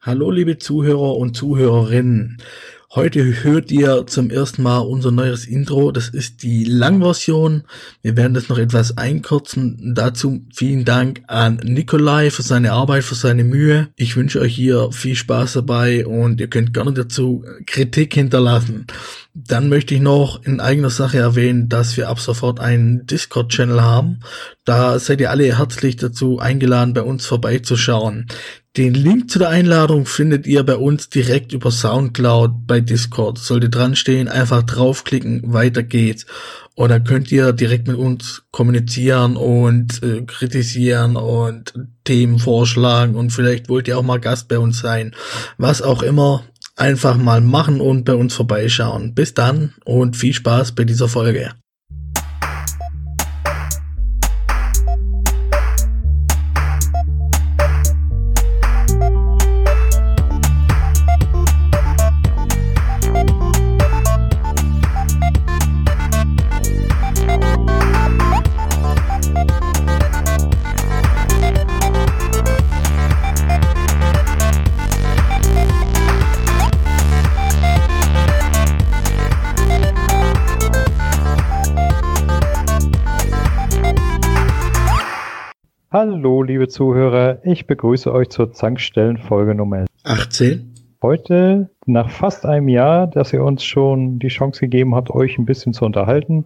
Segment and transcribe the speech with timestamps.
[0.00, 2.38] Hallo liebe Zuhörer und Zuhörerinnen.
[2.94, 5.90] Heute hört ihr zum ersten Mal unser neues Intro.
[5.90, 7.64] Das ist die Langversion.
[8.02, 9.94] Wir werden das noch etwas einkürzen.
[9.96, 13.88] Dazu vielen Dank an Nikolai für seine Arbeit, für seine Mühe.
[13.96, 18.86] Ich wünsche euch hier viel Spaß dabei und ihr könnt gerne dazu Kritik hinterlassen.
[19.36, 24.20] Dann möchte ich noch in eigener Sache erwähnen, dass wir ab sofort einen Discord-Channel haben.
[24.64, 28.28] Da seid ihr alle herzlich dazu eingeladen, bei uns vorbeizuschauen.
[28.76, 33.38] Den Link zu der Einladung findet ihr bei uns direkt über Soundcloud bei Discord.
[33.38, 36.26] Sollte dran stehen, einfach draufklicken, weiter geht's.
[36.76, 43.30] Und dann könnt ihr direkt mit uns kommunizieren und äh, kritisieren und Themen vorschlagen und
[43.30, 45.14] vielleicht wollt ihr auch mal Gast bei uns sein.
[45.56, 46.44] Was auch immer,
[46.76, 49.14] einfach mal machen und bei uns vorbeischauen.
[49.14, 51.52] Bis dann und viel Spaß bei dieser Folge.
[86.44, 90.74] Liebe Zuhörer, ich begrüße euch zur Zankstellenfolge Nummer 18.
[91.00, 95.46] Heute, nach fast einem Jahr, dass ihr uns schon die Chance gegeben habt, euch ein
[95.46, 96.44] bisschen zu unterhalten,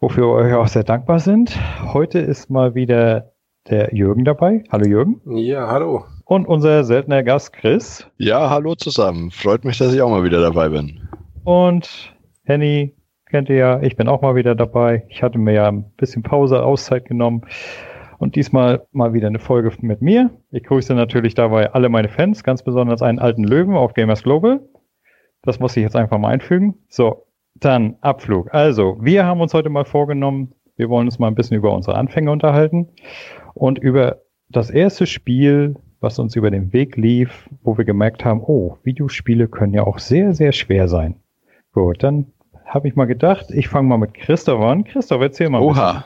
[0.00, 1.58] wofür wir euch auch sehr dankbar sind.
[1.92, 3.32] Heute ist mal wieder
[3.68, 4.64] der Jürgen dabei.
[4.70, 5.20] Hallo Jürgen.
[5.26, 6.04] Ja, hallo.
[6.24, 8.06] Und unser seltener Gast Chris.
[8.16, 9.30] Ja, hallo zusammen.
[9.30, 11.06] Freut mich, dass ich auch mal wieder dabei bin.
[11.44, 12.94] Und Henny
[13.26, 15.04] kennt ihr ja, ich bin auch mal wieder dabei.
[15.08, 17.42] Ich hatte mir ja ein bisschen Pause, Auszeit genommen.
[18.18, 20.30] Und diesmal mal wieder eine Folge mit mir.
[20.50, 24.60] Ich grüße natürlich dabei alle meine Fans, ganz besonders einen alten Löwen auf Gamers Global.
[25.42, 26.74] Das muss ich jetzt einfach mal einfügen.
[26.88, 28.52] So, dann Abflug.
[28.52, 31.96] Also, wir haben uns heute mal vorgenommen, wir wollen uns mal ein bisschen über unsere
[31.96, 32.88] Anfänge unterhalten
[33.54, 38.42] und über das erste Spiel, was uns über den Weg lief, wo wir gemerkt haben,
[38.42, 41.16] oh, Videospiele können ja auch sehr, sehr schwer sein.
[41.72, 42.26] Gut, dann
[42.66, 44.84] habe ich mal gedacht, ich fange mal mit Christoph an.
[44.84, 45.60] Christoph, erzähl mal.
[45.60, 46.04] Oha,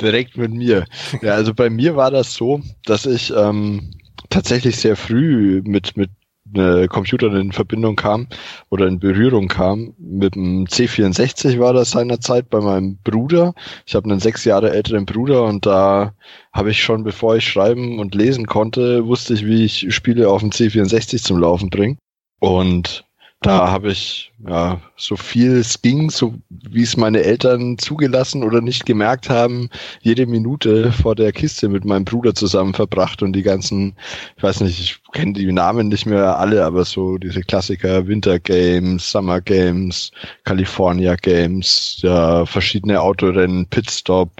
[0.00, 0.84] direkt mit mir.
[1.22, 3.90] Ja, also bei mir war das so, dass ich ähm,
[4.30, 6.10] tatsächlich sehr früh mit, mit
[6.54, 8.28] äh, Computern in Verbindung kam
[8.70, 9.94] oder in Berührung kam.
[9.98, 13.54] Mit dem C64 war das seinerzeit bei meinem Bruder.
[13.86, 16.12] Ich habe einen sechs Jahre älteren Bruder und da
[16.52, 20.40] habe ich schon, bevor ich schreiben und lesen konnte, wusste ich, wie ich Spiele auf
[20.40, 21.96] dem C64 zum Laufen bringe.
[22.40, 23.04] Und
[23.44, 28.62] da habe ich ja so viel es ging, so wie es meine Eltern zugelassen oder
[28.62, 29.68] nicht gemerkt haben,
[30.00, 33.96] jede Minute vor der Kiste mit meinem Bruder zusammen verbracht und die ganzen,
[34.36, 38.38] ich weiß nicht, ich kenne die Namen nicht mehr alle, aber so diese Klassiker Winter
[38.38, 40.10] Games, Summer Games,
[40.44, 44.30] California Games, ja verschiedene Autorennen, Pitstop,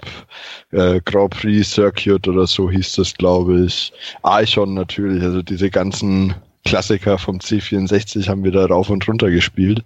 [0.71, 6.33] äh, Grand Prix Circuit oder so hieß das, glaube ich, Archon natürlich, also diese ganzen
[6.65, 9.83] Klassiker vom C64 haben wir da rauf und runter gespielt.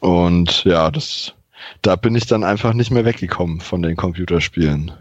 [0.00, 1.34] Und ja, das,
[1.82, 4.92] da bin ich dann einfach nicht mehr weggekommen von den Computerspielen.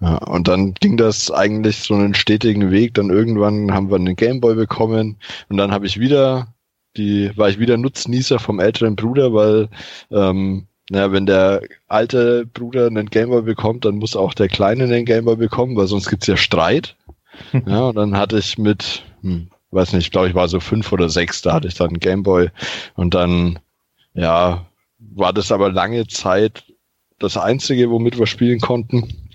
[0.00, 2.94] Ja, und dann ging das eigentlich so einen stetigen Weg.
[2.94, 5.16] Dann irgendwann haben wir einen Gameboy bekommen
[5.48, 6.54] und dann habe ich wieder
[6.96, 9.68] die, war ich wieder Nutznießer vom älteren Bruder, weil
[10.10, 15.04] ähm, naja, wenn der alte Bruder einen Gameboy bekommt, dann muss auch der Kleine einen
[15.04, 16.96] Gameboy bekommen, weil sonst gibt's ja Streit.
[17.66, 20.92] ja, und dann hatte ich mit, hm, weiß nicht, ich glaube, ich war so fünf
[20.92, 22.50] oder sechs, da hatte ich dann Gameboy
[22.94, 23.58] und dann,
[24.14, 24.66] ja,
[24.98, 26.64] war das aber lange Zeit
[27.18, 29.30] das einzige, womit wir spielen konnten.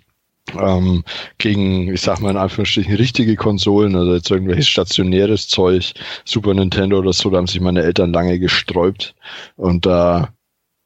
[0.60, 1.04] Ähm,
[1.40, 7.00] gegen, ich sag mal in Anführungsstrichen, richtige Konsolen, also jetzt irgendwelches stationäres Zeug, Super Nintendo
[7.00, 9.16] oder so, da haben sich meine Eltern lange gesträubt
[9.56, 10.35] und da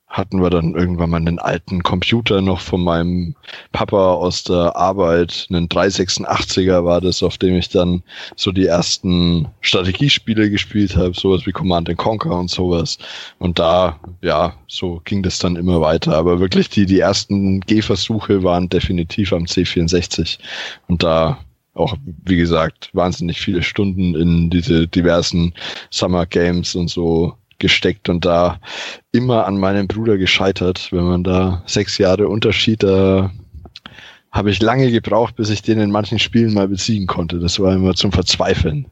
[0.10, 3.36] hatten wir dann irgendwann mal einen alten Computer noch von meinem
[3.72, 8.02] Papa aus der Arbeit, einen 386er war das, auf dem ich dann
[8.36, 12.98] so die ersten Strategiespiele gespielt habe, sowas wie Command Conquer und sowas.
[13.38, 16.16] Und da, ja, so ging das dann immer weiter.
[16.16, 20.40] Aber wirklich die, die ersten Gehversuche waren definitiv am C64.
[20.88, 21.40] Und da
[21.76, 21.96] auch,
[22.26, 25.54] wie gesagt, wahnsinnig viele Stunden in diese diversen
[25.92, 28.60] Summer Games und so gesteckt und da
[29.12, 30.92] immer an meinem Bruder gescheitert.
[30.92, 33.32] Wenn man da sechs Jahre Unterschied, da
[34.32, 37.40] habe ich lange gebraucht, bis ich den in manchen Spielen mal besiegen konnte.
[37.40, 38.88] Das war immer zum Verzweifeln.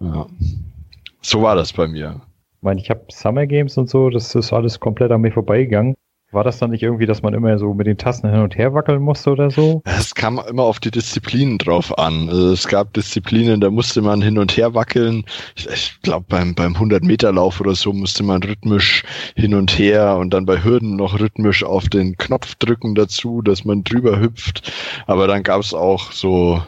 [0.00, 0.26] Ja.
[1.22, 2.20] So war das bei mir.
[2.56, 5.94] Ich meine, ich habe Summer Games und so, das ist alles komplett an mir vorbeigegangen.
[6.34, 8.74] War das dann nicht irgendwie, dass man immer so mit den Tasten hin und her
[8.74, 9.82] wackeln musste oder so?
[9.84, 12.28] Es kam immer auf die Disziplinen drauf an.
[12.28, 15.24] Also es gab Disziplinen, da musste man hin und her wackeln.
[15.54, 19.04] Ich, ich glaube, beim, beim 100-Meter-Lauf oder so musste man rhythmisch
[19.36, 23.64] hin und her und dann bei Hürden noch rhythmisch auf den Knopf drücken dazu, dass
[23.64, 24.72] man drüber hüpft.
[25.06, 26.60] Aber dann gab es auch so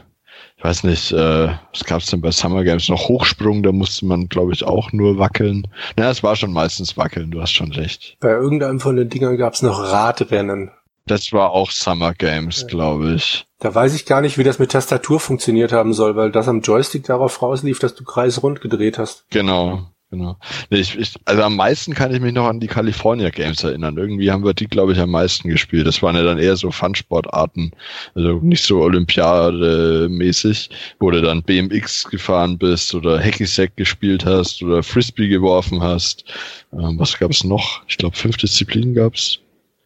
[0.57, 4.07] ich weiß nicht, äh, was gab es denn bei Summer Games noch Hochsprung, da musste
[4.07, 5.69] man, glaube ich, auch nur wackeln.
[5.97, 8.17] Na, es war schon meistens wackeln, du hast schon recht.
[8.21, 10.71] Bei irgendeinem von den Dingern gab es noch Radrennen.
[11.07, 12.67] Das war auch Summer Games, ja.
[12.67, 13.47] glaube ich.
[13.61, 16.63] Da weiß ich gar nicht, wie das mit Tastatur funktioniert haben soll, weil das am
[16.63, 19.25] Joystick darauf rauslief, dass du kreisrund gedreht hast.
[19.31, 19.87] Genau.
[20.11, 20.37] Genau.
[20.71, 23.97] Nee, ich, ich, also am meisten kann ich mich noch an die California Games erinnern.
[23.97, 25.85] Irgendwie haben wir die, glaube ich, am meisten gespielt.
[25.87, 27.73] Das waren ja dann eher so Fun-Sportarten,
[28.15, 30.71] also nicht so Olympiade-mäßig,
[31.01, 36.25] wo du dann BMX gefahren bist oder Hacky-Sack gespielt hast oder Frisbee geworfen hast.
[36.73, 37.83] Ähm, was gab's noch?
[37.89, 39.41] Ich glaube, fünf Disziplinen gab's.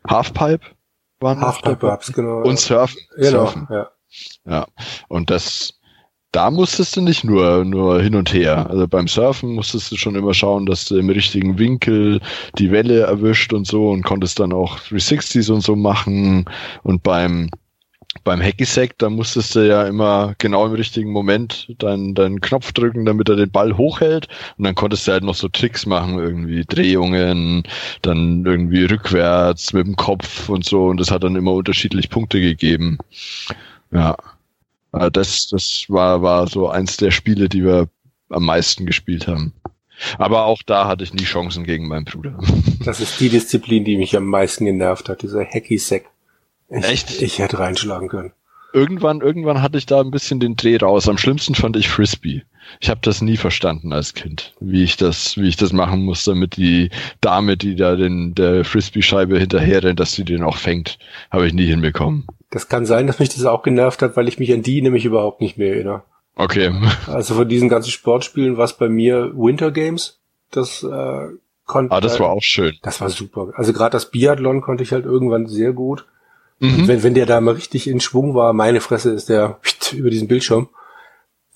[0.07, 0.67] Halfpipe
[1.21, 2.43] waren Halfpipe gab's, genau.
[2.43, 3.01] Und Surfen.
[3.17, 3.69] Genau, Surfen.
[3.71, 3.91] ja.
[4.45, 4.67] Ja,
[5.09, 5.80] und das,
[6.33, 8.69] da musstest du nicht nur, nur hin und her.
[8.71, 12.21] Also beim Surfen musstest du schon immer schauen, dass du im richtigen Winkel
[12.59, 16.45] die Welle erwischt und so und konntest dann auch 360s und so machen.
[16.85, 17.51] Und beim,
[18.23, 23.05] beim Hacky-Sack, da musstest du ja immer genau im richtigen Moment deinen, deinen Knopf drücken,
[23.07, 24.29] damit er den Ball hochhält.
[24.57, 27.65] Und dann konntest du halt noch so Tricks machen, irgendwie Drehungen,
[28.03, 30.87] dann irgendwie rückwärts mit dem Kopf und so.
[30.87, 32.99] Und das hat dann immer unterschiedlich Punkte gegeben.
[33.91, 34.17] Ja.
[34.93, 37.89] Äh, das, das war, war so eins der Spiele, die wir
[38.29, 39.53] am meisten gespielt haben.
[40.19, 42.39] Aber auch da hatte ich nie Chancen gegen meinen Bruder.
[42.83, 46.05] Das ist die Disziplin, die mich am meisten genervt hat, dieser Hacky-Sack.
[46.69, 47.21] Echt?
[47.21, 48.33] Ich hätte reinschlagen können.
[48.73, 51.09] Irgendwann, irgendwann hatte ich da ein bisschen den Dreh raus.
[51.09, 52.43] Am schlimmsten fand ich Frisbee.
[52.79, 56.25] Ich habe das nie verstanden als Kind, wie ich das, wie ich das machen muss,
[56.25, 56.91] damit die
[57.21, 60.99] Dame, die da den der Frisbee-Scheibe hinterher rennt, dass sie den auch fängt,
[61.31, 62.27] habe ich nie hinbekommen.
[62.51, 65.05] Das kann sein, dass mich das auch genervt hat, weil ich mich an die nämlich
[65.05, 66.03] überhaupt nicht mehr erinnere.
[66.37, 66.73] Okay.
[67.07, 70.21] Also von diesen ganzen Sportspielen war es bei mir Winter Games.
[70.51, 71.29] Das äh,
[71.67, 71.95] konnte.
[71.95, 72.77] Ah, das war auch schön.
[72.83, 73.53] Das war super.
[73.55, 76.07] Also gerade das Biathlon konnte ich halt irgendwann sehr gut.
[76.61, 76.87] Mhm.
[76.87, 79.59] Wenn, wenn der da mal richtig in Schwung war, meine Fresse ist der
[79.93, 80.69] über diesen Bildschirm.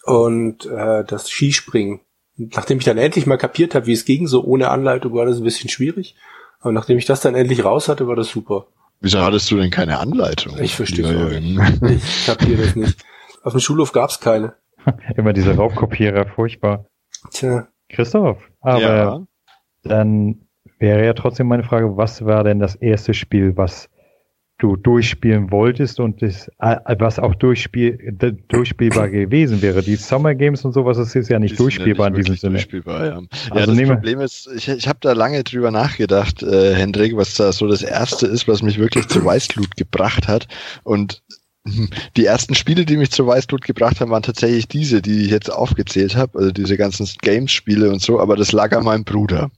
[0.05, 2.01] Und äh, das Skispringen.
[2.37, 5.39] Nachdem ich dann endlich mal kapiert habe, wie es ging, so ohne Anleitung war das
[5.39, 6.17] ein bisschen schwierig.
[6.61, 8.67] Aber nachdem ich das dann endlich raus hatte, war das super.
[9.01, 10.59] Wieso hattest du denn keine Anleitung?
[10.61, 12.05] Ich verstehe es nicht.
[12.07, 13.05] Ich kapiere das nicht.
[13.43, 14.55] Auf dem Schulhof gab's keine.
[15.17, 16.87] Immer diese Raubkopierer, furchtbar.
[17.31, 17.69] Tja.
[17.91, 19.27] Christoph, aber ja.
[19.83, 20.47] dann
[20.79, 23.89] wäre ja trotzdem meine Frage, was war denn das erste Spiel, was
[24.59, 28.17] du durchspielen wolltest und das, äh, was auch durchspiel,
[28.49, 29.83] durchspielbar gewesen wäre.
[29.83, 32.53] Die Summer Games und sowas, das ist ja nicht durchspielbar nicht in diesem Sinne.
[32.55, 33.21] Durchspielbar, ja.
[33.51, 37.35] Also ja, das Problem ist, ich, ich habe da lange drüber nachgedacht, äh, Hendrik, was
[37.35, 40.47] da so das erste ist, was mich wirklich zu Weißglut gebracht hat.
[40.85, 41.23] Und
[42.17, 45.51] die ersten Spiele, die mich zur Weißglut gebracht haben, waren tatsächlich diese, die ich jetzt
[45.51, 49.51] aufgezählt habe, also diese ganzen Games-Spiele und so, aber das lag an meinem Bruder.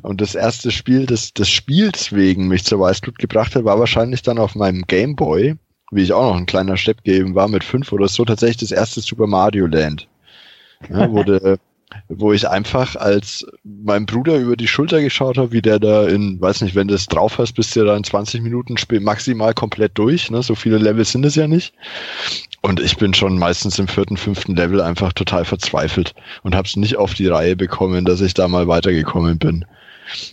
[0.00, 4.22] Und das erste Spiel, das das Spiels wegen mich zur Weißglut gebracht hat, war wahrscheinlich
[4.22, 5.56] dann auf meinem Game Boy,
[5.90, 8.72] wie ich auch noch ein kleiner Stepp geben war, mit fünf oder so, tatsächlich das
[8.72, 10.08] erste Super Mario Land.
[10.88, 11.58] Ja, wurde
[12.08, 16.40] wo ich einfach als mein Bruder über die Schulter geschaut habe, wie der da in,
[16.40, 19.96] weiß nicht, wenn du es drauf hast, bist du da in 20 Minuten maximal komplett
[19.98, 20.30] durch.
[20.30, 20.42] Ne?
[20.42, 21.74] So viele Level sind es ja nicht.
[22.60, 26.76] Und ich bin schon meistens im vierten, fünften Level einfach total verzweifelt und habe es
[26.76, 29.64] nicht auf die Reihe bekommen, dass ich da mal weitergekommen bin.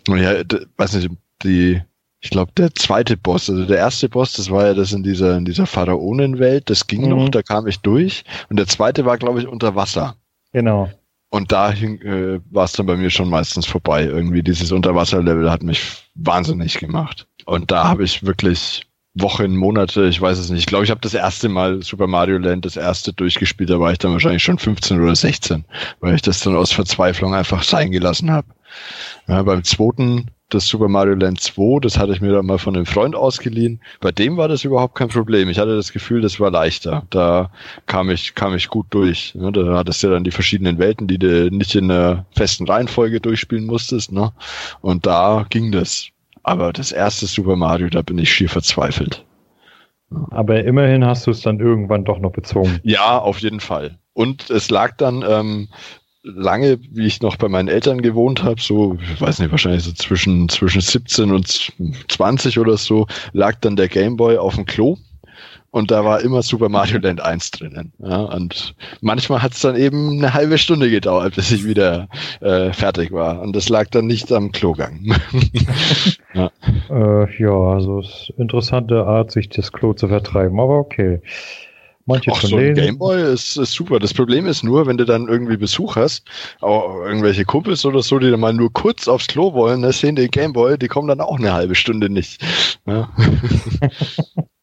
[0.08, 0.34] Und ja,
[0.78, 1.10] weiß nicht,
[1.44, 1.82] die,
[2.22, 5.38] ich glaube, der zweite Boss, also der erste Boss, das war ja das in dieser,
[5.38, 7.10] in dieser Pharaonenwelt, das ging mhm.
[7.10, 8.24] noch, da kam ich durch.
[8.50, 10.16] Und der zweite war, glaube ich, unter Wasser.
[10.52, 10.90] Genau.
[11.32, 14.04] Und da äh, war es dann bei mir schon meistens vorbei.
[14.06, 17.28] Irgendwie dieses Unterwasserlevel hat mich wahnsinnig gemacht.
[17.46, 20.62] Und da habe ich wirklich Wochen, Monate, ich weiß es nicht.
[20.62, 23.92] Ich glaube, ich habe das erste Mal Super Mario Land, das erste durchgespielt, da war
[23.92, 25.66] ich dann wahrscheinlich schon 15 oder 16,
[26.00, 28.48] weil ich das dann aus Verzweiflung einfach sein gelassen habe.
[29.28, 32.76] Ja, beim zweiten das Super Mario Land 2, das hatte ich mir dann mal von
[32.76, 33.82] einem Freund ausgeliehen.
[34.02, 35.50] Bei dem war das überhaupt kein Problem.
[35.50, 37.04] Ich hatte das Gefühl, das war leichter.
[37.10, 37.52] Da
[37.86, 39.36] kam ich, kam ich gut durch.
[39.36, 39.52] Ne?
[39.52, 43.22] Da hattest du ja dann die verschiedenen Welten, die du nicht in einer festen Reihenfolge
[43.22, 44.12] durchspielen musstest.
[44.12, 44.32] Ne?
[44.82, 46.08] Und da ging das.
[46.44, 49.24] Aber das erste Super Mario, da bin ich schier verzweifelt.
[50.32, 52.80] Aber immerhin hast du es dann irgendwann doch noch bezogen.
[52.84, 54.00] Ja, auf jeden Fall.
[54.14, 55.70] Und es lag dann, ähm,
[56.36, 59.92] lange, wie ich noch bei meinen Eltern gewohnt habe, so, ich weiß nicht, wahrscheinlich so
[59.92, 61.72] zwischen, zwischen 17 und
[62.08, 64.98] 20 oder so, lag dann der Gameboy auf dem Klo.
[65.72, 67.94] Und da war immer Super Mario Land 1 drinnen.
[68.00, 72.08] Ja, und manchmal hat es dann eben eine halbe Stunde gedauert, bis ich wieder
[72.42, 73.40] äh, fertig war.
[73.42, 75.00] Und das lag dann nicht am Klogang.
[76.36, 76.52] Ja,
[76.92, 81.22] äh, ja also es ist eine interessante Art, sich das Klo zu vertreiben, aber okay.
[82.10, 84.00] Manche Ach, so ein Gameboy ist, ist super.
[84.00, 86.28] Das Problem ist nur, wenn du dann irgendwie Besuch hast,
[86.60, 90.16] auch irgendwelche Kumpels oder so, die dann mal nur kurz aufs Klo wollen, ne, sehen
[90.16, 92.42] den Gameboy, die kommen dann auch eine halbe Stunde nicht.
[92.88, 93.12] Ja,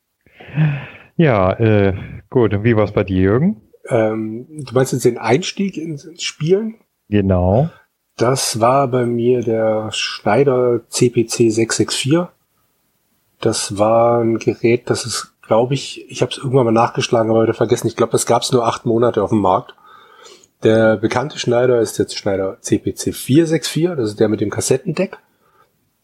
[1.17, 1.95] ja äh,
[2.31, 2.53] gut.
[2.53, 3.63] Und wie war es bei dir, Jürgen?
[3.89, 6.75] Ähm, du meinst jetzt den Einstieg ins Spielen?
[7.09, 7.71] Genau.
[8.17, 12.27] Das war bei mir der Schneider CPC 664.
[13.41, 17.43] Das war ein Gerät, das ist glaube ich, ich habe es irgendwann mal nachgeschlagen, aber
[17.43, 17.87] wieder vergessen.
[17.87, 19.75] Ich glaube, das gab es nur acht Monate auf dem Markt.
[20.63, 25.19] Der bekannte Schneider ist jetzt Schneider CPC 464, das ist der mit dem Kassettendeck.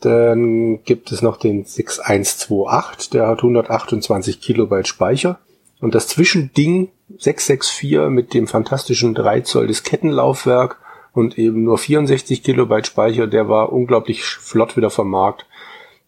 [0.01, 5.39] Dann gibt es noch den 6128, der hat 128 Kilobyte Speicher.
[5.81, 10.79] Und das Zwischending 664 mit dem fantastischen 3 Zoll Diskettenlaufwerk
[11.13, 15.47] und eben nur 64 Kilobyte Speicher, der war unglaublich flott wieder vom Markt.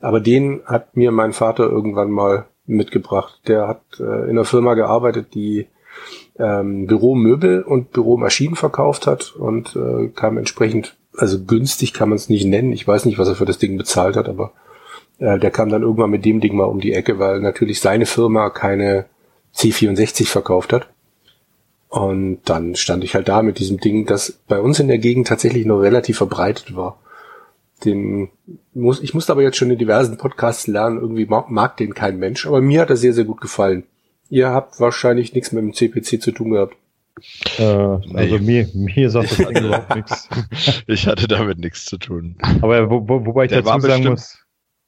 [0.00, 3.40] Aber den hat mir mein Vater irgendwann mal mitgebracht.
[3.46, 5.66] Der hat äh, in einer Firma gearbeitet, die
[6.38, 12.28] ähm, Büromöbel und Büromaschinen verkauft hat und äh, kam entsprechend, also günstig kann man es
[12.28, 12.72] nicht nennen.
[12.72, 14.52] Ich weiß nicht, was er für das Ding bezahlt hat, aber
[15.18, 18.06] äh, der kam dann irgendwann mit dem Ding mal um die Ecke, weil natürlich seine
[18.06, 19.06] Firma keine
[19.54, 20.88] C64 verkauft hat.
[21.88, 25.28] Und dann stand ich halt da mit diesem Ding, das bei uns in der Gegend
[25.28, 26.98] tatsächlich noch relativ verbreitet war
[27.84, 28.28] den
[28.74, 32.18] muss, ich musste aber jetzt schon in diversen Podcasts lernen, irgendwie mag, mag den kein
[32.18, 33.84] Mensch, aber mir hat er sehr, sehr gut gefallen.
[34.30, 36.76] Ihr habt wahrscheinlich nichts mit dem CPC zu tun gehabt.
[37.58, 40.28] Äh, also mir, mir sagt das Ding überhaupt nichts.
[40.86, 42.36] Ich hatte damit nichts zu tun.
[42.60, 44.44] Aber wo, wo, wobei ich Der dazu sagen muss,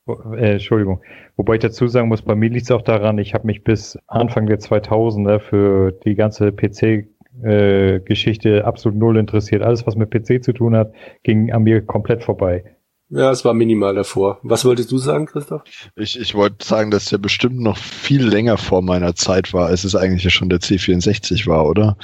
[0.07, 1.00] wo, äh, Entschuldigung,
[1.37, 3.99] wobei ich dazu sagen muss, bei mir liegt es auch daran, ich habe mich bis
[4.07, 7.07] Anfang der 2000er für die ganze PC
[7.43, 9.62] äh, Geschichte absolut null interessiert.
[9.62, 12.64] Alles, was mit PC zu tun hat, ging an mir komplett vorbei.
[13.08, 14.40] Ja, es war minimal davor.
[14.42, 15.62] Was wolltest du sagen, Christoph?
[15.94, 19.84] Ich, ich wollte sagen, dass der bestimmt noch viel länger vor meiner Zeit war, als
[19.84, 21.96] es eigentlich ja schon der C64 war, oder?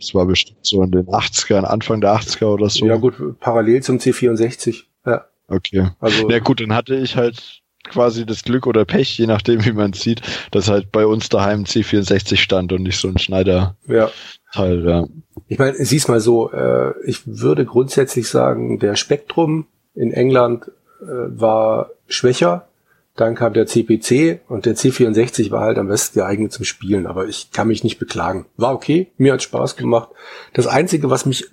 [0.00, 2.86] Es war bestimmt so in den 80ern, Anfang der 80er oder so.
[2.86, 4.84] Ja gut, parallel zum C64.
[5.06, 5.26] Ja.
[5.46, 5.90] Okay.
[6.00, 9.72] Also, ja gut, dann hatte ich halt quasi das Glück oder Pech, je nachdem wie
[9.72, 13.76] man sieht, dass halt bei uns daheim C64 stand und nicht so ein Schneider.
[13.86, 14.10] Ja.
[14.52, 15.06] Teil, ja.
[15.46, 19.66] Ich meine, sieh's mal so, äh, ich würde grundsätzlich sagen, der Spektrum
[19.98, 20.70] in England
[21.02, 22.68] äh, war schwächer.
[23.16, 27.26] Dann kam der CPC und der C64 war halt am besten geeignet zum Spielen, aber
[27.26, 28.46] ich kann mich nicht beklagen.
[28.56, 30.10] War okay, mir hat Spaß gemacht.
[30.52, 31.50] Das Einzige, was mich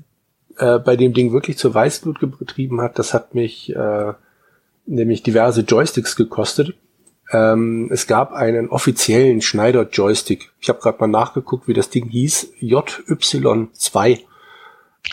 [0.57, 4.13] äh, bei dem Ding wirklich zur Weißblut getrieben hat, das hat mich äh,
[4.85, 6.75] nämlich diverse Joysticks gekostet.
[7.31, 10.51] Ähm, es gab einen offiziellen Schneider-Joystick.
[10.61, 12.53] Ich habe gerade mal nachgeguckt, wie das Ding hieß.
[12.61, 14.19] JY2.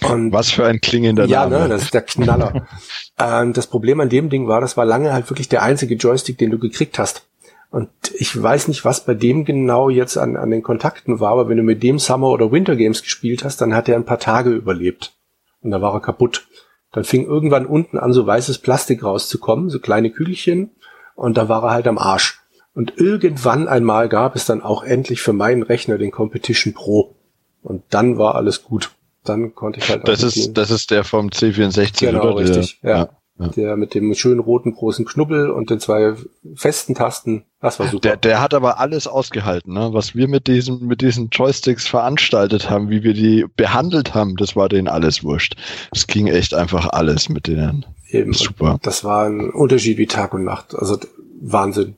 [0.01, 1.57] Und Was für ein klingender ja, Name.
[1.57, 2.67] Ja, ne, das ist der Knaller.
[3.19, 6.39] ähm, das Problem an dem Ding war, das war lange halt wirklich der einzige Joystick,
[6.39, 7.27] den du gekriegt hast.
[7.71, 11.49] Und ich weiß nicht, was bei dem genau jetzt an, an den Kontakten war, aber
[11.49, 14.19] wenn du mit dem Summer oder Winter Games gespielt hast, dann hat er ein paar
[14.19, 15.15] Tage überlebt.
[15.63, 16.47] Und da war er kaputt.
[16.93, 20.71] Dann fing irgendwann unten an, so weißes Plastik rauszukommen, so kleine Kügelchen,
[21.15, 22.41] und da war er halt am Arsch.
[22.75, 27.15] Und irgendwann einmal gab es dann auch endlich für meinen Rechner den Competition Pro.
[27.63, 28.91] Und dann war alles gut
[29.25, 30.07] dann konnte ich halt.
[30.07, 32.37] Das ist, das ist der vom C64, genau, oder?
[32.37, 33.09] richtig, der, ja.
[33.39, 33.49] ja.
[33.49, 36.15] Der mit dem schönen roten großen Knubbel und den zwei
[36.55, 37.45] festen Tasten.
[37.61, 38.01] Das war super.
[38.01, 39.91] Der, der hat aber alles ausgehalten, ne?
[39.93, 44.57] Was wir mit diesem, mit diesen Joysticks veranstaltet haben, wie wir die behandelt haben, das
[44.57, 45.57] war denen alles wurscht.
[45.93, 47.87] Es ging echt einfach alles mit denen.
[48.11, 48.33] Eben.
[48.33, 48.79] Super.
[48.83, 50.75] Das war ein Unterschied wie Tag und Nacht.
[50.75, 50.99] Also
[51.41, 51.97] Wahnsinn.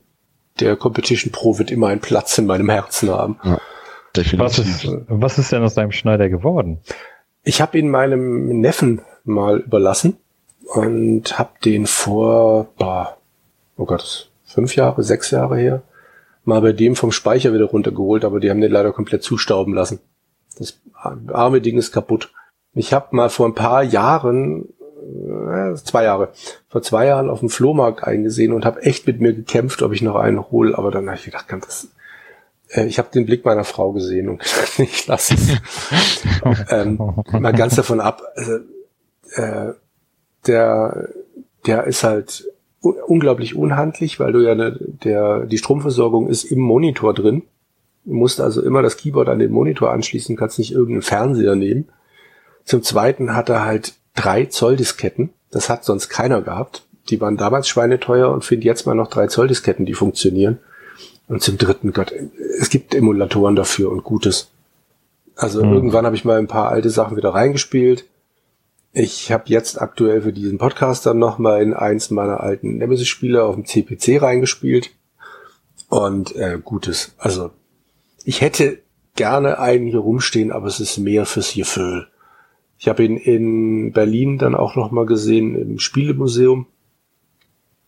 [0.60, 3.38] Der Competition Pro wird immer einen Platz in meinem Herzen haben.
[3.42, 3.60] Ja,
[4.16, 4.38] definitiv.
[4.38, 6.78] Was ist, was ist denn aus deinem Schneider geworden?
[7.44, 10.16] Ich habe ihn meinem Neffen mal überlassen
[10.74, 13.18] und habe den vor, boah,
[13.76, 15.82] oh Gott, fünf Jahre, sechs Jahre her,
[16.44, 20.00] mal bei dem vom Speicher wieder runtergeholt, aber die haben den leider komplett zustauben lassen.
[20.58, 22.32] Das arme Ding ist kaputt.
[22.72, 24.68] Ich habe mal vor ein paar Jahren,
[25.02, 26.30] äh, zwei Jahre,
[26.68, 30.00] vor zwei Jahren auf dem Flohmarkt eingesehen und habe echt mit mir gekämpft, ob ich
[30.00, 31.88] noch einen hole, aber dann habe ich gedacht, das, äh,
[32.76, 35.48] ich habe den Blick meiner Frau gesehen und gedacht, ich lasse es.
[36.70, 36.98] ähm,
[37.32, 38.58] mal ganz davon ab, also,
[39.34, 39.74] äh,
[40.46, 41.08] der,
[41.66, 42.46] der ist halt
[42.80, 47.42] unglaublich unhandlich, weil du ja ne, der, die Stromversorgung ist im Monitor drin.
[48.04, 51.88] Du musst also immer das Keyboard an den Monitor anschließen, kannst nicht irgendeinen Fernseher nehmen.
[52.64, 55.30] Zum zweiten hat er halt drei Zoll Disketten.
[55.50, 56.86] Das hat sonst keiner gehabt.
[57.08, 60.58] Die waren damals schweineteuer und finde jetzt mal noch drei Zoll Disketten, die funktionieren.
[61.28, 62.12] Und zum dritten, Gott,
[62.58, 64.50] es gibt Emulatoren dafür und Gutes.
[65.36, 65.72] Also mhm.
[65.72, 68.06] irgendwann habe ich mal ein paar alte Sachen wieder reingespielt.
[68.92, 73.56] Ich habe jetzt aktuell für diesen Podcast dann nochmal in eins meiner alten Nemesis-Spiele auf
[73.56, 74.90] dem CPC reingespielt.
[75.88, 77.14] Und äh, gutes.
[77.18, 77.50] Also
[78.24, 78.78] ich hätte
[79.16, 82.08] gerne einen hier rumstehen, aber es ist mehr fürs Gefühl.
[82.78, 86.66] Ich habe ihn in Berlin dann auch nochmal gesehen im Spielemuseum.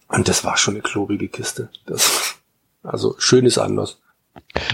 [0.08, 1.68] Und das war schon eine klobige Kiste.
[1.84, 2.35] Das,
[2.86, 4.00] also schön ist anders.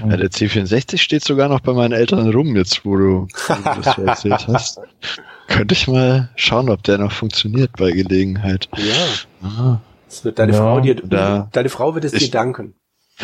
[0.08, 3.80] Ja, der C64 steht sogar noch bei meinen Eltern rum, jetzt wo du, wo du
[3.82, 4.80] das so erzählt hast.
[5.48, 8.68] Könnte ich mal schauen, ob der noch funktioniert bei Gelegenheit.
[8.76, 9.46] Ja.
[9.48, 9.80] Ah.
[10.08, 12.74] Das wird deine Ja, Frau dir, da- deine Frau wird es dir ich- danken.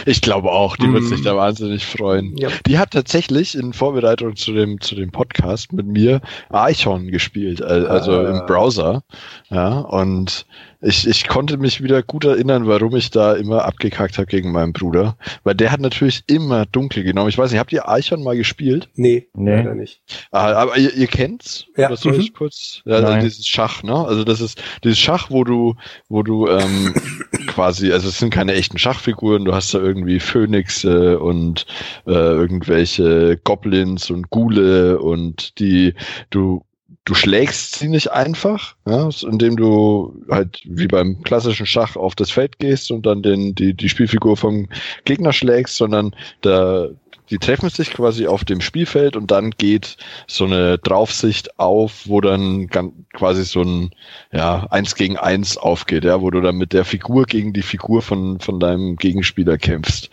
[0.04, 1.07] Ich glaube auch, die wird Mm.
[1.09, 2.37] sich da wahnsinnig freuen.
[2.37, 2.50] Ja.
[2.66, 8.12] Die hat tatsächlich in Vorbereitung zu dem, zu dem Podcast mit mir Eichhorn gespielt, also
[8.12, 8.38] Ah.
[8.38, 9.02] im Browser.
[9.50, 10.47] Ja, und
[10.80, 14.73] ich, ich konnte mich wieder gut erinnern, warum ich da immer abgekackt habe gegen meinen
[14.73, 15.16] Bruder.
[15.42, 17.28] Weil der hat natürlich immer dunkel genommen.
[17.28, 18.88] Ich weiß nicht, habt ihr Eichhorn mal gespielt?
[18.94, 19.56] Nee, Nee.
[19.56, 20.00] leider nicht.
[20.30, 21.66] Ah, aber ihr, ihr kennt's?
[21.76, 21.88] Ja.
[21.88, 22.20] Oder soll Mhm.
[22.20, 22.82] ich kurz?
[22.85, 23.94] Ja, also dieses Schach, ne?
[24.06, 25.75] Also das ist dieses Schach, wo du,
[26.08, 26.94] wo du ähm,
[27.49, 31.66] quasi, also es sind keine echten Schachfiguren, du hast da irgendwie Phönixe und
[32.06, 35.94] äh, irgendwelche Goblins und Gule und die
[36.30, 36.62] du
[37.08, 42.30] du schlägst sie nicht einfach, ja, indem du halt wie beim klassischen Schach auf das
[42.30, 44.68] Feld gehst und dann den, die, die Spielfigur vom
[45.06, 46.88] Gegner schlägst, sondern da,
[47.30, 49.96] die treffen sich quasi auf dem Spielfeld und dann geht
[50.26, 52.68] so eine Draufsicht auf, wo dann
[53.14, 53.90] quasi so ein
[54.30, 58.02] ja, eins gegen eins aufgeht, ja, wo du dann mit der Figur gegen die Figur
[58.02, 60.10] von, von deinem Gegenspieler kämpfst.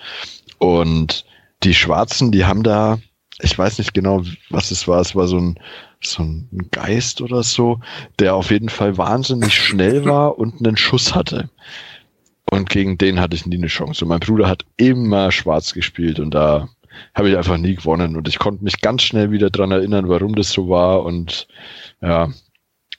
[0.60, 1.26] Und
[1.64, 3.00] die Schwarzen, die haben da,
[3.42, 5.60] ich weiß nicht genau, was es war, es war so ein,
[6.08, 7.80] so ein Geist oder so,
[8.20, 11.50] der auf jeden Fall wahnsinnig schnell war und einen Schuss hatte.
[12.50, 14.06] Und gegen den hatte ich nie eine Chance.
[14.06, 16.70] Und mein Bruder hat immer schwarz gespielt und da
[17.14, 18.16] habe ich einfach nie gewonnen.
[18.16, 21.04] Und ich konnte mich ganz schnell wieder dran erinnern, warum das so war.
[21.04, 21.48] Und
[22.02, 22.30] ja,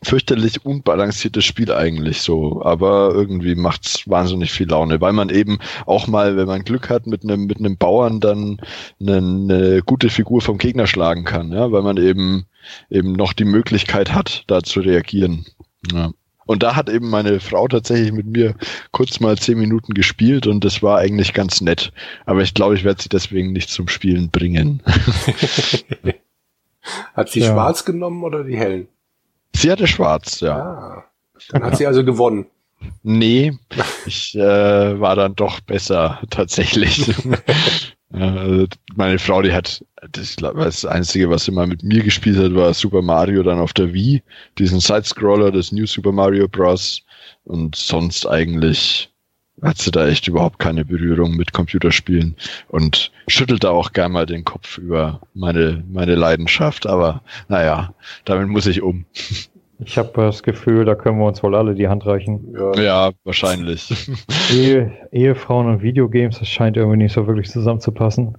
[0.03, 6.07] fürchterlich unbalanciertes Spiel eigentlich so, aber irgendwie macht's wahnsinnig viel Laune, weil man eben auch
[6.07, 8.61] mal, wenn man Glück hat, mit einem mit einem Bauern dann
[9.01, 12.47] eine, eine gute Figur vom Gegner schlagen kann, ja, weil man eben
[12.91, 15.45] eben noch die Möglichkeit hat, da zu reagieren.
[15.93, 16.11] Ja.
[16.47, 18.55] Und da hat eben meine Frau tatsächlich mit mir
[18.93, 21.93] kurz mal zehn Minuten gespielt und das war eigentlich ganz nett.
[22.25, 24.81] Aber ich glaube, ich werde sie deswegen nicht zum Spielen bringen.
[27.15, 27.53] Hat sie Ja.
[27.53, 28.87] schwarz genommen oder die hellen?
[29.55, 30.57] Sie hatte schwarz, ja.
[30.57, 31.05] Ah,
[31.51, 32.47] dann hat sie also gewonnen.
[33.03, 33.59] Nee,
[34.05, 37.13] ich äh, war dann doch besser tatsächlich.
[38.13, 42.55] äh, meine Frau, die hat, das, das Einzige, was sie mal mit mir gespielt hat,
[42.55, 44.23] war Super Mario dann auf der Wii,
[44.59, 47.03] diesen Sidescroller, das New Super Mario Bros.
[47.45, 49.11] Und sonst eigentlich
[49.63, 52.37] hat sie da echt überhaupt keine Berührung mit Computerspielen
[52.69, 58.49] und schüttelt da auch gern mal den Kopf über meine, meine Leidenschaft, aber naja, damit
[58.49, 59.07] muss ich um.
[59.79, 62.55] Ich habe das Gefühl, da können wir uns wohl alle die Hand reichen.
[62.57, 62.83] Ja.
[62.83, 64.11] Ja, wahrscheinlich.
[64.53, 68.39] Ehe, Ehefrauen und Videogames, das scheint irgendwie nicht so wirklich zusammenzupassen.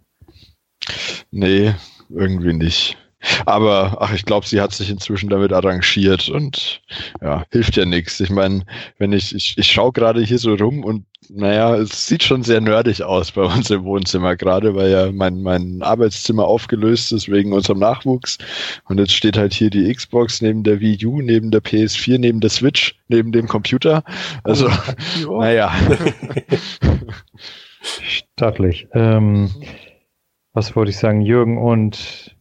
[1.32, 1.74] Nee,
[2.10, 2.98] irgendwie nicht.
[3.46, 6.82] Aber ach, ich glaube, sie hat sich inzwischen damit arrangiert und
[7.22, 8.20] ja, hilft ja nichts.
[8.20, 8.64] Ich meine,
[8.98, 12.62] wenn ich, ich, ich schaue gerade hier so rum und naja, es sieht schon sehr
[12.62, 17.54] nerdig aus bei uns im Wohnzimmer, gerade weil ja mein, mein Arbeitszimmer aufgelöst ist wegen
[17.54, 18.38] unserem Nachwuchs.
[18.86, 22.40] Und jetzt steht halt hier die Xbox neben der Wii U, neben der PS4, neben
[22.40, 24.04] der Switch, neben dem Computer.
[24.44, 24.70] Also,
[25.30, 25.74] naja.
[27.82, 28.88] Stattlich.
[28.94, 29.52] Ähm,
[30.54, 31.58] was wollte ich sagen, Jürgen?
[31.58, 32.37] Und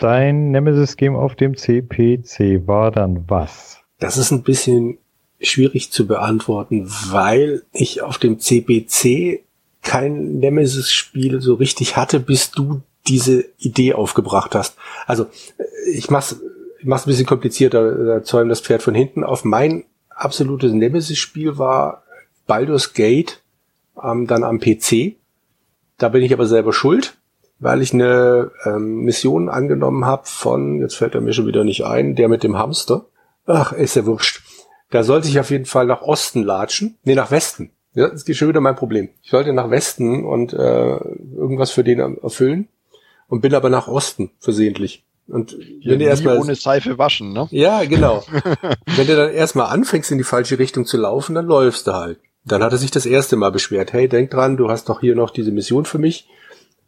[0.00, 3.78] dein Nemesis-Game auf dem CPC war dann was?
[3.98, 4.98] Das ist ein bisschen
[5.40, 9.40] schwierig zu beantworten, weil ich auf dem CPC
[9.82, 14.76] kein Nemesis-Spiel so richtig hatte, bis du diese Idee aufgebracht hast.
[15.06, 15.24] Also
[15.58, 16.40] äh, ich mach's,
[16.78, 19.24] ich mach's ein bisschen komplizierter, da zäumen das Pferd von hinten.
[19.24, 22.02] Auf mein absolutes Nemesis-Spiel war
[22.46, 23.42] Baldur's Gate
[24.02, 25.16] ähm, dann am PC.
[25.96, 27.16] Da bin ich aber selber schuld,
[27.60, 31.84] weil ich eine ähm, Mission angenommen habe von, jetzt fällt er mir schon wieder nicht
[31.84, 33.06] ein, der mit dem Hamster.
[33.46, 34.42] Ach, ist ja wurscht.
[34.90, 36.98] Da sollte ich auf jeden Fall nach Osten latschen.
[37.04, 37.70] Nee, nach Westen.
[37.94, 39.10] Ja, das ist schon wieder mein Problem.
[39.22, 42.68] Ich sollte nach Westen und äh, irgendwas für den erfüllen
[43.28, 45.04] und bin aber nach Osten versehentlich.
[45.28, 47.46] Und wenn du erstmal ohne Seife waschen, ne?
[47.52, 48.24] ja, genau.
[48.96, 52.18] Wenn du dann erstmal anfängst, in die falsche Richtung zu laufen, dann läufst du halt.
[52.44, 53.92] Dann hat er sich das erste Mal beschwert.
[53.92, 56.26] Hey, denk dran, du hast doch hier noch diese Mission für mich.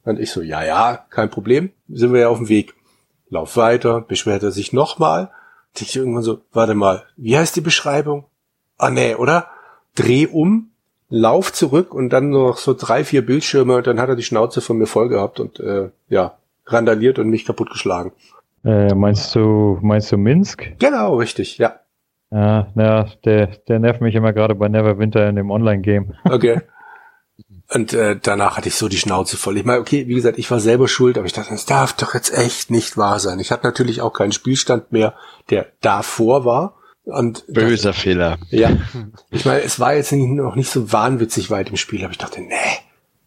[0.05, 1.71] Und ich so, ja, ja, kein Problem.
[1.89, 2.75] Sind wir ja auf dem Weg.
[3.29, 5.31] Lauf weiter, beschwert er sich nochmal.
[5.79, 8.25] Ich irgendwann so, warte mal, wie heißt die Beschreibung?
[8.77, 9.47] Ah, nee, oder?
[9.95, 10.71] Dreh um,
[11.09, 14.61] lauf zurück und dann noch so drei, vier Bildschirme und dann hat er die Schnauze
[14.61, 16.37] von mir voll gehabt und äh, ja,
[16.67, 18.13] randaliert und mich kaputtgeschlagen.
[18.65, 20.73] Äh, meinst du, meinst du Minsk?
[20.79, 21.77] Genau, richtig, ja.
[22.31, 26.15] Ja, ja der, der nervt mich immer gerade bei Neverwinter in dem Online-Game.
[26.25, 26.61] Okay.
[27.75, 29.57] Und äh, danach hatte ich so die Schnauze voll.
[29.57, 32.13] Ich meine, okay, wie gesagt, ich war selber schuld, aber ich dachte, das darf doch
[32.13, 33.41] jetzt echt nicht wahr sein.
[33.41, 35.15] Ich hatte natürlich auch keinen Spielstand mehr,
[35.49, 36.77] der davor war.
[37.05, 38.39] Und Böser dachte, Fehler.
[38.51, 38.71] Ja.
[39.31, 42.43] Ich meine, es war jetzt noch nicht so wahnwitzig weit im Spiel, aber ich dachte,
[42.43, 42.55] nee,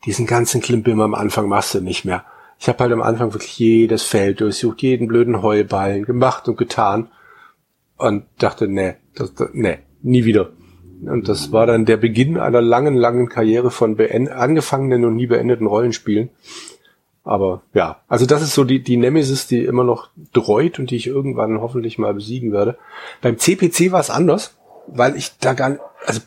[0.06, 2.24] diesen ganzen Klimbim am Anfang machst du nicht mehr.
[2.60, 7.10] Ich habe halt am Anfang wirklich jedes Feld durchsucht, jeden blöden Heuballen gemacht und getan
[7.98, 10.52] und dachte, nee, das, das, nee, nie wieder.
[11.02, 15.68] Und das war dann der Beginn einer langen, langen Karriere von angefangenen und nie beendeten
[15.68, 16.30] Rollenspielen.
[17.24, 20.96] Aber ja, also das ist so die, die Nemesis, die immer noch dreut und die
[20.96, 22.78] ich irgendwann hoffentlich mal besiegen werde.
[23.22, 24.56] Beim CPC war es anders,
[24.88, 26.22] weil ich da gar, also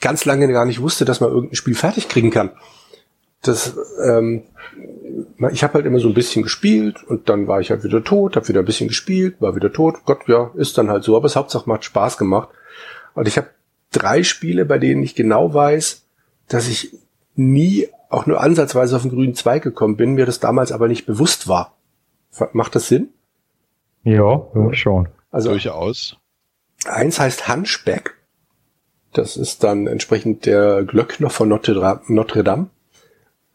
[0.00, 2.50] ganz lange gar nicht wusste, dass man irgendein Spiel fertig kriegen kann.
[3.42, 4.42] Das, ähm,
[5.52, 8.36] ich habe halt immer so ein bisschen gespielt und dann war ich halt wieder tot,
[8.36, 9.96] habe wieder ein bisschen gespielt, war wieder tot.
[10.04, 11.16] Gott, ja, ist dann halt so.
[11.16, 12.50] Aber es Hauptsache macht Spaß gemacht.
[13.14, 13.48] Und ich habe
[13.96, 16.06] drei Spiele, bei denen ich genau weiß,
[16.48, 16.96] dass ich
[17.34, 21.06] nie auch nur ansatzweise auf den grünen Zweig gekommen bin, mir das damals aber nicht
[21.06, 21.76] bewusst war.
[22.52, 23.08] Macht das Sinn?
[24.04, 25.08] Ja, schon.
[25.30, 26.16] Also durchaus.
[26.86, 28.14] Eins heißt Hunchback.
[29.12, 32.68] Das ist dann entsprechend der Glöckner von Notre Dame.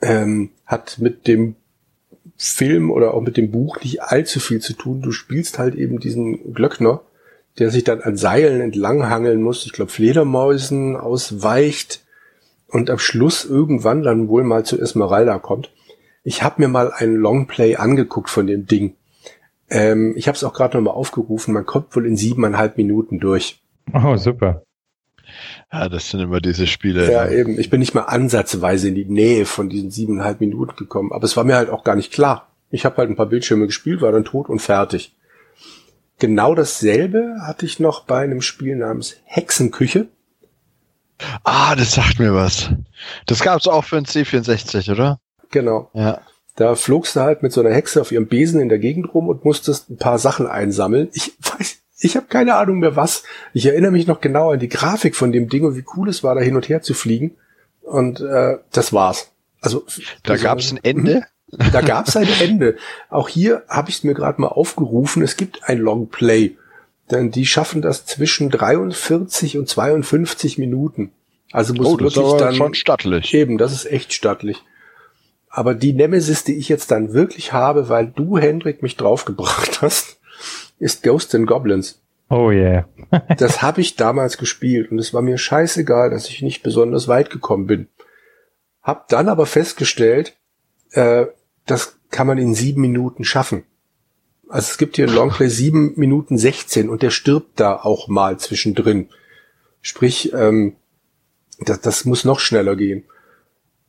[0.01, 1.55] Ähm, hat mit dem
[2.35, 5.01] Film oder auch mit dem Buch nicht allzu viel zu tun.
[5.01, 7.01] Du spielst halt eben diesen Glöckner,
[7.59, 9.65] der sich dann an Seilen entlanghangeln muss.
[9.65, 12.03] Ich glaube, Fledermäusen ausweicht
[12.67, 15.71] und am Schluss irgendwann dann wohl mal zu Esmeralda kommt.
[16.23, 18.95] Ich habe mir mal ein Longplay angeguckt von dem Ding.
[19.69, 21.53] Ähm, ich habe es auch gerade nochmal aufgerufen.
[21.53, 23.61] Man kommt wohl in siebeneinhalb Minuten durch.
[23.93, 24.63] Oh, super.
[25.71, 27.11] Ja, das sind immer diese Spiele.
[27.11, 27.59] Ja, eben.
[27.59, 31.11] Ich bin nicht mal ansatzweise in die Nähe von diesen siebeneinhalb Minuten gekommen.
[31.11, 32.49] Aber es war mir halt auch gar nicht klar.
[32.69, 35.15] Ich habe halt ein paar Bildschirme gespielt, war dann tot und fertig.
[36.21, 40.07] Genau dasselbe hatte ich noch bei einem Spiel namens Hexenküche.
[41.43, 42.69] Ah, das sagt mir was.
[43.25, 45.19] Das gab's auch für ein C64, oder?
[45.49, 45.89] Genau.
[45.95, 46.21] Ja.
[46.55, 49.29] Da flogst du halt mit so einer Hexe auf ihrem Besen in der Gegend rum
[49.29, 51.09] und musstest ein paar Sachen einsammeln.
[51.13, 53.23] Ich weiß, ich habe keine Ahnung mehr was.
[53.55, 56.23] Ich erinnere mich noch genau an die Grafik von dem Ding und wie cool es
[56.23, 57.35] war, da hin und her zu fliegen.
[57.81, 59.31] Und äh, das war's.
[59.59, 59.87] Also
[60.21, 61.25] da gab's ein Ende.
[61.51, 62.77] Da gab's ein Ende.
[63.09, 65.21] Auch hier habe ich es mir gerade mal aufgerufen.
[65.21, 66.55] Es gibt ein Longplay.
[67.09, 71.11] Denn die schaffen das zwischen 43 und 52 Minuten.
[71.51, 73.33] Also muss oh, das wirklich ist dann schon stattlich.
[73.33, 74.63] Eben, das ist echt stattlich.
[75.49, 80.17] Aber die Nemesis, die ich jetzt dann wirklich habe, weil du, Hendrik, mich draufgebracht hast,
[80.79, 82.01] ist Ghosts and Goblins.
[82.29, 82.87] Oh yeah.
[83.37, 87.29] das habe ich damals gespielt und es war mir scheißegal, dass ich nicht besonders weit
[87.29, 87.89] gekommen bin.
[88.81, 90.37] Hab dann aber festgestellt,
[90.93, 91.25] äh,
[91.65, 93.63] das kann man in sieben Minuten schaffen.
[94.49, 98.37] Also es gibt hier ein Longplay sieben Minuten 16 und der stirbt da auch mal
[98.37, 99.07] zwischendrin.
[99.81, 100.73] Sprich, ähm,
[101.59, 103.05] das, das muss noch schneller gehen.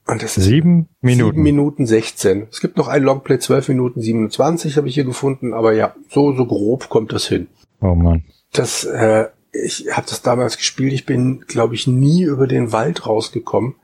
[0.06, 1.30] Und das sieben Minuten.
[1.30, 2.46] Sieben Minuten 16.
[2.50, 6.34] Es gibt noch ein Longplay, zwölf Minuten 27 habe ich hier gefunden, aber ja, so,
[6.34, 7.48] so grob kommt das hin.
[7.80, 8.24] Oh man.
[8.52, 13.06] Das, äh, ich habe das damals gespielt, ich bin, glaube ich, nie über den Wald
[13.06, 13.74] rausgekommen.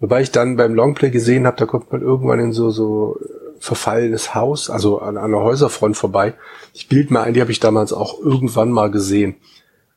[0.00, 3.18] Wobei ich dann beim Longplay gesehen habe, da kommt man irgendwann in so, so
[3.58, 6.34] verfallenes Haus, also an, einer Häuserfront vorbei.
[6.72, 9.36] Ich bild mal ein, die habe ich damals auch irgendwann mal gesehen.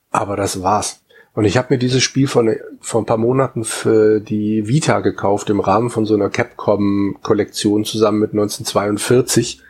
[0.09, 1.01] Aber das war's.
[1.33, 5.01] Und ich habe mir dieses Spiel vor, ne, vor ein paar Monaten für die Vita
[5.01, 9.61] gekauft im Rahmen von so einer Capcom-Kollektion zusammen mit 1942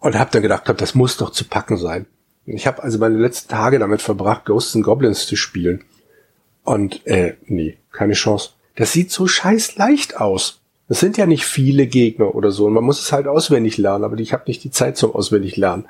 [0.00, 2.06] und habe dann gedacht, das muss doch zu packen sein.
[2.46, 5.84] Ich habe also meine letzten Tage damit verbracht, Ghosts and Goblins zu spielen.
[6.64, 8.50] Und äh, nee, keine Chance.
[8.78, 10.60] Das sieht so scheiß leicht aus.
[10.86, 12.66] Es sind ja nicht viele Gegner oder so.
[12.66, 15.56] Und man muss es halt auswendig lernen, aber ich habe nicht die Zeit zum auswendig
[15.56, 15.88] lernen.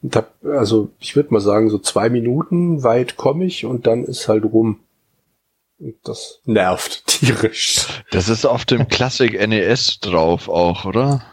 [0.00, 4.04] Und hab, also ich würde mal sagen, so zwei Minuten weit komme ich und dann
[4.04, 4.78] ist halt rum.
[5.80, 7.88] Und das nervt tierisch.
[8.12, 11.24] Das ist auf dem Classic NES drauf auch, oder?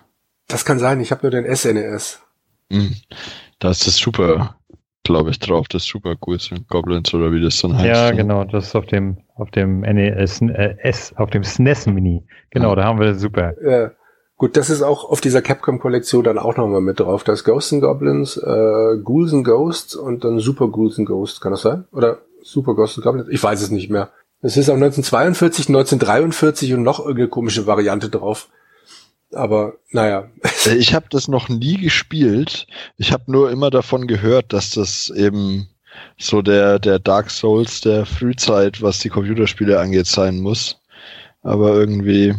[0.47, 2.21] Das kann sein, ich habe nur den SNES.
[2.71, 2.95] Hm.
[3.59, 4.56] Da ist das super
[5.07, 7.85] glaube ich, drauf, das Super Ghouls und Goblins oder wie das dann heißt.
[7.85, 12.23] Ja, genau, das ist auf dem, auf dem NES, äh, S, auf dem SNES Mini.
[12.51, 12.75] Genau, ja.
[12.75, 13.53] da haben wir das super.
[13.63, 13.91] Ja.
[14.35, 17.23] Gut, das ist auch auf dieser Capcom-Kollektion dann auch nochmal mit drauf.
[17.23, 21.41] Da ist Ghosts and Goblins, äh, Ghouls and Ghosts und dann Super Ghouls and Ghosts.
[21.41, 21.85] Kann das sein?
[21.91, 23.29] Oder Super Ghosts and Goblins?
[23.29, 24.09] Ich weiß es nicht mehr.
[24.41, 28.49] Es ist auch 1942, 1943 und noch irgendeine komische Variante drauf.
[29.33, 30.29] Aber naja.
[30.65, 32.67] Äh, ich habe das noch nie gespielt.
[32.97, 35.67] Ich habe nur immer davon gehört, dass das eben
[36.17, 40.79] so der, der Dark Souls der Frühzeit, was die Computerspiele angeht, sein muss.
[41.41, 42.35] Aber irgendwie,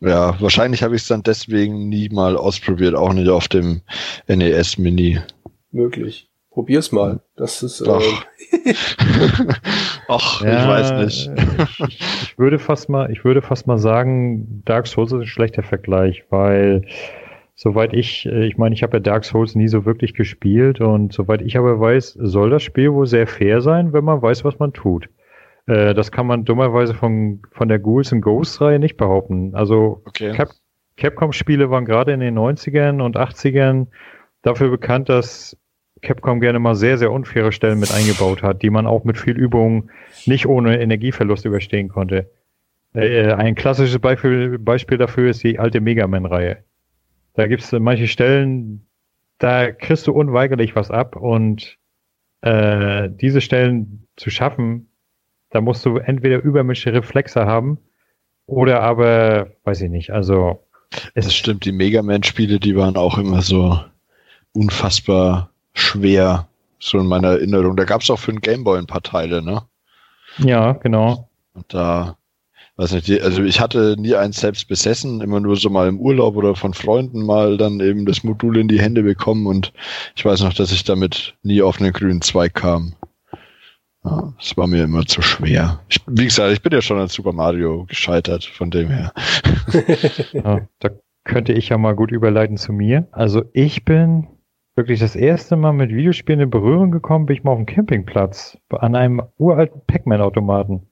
[0.00, 3.82] ja, wahrscheinlich habe ich es dann deswegen nie mal ausprobiert, auch nicht auf dem
[4.26, 5.20] NES Mini.
[5.70, 6.27] möglich.
[6.58, 7.20] Probier's mal.
[7.36, 7.80] Das ist.
[7.82, 8.00] Äh,
[10.08, 11.30] Ach, ja, ich weiß nicht.
[11.86, 15.62] ich, ich, würde fast mal, ich würde fast mal sagen, Dark Souls ist ein schlechter
[15.62, 16.82] Vergleich, weil
[17.54, 21.12] soweit ich, äh, ich meine, ich habe ja Dark Souls nie so wirklich gespielt und
[21.12, 24.58] soweit ich aber weiß, soll das Spiel wohl sehr fair sein, wenn man weiß, was
[24.58, 25.08] man tut.
[25.66, 29.54] Äh, das kann man dummerweise von, von der Ghouls and Ghosts Reihe nicht behaupten.
[29.54, 30.32] Also okay.
[30.32, 30.48] Cap,
[30.96, 33.86] Capcom-Spiele waren gerade in den 90ern und 80ern
[34.42, 35.56] dafür bekannt, dass
[36.02, 39.36] Capcom gerne mal sehr, sehr unfaire Stellen mit eingebaut hat, die man auch mit viel
[39.36, 39.90] Übung
[40.26, 42.30] nicht ohne Energieverlust überstehen konnte.
[42.94, 46.64] Äh, ein klassisches Beispiel, Beispiel dafür ist die alte Mega Man-Reihe.
[47.34, 48.86] Da gibt es manche Stellen,
[49.38, 51.78] da kriegst du unweigerlich was ab und
[52.40, 54.88] äh, diese Stellen zu schaffen,
[55.50, 57.78] da musst du entweder übermische Reflexe haben
[58.46, 60.64] oder aber, weiß ich nicht, also.
[61.14, 63.78] Es das stimmt, die Mega Man-Spiele, die waren auch immer so
[64.52, 65.47] unfassbar
[65.78, 67.76] schwer, so in meiner Erinnerung.
[67.76, 69.62] Da gab es auch für den Gameboy ein paar Teile, ne?
[70.38, 71.28] Ja, genau.
[71.54, 72.16] Und da,
[72.76, 76.36] weiß nicht, also ich hatte nie eins selbst besessen, immer nur so mal im Urlaub
[76.36, 79.72] oder von Freunden mal dann eben das Modul in die Hände bekommen und
[80.14, 82.94] ich weiß noch, dass ich damit nie auf einen grünen Zweig kam.
[84.04, 85.80] Ja, das war mir immer zu schwer.
[85.88, 89.12] Ich, wie gesagt, ich bin ja schon an Super Mario gescheitert, von dem her.
[90.32, 90.90] ja, da
[91.24, 93.08] könnte ich ja mal gut überleiten zu mir.
[93.10, 94.28] Also ich bin
[94.78, 98.56] wirklich das erste Mal mit Videospielen in Berührung gekommen, bin ich mal auf dem Campingplatz
[98.70, 100.86] an einem uralten Pac-Man-Automaten.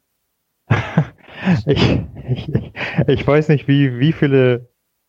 [1.67, 2.73] ich, ich,
[3.07, 4.69] ich weiß nicht, wie, wie viele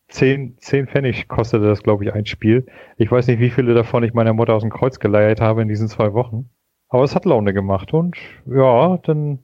[0.09, 2.67] 10, 10 Pfennig kostete das, glaube ich, ein Spiel.
[2.97, 5.67] Ich weiß nicht, wie viele davon ich meiner Mutter aus dem Kreuz geleiert habe in
[5.67, 6.51] diesen zwei Wochen.
[6.87, 9.39] Aber es hat Laune gemacht und ja, dann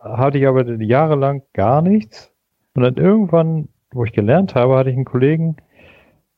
[0.00, 2.32] hatte ich aber jahrelang gar nichts.
[2.74, 5.56] Und dann irgendwann, wo ich gelernt habe, hatte ich einen Kollegen,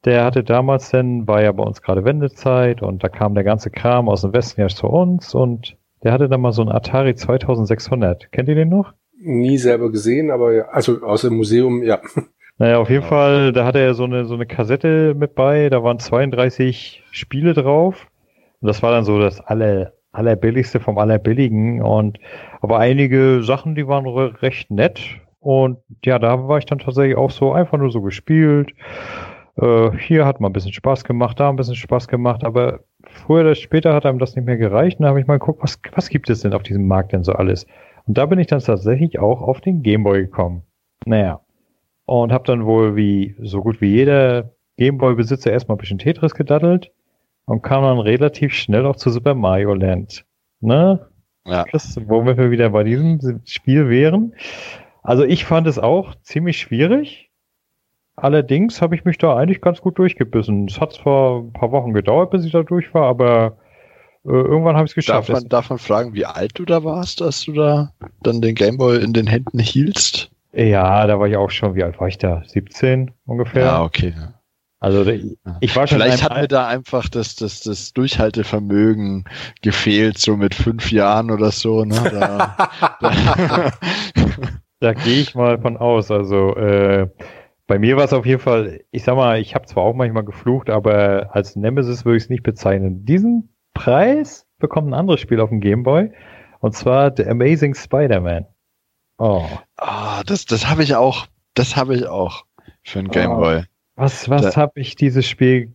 [0.04, 3.70] der hatte damals dann, war ja bei uns gerade Wendezeit und da kam der ganze
[3.70, 7.14] Kram aus dem Westen ja zu uns und der hatte dann mal so einen Atari
[7.14, 8.30] 2600.
[8.30, 8.94] Kennt ihr den noch?
[9.20, 12.00] Nie selber gesehen, aber ja, also aus dem Museum, ja.
[12.58, 15.84] Naja, auf jeden Fall, da hatte er so eine, so eine Kassette mit bei, da
[15.84, 18.08] waren 32 Spiele drauf.
[18.60, 21.82] Und das war dann so das aller, allerbilligste vom allerbilligen.
[21.82, 22.18] Und,
[22.60, 25.00] aber einige Sachen, die waren recht nett.
[25.38, 28.72] Und ja, da war ich dann tatsächlich auch so einfach nur so gespielt.
[29.60, 33.40] Äh, hier hat man ein bisschen Spaß gemacht, da ein bisschen Spaß gemacht, aber früher
[33.40, 34.98] oder später hat einem das nicht mehr gereicht.
[34.98, 37.24] Und da habe ich mal geguckt, was, was gibt es denn auf diesem Markt denn
[37.24, 37.66] so alles?
[38.06, 40.62] Und da bin ich dann tatsächlich auch auf den Gameboy gekommen.
[41.04, 41.40] Naja.
[42.06, 46.92] Und habe dann wohl wie so gut wie jeder Gameboy-Besitzer erstmal ein bisschen Tetris gedaddelt
[47.44, 50.24] und kam dann relativ schnell auch zu Super Mario Land.
[50.60, 51.06] Ne?
[51.44, 51.64] Ja.
[51.72, 54.34] Das, wo wir wieder bei diesem Spiel wären.
[55.02, 57.27] Also ich fand es auch ziemlich schwierig
[58.22, 60.66] Allerdings habe ich mich da eigentlich ganz gut durchgebissen.
[60.66, 63.56] Es hat zwar ein paar Wochen gedauert, bis ich da durch war, aber
[64.24, 65.28] äh, irgendwann habe ich es geschafft.
[65.28, 68.54] Darf man, darf man fragen, wie alt du da warst, als du da dann den
[68.54, 70.30] Gameboy in den Händen hieltst?
[70.52, 72.42] Ja, da war ich auch schon, wie alt war ich da?
[72.46, 73.64] 17 ungefähr?
[73.64, 74.14] Ja, okay.
[74.80, 75.04] Also
[75.60, 75.98] ich war schon.
[75.98, 79.24] Vielleicht hat mir da einfach das, das, das Durchhaltevermögen
[79.60, 81.84] gefehlt, so mit fünf Jahren oder so.
[81.84, 81.96] Ne?
[82.10, 82.56] Da,
[83.00, 83.72] da,
[84.80, 86.10] da gehe ich mal von aus.
[86.10, 87.08] Also äh,
[87.68, 90.24] bei mir war es auf jeden Fall, ich sag mal, ich habe zwar auch manchmal
[90.24, 93.04] geflucht, aber als Nemesis würde ich es nicht bezeichnen.
[93.04, 96.10] Diesen Preis bekommt ein anderes Spiel auf dem Gameboy
[96.60, 98.46] und zwar The Amazing Spider-Man.
[99.18, 99.46] Oh.
[99.80, 100.20] oh.
[100.24, 101.26] das, das habe ich auch.
[101.54, 102.46] Das habe ich auch
[102.82, 103.60] für ein Gameboy.
[103.60, 103.64] Oh.
[103.96, 105.74] Was, was habe ich dieses Spiel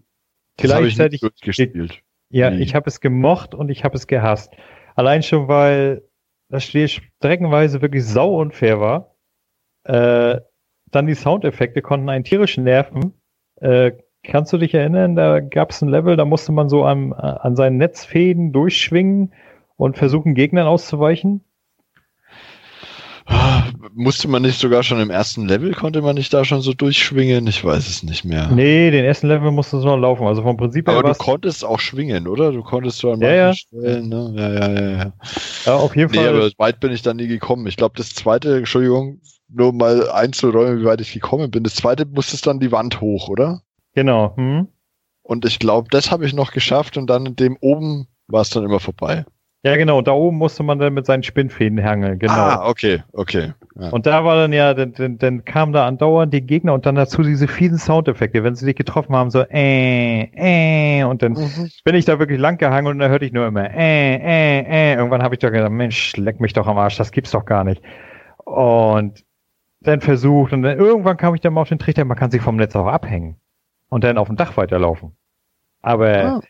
[0.57, 2.01] gleichzeitig gespielt?
[2.29, 2.63] Ja, nee.
[2.63, 4.51] ich habe es gemocht und ich habe es gehasst.
[4.95, 6.01] Allein schon, weil
[6.49, 9.15] das Spiel streckenweise wirklich sau unfair war.
[9.83, 10.41] Äh,
[10.95, 13.13] dann die Soundeffekte konnten einen tierischen nerven.
[13.61, 17.13] Äh, kannst du dich erinnern, da gab es ein Level, da musste man so am,
[17.13, 19.33] an seinen Netzfäden durchschwingen
[19.75, 21.43] und versuchen, Gegnern auszuweichen?
[23.93, 27.47] Musste man nicht sogar schon im ersten Level, konnte man nicht da schon so durchschwingen?
[27.47, 28.49] Ich weiß es nicht mehr.
[28.51, 30.25] Nee, den ersten Level musste es noch laufen.
[30.25, 30.97] Also vom Prinzip her.
[30.97, 32.51] Aber du konntest auch schwingen, oder?
[32.51, 33.53] Du konntest so an ja, ja.
[33.53, 34.33] Stellen, ne?
[34.35, 35.13] Ja, ja, ja, ja.
[35.65, 36.29] Ja, auf jeden nee, Fall.
[36.29, 37.65] aber weit bin ich dann nie gekommen.
[37.67, 39.21] Ich glaube, das zweite, Entschuldigung,
[39.53, 41.63] nur mal einzuräumen, wie weit ich gekommen bin.
[41.63, 43.61] Das zweite musste es dann die Wand hoch, oder?
[43.93, 44.35] Genau.
[44.35, 44.67] Hm.
[45.21, 48.49] Und ich glaube, das habe ich noch geschafft und dann in dem oben war es
[48.49, 49.25] dann immer vorbei.
[49.65, 50.01] Ja, genau.
[50.01, 52.19] Da oben musste man dann mit seinen Spinnfäden hangeln.
[52.19, 52.33] Genau.
[52.33, 53.53] Ah, okay, okay.
[53.79, 53.89] Ja.
[53.91, 56.95] Und da war dann ja, dann, dann, dann kam da andauernd die Gegner und dann
[56.95, 61.69] dazu diese fiesen Soundeffekte, wenn sie dich getroffen haben, so äh, äh, und dann mhm.
[61.85, 64.95] bin ich da wirklich lang gehangen und dann hörte ich nur immer äh, äh, äh.
[64.95, 67.63] Irgendwann habe ich doch gedacht, Mensch, leck mich doch am Arsch, das gibt's doch gar
[67.63, 67.81] nicht.
[68.43, 69.23] Und
[69.83, 72.41] dann versucht und dann irgendwann kam ich dann mal auf den Trichter, man kann sich
[72.41, 73.37] vom Netz auch abhängen
[73.89, 75.15] und dann auf dem Dach weiterlaufen.
[75.81, 76.41] Aber ah.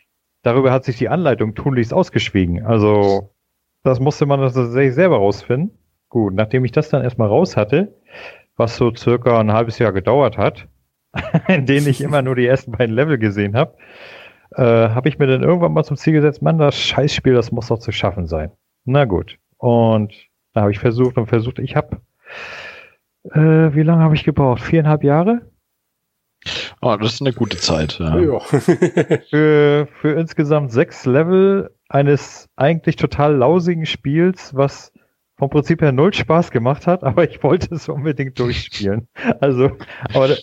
[0.42, 2.64] darüber hat sich die Anleitung tunlichst ausgeschwiegen.
[2.64, 3.34] Also
[3.82, 5.76] das musste man tatsächlich selber rausfinden.
[6.08, 7.94] Gut, nachdem ich das dann erstmal raus hatte,
[8.56, 10.68] was so circa ein halbes Jahr gedauert hat,
[11.48, 13.76] in denen ich immer nur die ersten beiden Level gesehen habe,
[14.52, 17.68] äh, habe ich mir dann irgendwann mal zum Ziel gesetzt, Mann, das Scheißspiel, das muss
[17.68, 18.52] doch zu schaffen sein.
[18.84, 19.38] Na gut.
[19.58, 20.14] Und
[20.52, 22.00] da habe ich versucht und versucht, ich habe,
[23.32, 24.62] äh, wie lange habe ich gebraucht?
[24.62, 25.42] Viereinhalb Jahre?
[26.80, 27.98] Oh, das ist eine gute Zeit.
[27.98, 28.18] Ja.
[28.18, 28.38] ja.
[29.30, 34.92] für, für insgesamt sechs Level eines eigentlich total lausigen Spiels, was
[35.36, 39.08] vom Prinzip her null Spaß gemacht hat, aber ich wollte es unbedingt durchspielen.
[39.40, 39.76] Also,
[40.12, 40.36] aber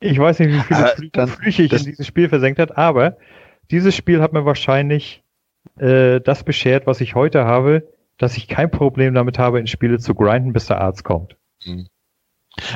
[0.00, 3.16] ich weiß nicht, wie viele äh, dann, Flüche ich in dieses Spiel versenkt hat, aber
[3.70, 5.22] dieses Spiel hat mir wahrscheinlich
[5.78, 9.98] äh, das beschert, was ich heute habe, dass ich kein Problem damit habe, in Spiele
[9.98, 11.36] zu grinden, bis der Arzt kommt.
[11.62, 11.86] Hm.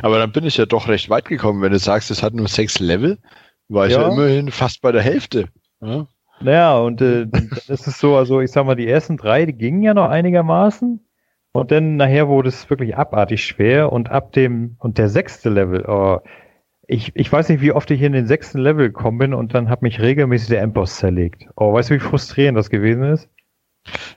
[0.03, 2.49] Aber dann bin ich ja doch recht weit gekommen, wenn du sagst, es hat nur
[2.49, 3.19] sechs Level,
[3.69, 5.49] war ich ja, ja immerhin fast bei der Hälfte.
[5.81, 6.07] Ja?
[6.41, 9.83] Naja, und äh, dann ist so, also ich sag mal, die ersten drei, die gingen
[9.83, 11.01] ja noch einigermaßen.
[11.53, 15.87] Und dann nachher wurde es wirklich abartig schwer und ab dem, und der sechste Level,
[15.89, 16.19] oh,
[16.87, 19.71] ich, ich weiß nicht, wie oft ich in den sechsten Level gekommen bin und dann
[19.71, 21.47] hat mich regelmäßig der Endboss zerlegt.
[21.57, 23.29] Oh, weißt du, wie frustrierend das gewesen ist?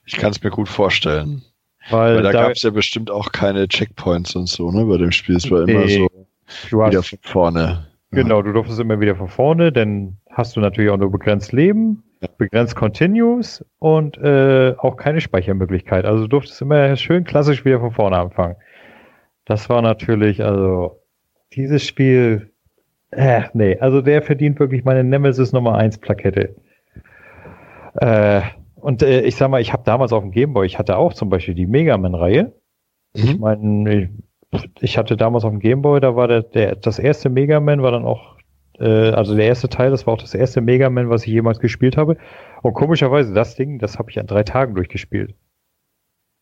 [0.06, 1.44] Ich kann es mir gut vorstellen.
[1.90, 4.98] Weil, Weil da, da gab es ja bestimmt auch keine Checkpoints und so, ne, bei
[4.98, 5.36] dem Spiel.
[5.36, 7.88] Es war nee, immer so wieder von vorne.
[8.12, 12.04] Genau, du durftest immer wieder von vorne, dann hast du natürlich auch nur begrenzt Leben,
[12.22, 12.28] ja.
[12.38, 16.06] begrenzt Continues und äh, auch keine Speichermöglichkeit.
[16.06, 18.56] Also du durftest immer schön klassisch wieder von vorne anfangen.
[19.46, 21.02] Das war natürlich, also
[21.54, 22.52] dieses Spiel
[23.12, 26.56] äh, nee, also der verdient wirklich meine Nemesis Nummer 1 Plakette.
[27.96, 28.42] Äh,
[28.82, 31.30] und äh, ich sag mal, ich habe damals auf dem Gameboy, ich hatte auch zum
[31.30, 32.54] Beispiel die Mega Man-Reihe.
[33.14, 33.24] Mhm.
[33.24, 34.10] Ich meine,
[34.52, 37.82] ich, ich, hatte damals auf dem Gameboy, da war der, der das erste Mega Man
[37.82, 38.38] war dann auch,
[38.80, 41.60] äh, also der erste Teil, das war auch das erste Mega Man, was ich jemals
[41.60, 42.18] gespielt habe.
[42.62, 45.36] Und komischerweise, das Ding, das habe ich an drei Tagen durchgespielt.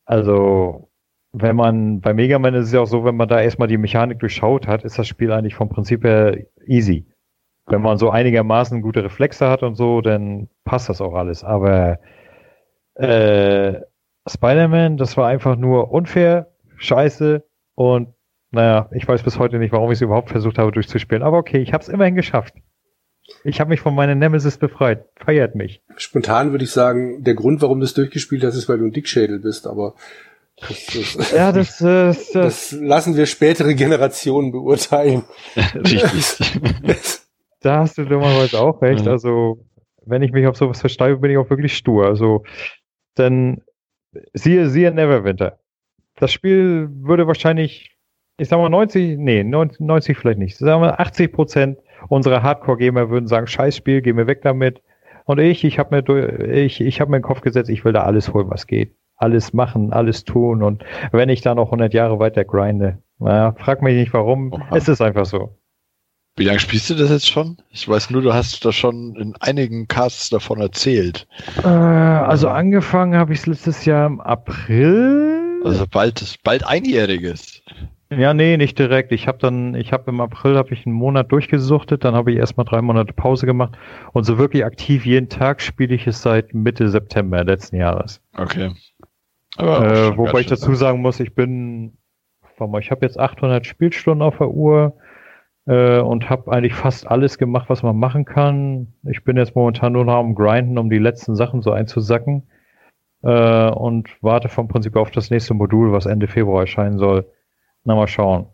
[0.05, 0.89] Also
[1.33, 3.77] wenn man, bei Mega Man ist es ja auch so, wenn man da erstmal die
[3.77, 7.05] Mechanik durchschaut hat, ist das Spiel eigentlich vom Prinzip her easy.
[7.65, 11.43] Wenn man so einigermaßen gute Reflexe hat und so, dann passt das auch alles.
[11.43, 11.99] Aber
[12.97, 13.81] äh,
[14.27, 17.43] Spider-Man, das war einfach nur unfair, scheiße
[17.75, 18.09] und
[18.51, 21.23] naja, ich weiß bis heute nicht, warum ich es überhaupt versucht habe durchzuspielen.
[21.23, 22.53] Aber okay, ich habe es immerhin geschafft.
[23.43, 25.05] Ich habe mich von meiner Nemesis befreit.
[25.15, 25.81] Feiert mich.
[25.97, 28.93] Spontan würde ich sagen, der Grund, warum du es durchgespielt hast, ist, weil du ein
[28.93, 29.67] Dickschädel bist.
[29.67, 29.95] Aber
[30.61, 35.23] das, das, ja, das, das, das lassen wir spätere Generationen beurteilen.
[35.75, 36.39] Richtig.
[37.61, 39.07] da hast du dummerweise auch recht.
[39.07, 39.59] Also,
[40.05, 42.05] wenn ich mich auf sowas versteife, bin ich auch wirklich stur.
[42.05, 42.43] Also,
[43.17, 43.61] denn
[44.33, 45.59] siehe, siehe Neverwinter.
[46.15, 47.97] Das Spiel würde wahrscheinlich,
[48.37, 50.57] ich sag mal 90, nee, 90 vielleicht nicht.
[50.57, 54.81] Sagen wir 80 Prozent unserer Hardcore-Gamer würden sagen, scheiß Spiel, geh mir weg damit.
[55.25, 57.93] Und ich, ich habe mir, ich, ich habe mir in den Kopf gesetzt, ich will
[57.93, 61.93] da alles holen, was geht alles machen, alles tun und wenn ich da noch 100
[61.93, 64.75] Jahre weiter grinde, naja, frag mich nicht warum, Oha.
[64.75, 65.57] es ist einfach so.
[66.37, 67.57] Wie lange spielst du das jetzt schon?
[67.71, 71.27] Ich weiß nur, du hast da schon in einigen Casts davon erzählt.
[71.63, 75.61] Äh, also angefangen habe ich es letztes Jahr im April.
[75.65, 77.63] Also bald, bald einjähriges.
[78.11, 79.11] Ja, nee, nicht direkt.
[79.11, 82.37] Ich habe dann, ich habe im April habe ich einen Monat durchgesuchtet, dann habe ich
[82.37, 83.75] erstmal drei Monate Pause gemacht
[84.13, 88.21] und so wirklich aktiv jeden Tag spiele ich es seit Mitte September letzten Jahres.
[88.37, 88.73] Okay.
[89.57, 91.97] Äh, wobei ich dazu sagen muss, ich bin,
[92.57, 94.93] warte mal, ich habe jetzt 800 Spielstunden auf der Uhr
[95.67, 98.93] äh, und habe eigentlich fast alles gemacht, was man machen kann.
[99.03, 102.49] Ich bin jetzt momentan nur noch am Grinden, um die letzten Sachen so einzusacken
[103.21, 107.29] äh, und warte vom Prinzip auf das nächste Modul, was Ende Februar erscheinen soll.
[107.83, 108.47] Na, mal schauen.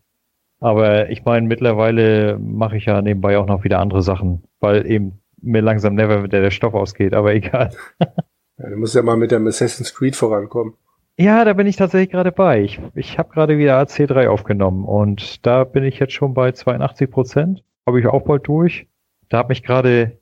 [0.60, 5.22] Aber ich meine, mittlerweile mache ich ja nebenbei auch noch wieder andere Sachen, weil eben
[5.42, 7.72] mir langsam never der, der Stoff ausgeht, aber egal.
[8.00, 10.76] ja, du musst ja mal mit dem Assassin's Creed vorankommen.
[11.18, 12.62] Ja, da bin ich tatsächlich gerade bei.
[12.62, 17.10] Ich, ich habe gerade wieder AC3 aufgenommen und da bin ich jetzt schon bei 82
[17.10, 17.64] Prozent.
[17.86, 18.88] Habe ich auch bald durch.
[19.30, 20.20] Da hat mich gerade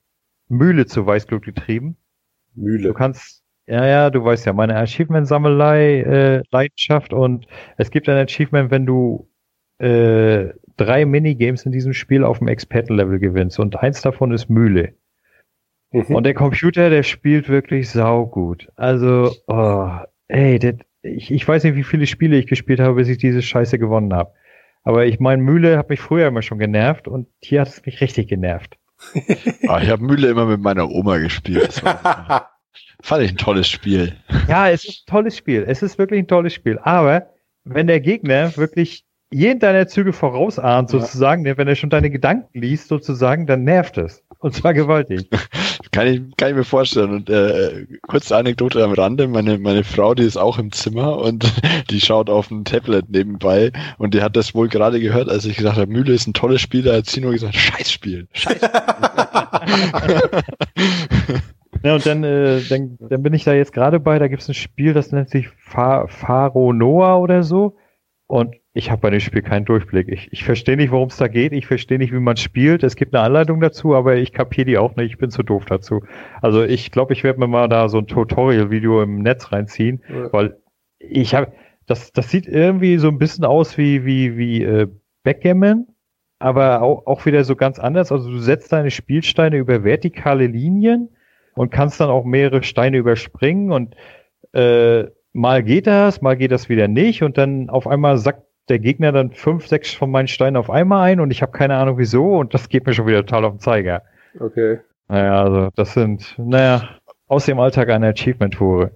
[0.50, 1.96] Mühle zu Weißglut getrieben.
[2.56, 2.90] Mühle.
[2.90, 8.18] Du kannst, ja, ja, du weißt ja, meine Achievement-Sammelei, äh, Leidenschaft und es gibt ein
[8.18, 9.30] Achievement, wenn du
[9.78, 14.96] äh, drei Minigames in diesem Spiel auf dem Expertenlevel gewinnst und eins davon ist Mühle.
[15.92, 16.16] Mhm.
[16.16, 18.70] Und der Computer, der spielt wirklich saugut.
[18.76, 20.00] Also, oh,
[20.32, 23.42] Ey, das, ich, ich weiß nicht, wie viele Spiele ich gespielt habe, bis ich diese
[23.42, 24.32] Scheiße gewonnen habe.
[24.84, 28.00] Aber ich meine, Mühle hat mich früher immer schon genervt und hier hat es mich
[28.00, 28.78] richtig genervt.
[29.68, 31.84] ah, ich habe Mühle immer mit meiner Oma gespielt.
[31.84, 32.50] War,
[33.02, 34.16] fand ich ein tolles Spiel.
[34.48, 35.66] Ja, es ist ein tolles Spiel.
[35.68, 36.80] Es ist wirklich ein tolles Spiel.
[36.80, 37.28] Aber
[37.66, 41.58] wenn der Gegner wirklich jeden deiner Züge vorausahnt, sozusagen, ja.
[41.58, 44.24] wenn er schon deine Gedanken liest, sozusagen, dann nervt es.
[44.42, 45.30] Und zwar gewaltig.
[45.92, 47.12] kann, ich, kann ich mir vorstellen.
[47.12, 51.46] Und äh, kurze Anekdote am Rande, meine, meine Frau, die ist auch im Zimmer und
[51.92, 55.58] die schaut auf ein Tablet nebenbei und die hat das wohl gerade gehört, als ich
[55.58, 58.62] gesagt habe, Mühle ist ein tolles Spiel, da hat sie nur gesagt, Scheiß Spiel, Scheiß
[61.84, 64.50] Ja, und dann, äh, dann, dann bin ich da jetzt gerade bei, da gibt es
[64.50, 67.78] ein Spiel, das nennt sich Faro Noah oder so.
[68.26, 70.08] Und ich habe bei dem Spiel keinen Durchblick.
[70.08, 71.52] Ich, ich verstehe nicht, worum es da geht.
[71.52, 72.84] Ich verstehe nicht, wie man spielt.
[72.84, 75.12] Es gibt eine Anleitung dazu, aber ich kapiere die auch nicht.
[75.12, 76.04] Ich bin zu doof dazu.
[76.42, 80.32] Also ich glaube, ich werde mir mal da so ein Tutorial-Video im Netz reinziehen, ja.
[80.32, 80.58] weil
[81.00, 81.52] ich habe,
[81.86, 84.88] das, das sieht irgendwie so ein bisschen aus wie, wie, wie äh,
[85.24, 85.88] Backgammon,
[86.40, 88.14] aber auch, auch wieder so ganz anders.
[88.14, 91.10] Also du setzt deine Spielsteine über vertikale Linien
[91.56, 93.96] und kannst dann auch mehrere Steine überspringen und
[94.54, 98.80] äh, mal geht das, mal geht das wieder nicht und dann auf einmal sackt der
[98.80, 101.98] Gegner dann fünf, sechs von meinen Steinen auf einmal ein und ich habe keine Ahnung
[101.98, 104.04] wieso und das geht mir schon wieder total auf den Zeiger.
[104.40, 104.80] Okay.
[105.08, 106.90] Naja, also das sind, naja,
[107.28, 108.92] aus dem Alltag eine Achievement-Hure.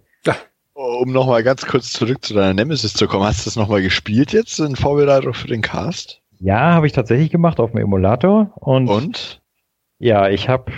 [0.74, 4.34] Um nochmal ganz kurz zurück zu deiner Nemesis zu kommen, hast du das nochmal gespielt
[4.34, 6.22] jetzt in Vorbereitung für den Cast?
[6.39, 9.41] Ja, habe ich tatsächlich gemacht auf dem Emulator und, und?
[9.99, 10.72] ja, ich habe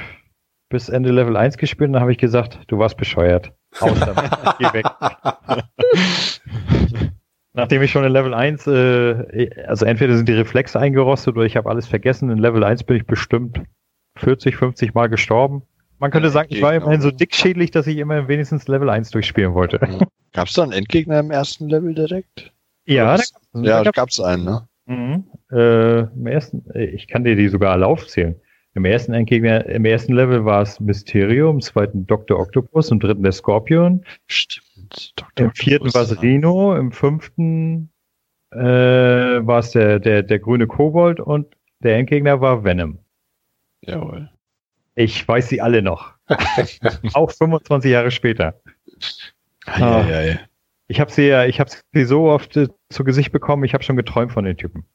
[0.69, 3.53] bis Ende Level 1 gespielt und dann habe ich gesagt, du warst bescheuert.
[3.79, 4.85] Aus damit, geh weg.
[7.57, 11.57] Nachdem ich schon in Level 1, äh, also entweder sind die Reflexe eingerostet oder ich
[11.57, 12.29] habe alles vergessen.
[12.29, 13.61] In Level 1 bin ich bestimmt
[14.17, 15.63] 40, 50 Mal gestorben.
[15.97, 19.55] Man könnte sagen, ich war immerhin so dickschädlich, dass ich immer wenigstens Level 1 durchspielen
[19.55, 19.79] wollte.
[20.33, 22.53] Gab es da einen Endgegner im ersten Level direkt?
[22.85, 23.23] Ja, da,
[23.59, 24.67] ja, da gab es einen, ne?
[24.85, 25.23] Mhm.
[25.51, 28.35] Äh, im ersten, äh, ich kann dir die sogar alle aufzählen.
[28.75, 32.39] Im ersten Endgegner, im ersten Level war es Mysterium, im zweiten Dr.
[32.39, 34.05] Octopus, im dritten der Scorpion.
[34.27, 34.66] Stimmt.
[35.15, 35.47] Dr.
[35.47, 37.89] Im vierten war es Reno, im fünften
[38.51, 42.99] äh, war es der, der, der grüne Kobold und der Endgegner war Venom.
[43.81, 44.29] Jawohl.
[44.95, 46.13] Ich weiß sie alle noch.
[47.13, 48.59] Auch 25 Jahre später.
[49.65, 50.39] Ah, ja, ja.
[50.87, 53.83] Ich habe sie ja, ich habe sie so oft äh, zu Gesicht bekommen, ich habe
[53.83, 54.85] schon geträumt von den Typen.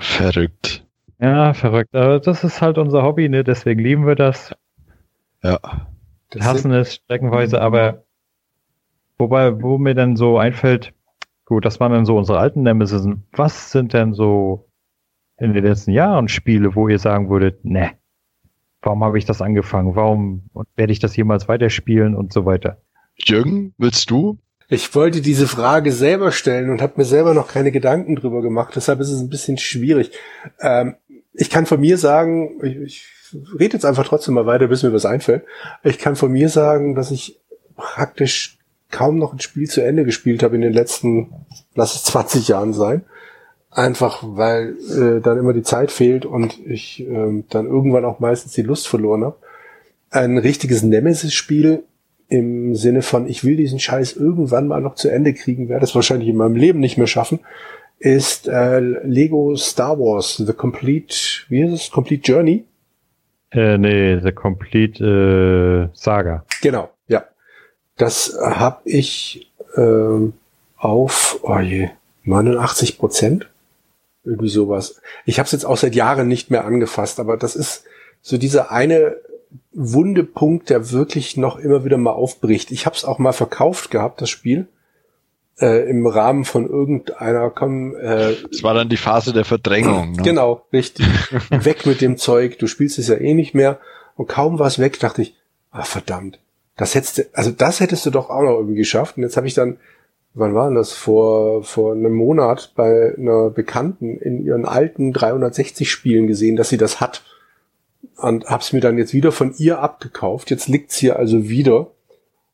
[0.00, 0.84] Verrückt.
[1.20, 1.94] Ja, verrückt.
[1.94, 3.44] Aber das ist halt unser Hobby, ne?
[3.44, 4.54] Deswegen lieben wir das.
[5.42, 5.60] Ja.
[6.32, 8.04] Wir hassen es streckenweise, aber
[9.22, 10.92] wobei, wo mir dann so einfällt,
[11.44, 13.06] gut, das waren dann so unsere alten Nemesis.
[13.32, 14.68] Was sind denn so
[15.38, 17.92] in den letzten Jahren Spiele, wo ihr sagen würdet, ne,
[18.82, 19.94] warum habe ich das angefangen?
[19.96, 22.82] Warum werde ich das jemals weiterspielen und so weiter?
[23.16, 24.38] Jürgen, willst du?
[24.68, 28.74] Ich wollte diese Frage selber stellen und habe mir selber noch keine Gedanken drüber gemacht.
[28.74, 30.12] Deshalb ist es ein bisschen schwierig.
[30.60, 30.96] Ähm,
[31.34, 33.06] ich kann von mir sagen, ich, ich
[33.58, 35.44] rede jetzt einfach trotzdem mal weiter, bis mir was einfällt.
[35.82, 37.40] Ich kann von mir sagen, dass ich
[37.76, 38.58] praktisch
[38.92, 41.32] kaum noch ein Spiel zu Ende gespielt habe in den letzten,
[41.74, 43.02] lass es 20 Jahren sein.
[43.70, 48.52] Einfach weil äh, dann immer die Zeit fehlt und ich äh, dann irgendwann auch meistens
[48.52, 49.36] die Lust verloren habe.
[50.10, 51.82] Ein richtiges Nemesis-Spiel
[52.28, 55.94] im Sinne von, ich will diesen Scheiß irgendwann mal noch zu Ende kriegen, werde es
[55.94, 57.40] wahrscheinlich in meinem Leben nicht mehr schaffen,
[57.98, 61.14] ist äh, Lego Star Wars, The Complete,
[61.48, 61.90] wie heißt es?
[61.90, 62.64] Complete Journey?
[63.52, 66.44] Äh, nee, The Complete äh, Saga.
[66.60, 66.90] Genau.
[67.96, 70.30] Das habe ich äh,
[70.76, 71.90] auf, oh je,
[72.24, 73.48] 89 Prozent.
[74.24, 75.00] Irgendwie sowas.
[75.24, 77.84] Ich habe es jetzt auch seit Jahren nicht mehr angefasst, aber das ist
[78.20, 79.16] so dieser eine
[79.72, 82.70] wunde Punkt, der wirklich noch immer wieder mal aufbricht.
[82.70, 84.68] Ich habe es auch mal verkauft gehabt, das Spiel
[85.60, 90.12] äh, im Rahmen von irgendeiner komm, äh, Das war dann die Phase der Verdrängung.
[90.12, 90.22] Ne?
[90.22, 91.06] Genau, richtig.
[91.50, 93.78] weg mit dem Zeug, du spielst es ja eh nicht mehr.
[94.16, 95.34] Und kaum war es weg, dachte ich,
[95.70, 96.38] ah verdammt,
[96.76, 99.16] das hättest du, also das hättest du doch auch noch irgendwie geschafft.
[99.16, 99.76] Und jetzt habe ich dann,
[100.34, 100.92] wann war denn das?
[100.92, 106.78] Vor, vor einem Monat bei einer Bekannten in ihren alten 360 Spielen gesehen, dass sie
[106.78, 107.22] das hat.
[108.16, 110.50] Und hab's mir dann jetzt wieder von ihr abgekauft.
[110.50, 111.90] Jetzt liegt's hier also wieder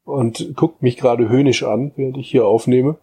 [0.05, 2.97] und guckt mich gerade höhnisch an, während ich hier aufnehme.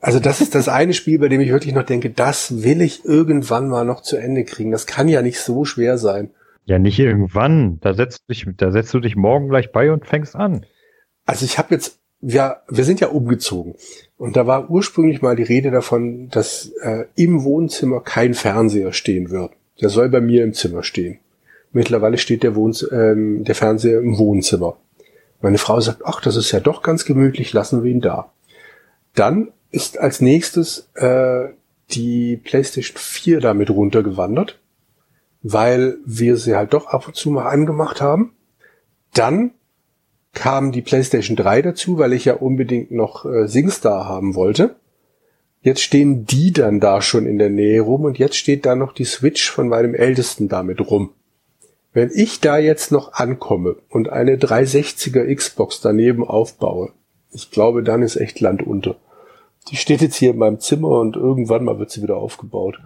[0.00, 3.04] Also das ist das eine Spiel, bei dem ich wirklich noch denke, das will ich
[3.04, 4.72] irgendwann mal noch zu Ende kriegen.
[4.72, 6.30] Das kann ja nicht so schwer sein.
[6.64, 7.78] Ja, nicht irgendwann.
[7.80, 10.64] Da setzt du dich, da setzt du dich morgen gleich bei und fängst an.
[11.24, 13.74] Also ich habe jetzt, wir, wir sind ja umgezogen
[14.16, 19.30] und da war ursprünglich mal die Rede davon, dass äh, im Wohnzimmer kein Fernseher stehen
[19.30, 19.52] wird.
[19.80, 21.18] Der soll bei mir im Zimmer stehen.
[21.72, 24.76] Mittlerweile steht der, Wohn ähm, der Fernseher im Wohnzimmer.
[25.40, 28.30] Meine Frau sagt, ach, das ist ja doch ganz gemütlich, lassen wir ihn da.
[29.14, 31.48] Dann ist als nächstes äh,
[31.90, 34.60] die PlayStation 4 damit runtergewandert,
[35.42, 38.32] weil wir sie halt doch ab und zu mal angemacht haben.
[39.14, 39.52] Dann
[40.32, 44.76] kam die PlayStation 3 dazu, weil ich ja unbedingt noch äh, SingStar haben wollte.
[45.60, 48.92] Jetzt stehen die dann da schon in der Nähe rum und jetzt steht da noch
[48.92, 51.10] die Switch von meinem Ältesten damit rum.
[51.92, 56.92] Wenn ich da jetzt noch ankomme und eine 360er Xbox daneben aufbaue,
[57.32, 58.96] ich glaube, dann ist echt Land unter.
[59.70, 62.80] Die steht jetzt hier in meinem Zimmer und irgendwann mal wird sie wieder aufgebaut.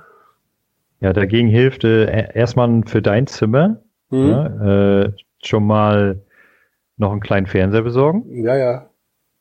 [1.01, 3.81] Ja, dagegen hilft äh, erstmal für dein Zimmer
[4.11, 4.29] mhm.
[4.29, 6.23] ja, äh, schon mal
[6.97, 8.25] noch einen kleinen Fernseher besorgen.
[8.45, 8.91] Ja, ja.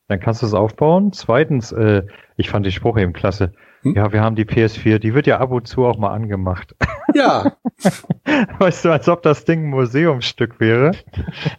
[0.07, 1.13] Dann kannst du es aufbauen.
[1.13, 2.03] Zweitens, äh,
[2.37, 3.53] ich fand die Spruch eben klasse.
[3.81, 3.95] Hm?
[3.95, 6.75] Ja, wir haben die PS4, die wird ja ab und zu auch mal angemacht.
[7.13, 7.53] Ja.
[8.59, 10.91] weißt du, als ob das Ding ein Museumsstück wäre.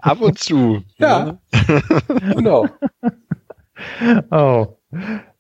[0.00, 0.82] Ab und zu.
[0.98, 1.38] Ja.
[2.34, 2.66] genau.
[4.30, 4.66] Oh.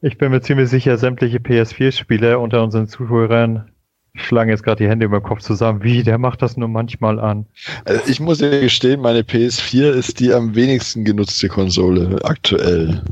[0.00, 3.70] Ich bin mir ziemlich sicher, sämtliche PS4-Spieler unter unseren Zuhörern
[4.16, 5.82] schlagen jetzt gerade die Hände über den Kopf zusammen.
[5.82, 7.46] Wie, der macht das nur manchmal an.
[7.84, 13.02] Also ich muss ja gestehen, meine PS4 ist die am wenigsten genutzte Konsole aktuell.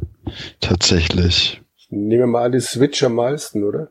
[0.60, 1.62] Tatsächlich.
[1.90, 3.88] Nehmen wir mal an, die Switch am meisten, oder?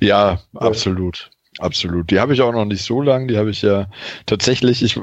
[0.00, 1.30] Ja, absolut.
[1.58, 2.10] Absolut.
[2.10, 3.28] Die habe ich auch noch nicht so lang.
[3.28, 3.88] Die habe ich ja
[4.24, 4.98] tatsächlich ich,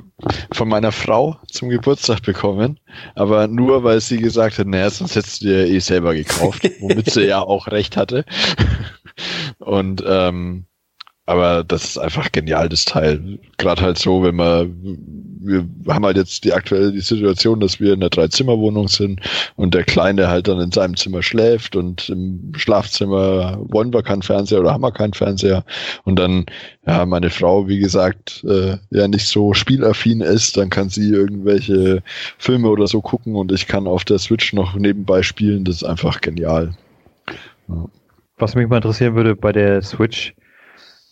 [0.51, 2.80] von meiner Frau zum Geburtstag bekommen.
[3.14, 6.68] Aber nur, weil sie gesagt hat, naja, sonst hättest du dir eh selber gekauft.
[6.80, 8.26] womit sie ja auch recht hatte.
[9.60, 10.66] Und ähm,
[11.30, 13.38] aber das ist einfach genial, das Teil.
[13.60, 14.98] Gerade halt so, wenn man,
[15.40, 19.22] wir haben halt jetzt die aktuelle die Situation, dass wir in einer Dreizimmerwohnung sind
[19.56, 24.24] und der Kleine halt dann in seinem Zimmer schläft und im Schlafzimmer wollen wir keinen
[24.24, 25.64] Fernseher oder haben wir keinen Fernseher.
[26.04, 26.48] Und dann,
[26.88, 32.02] ja, meine Frau, wie gesagt, äh, ja nicht so spielaffin ist, dann kann sie irgendwelche
[32.40, 35.64] Filme oder so gucken und ich kann auf der Switch noch nebenbei spielen.
[35.64, 36.74] Das ist einfach genial.
[37.68, 37.86] Ja.
[38.40, 40.34] Was mich mal interessieren würde bei der Switch,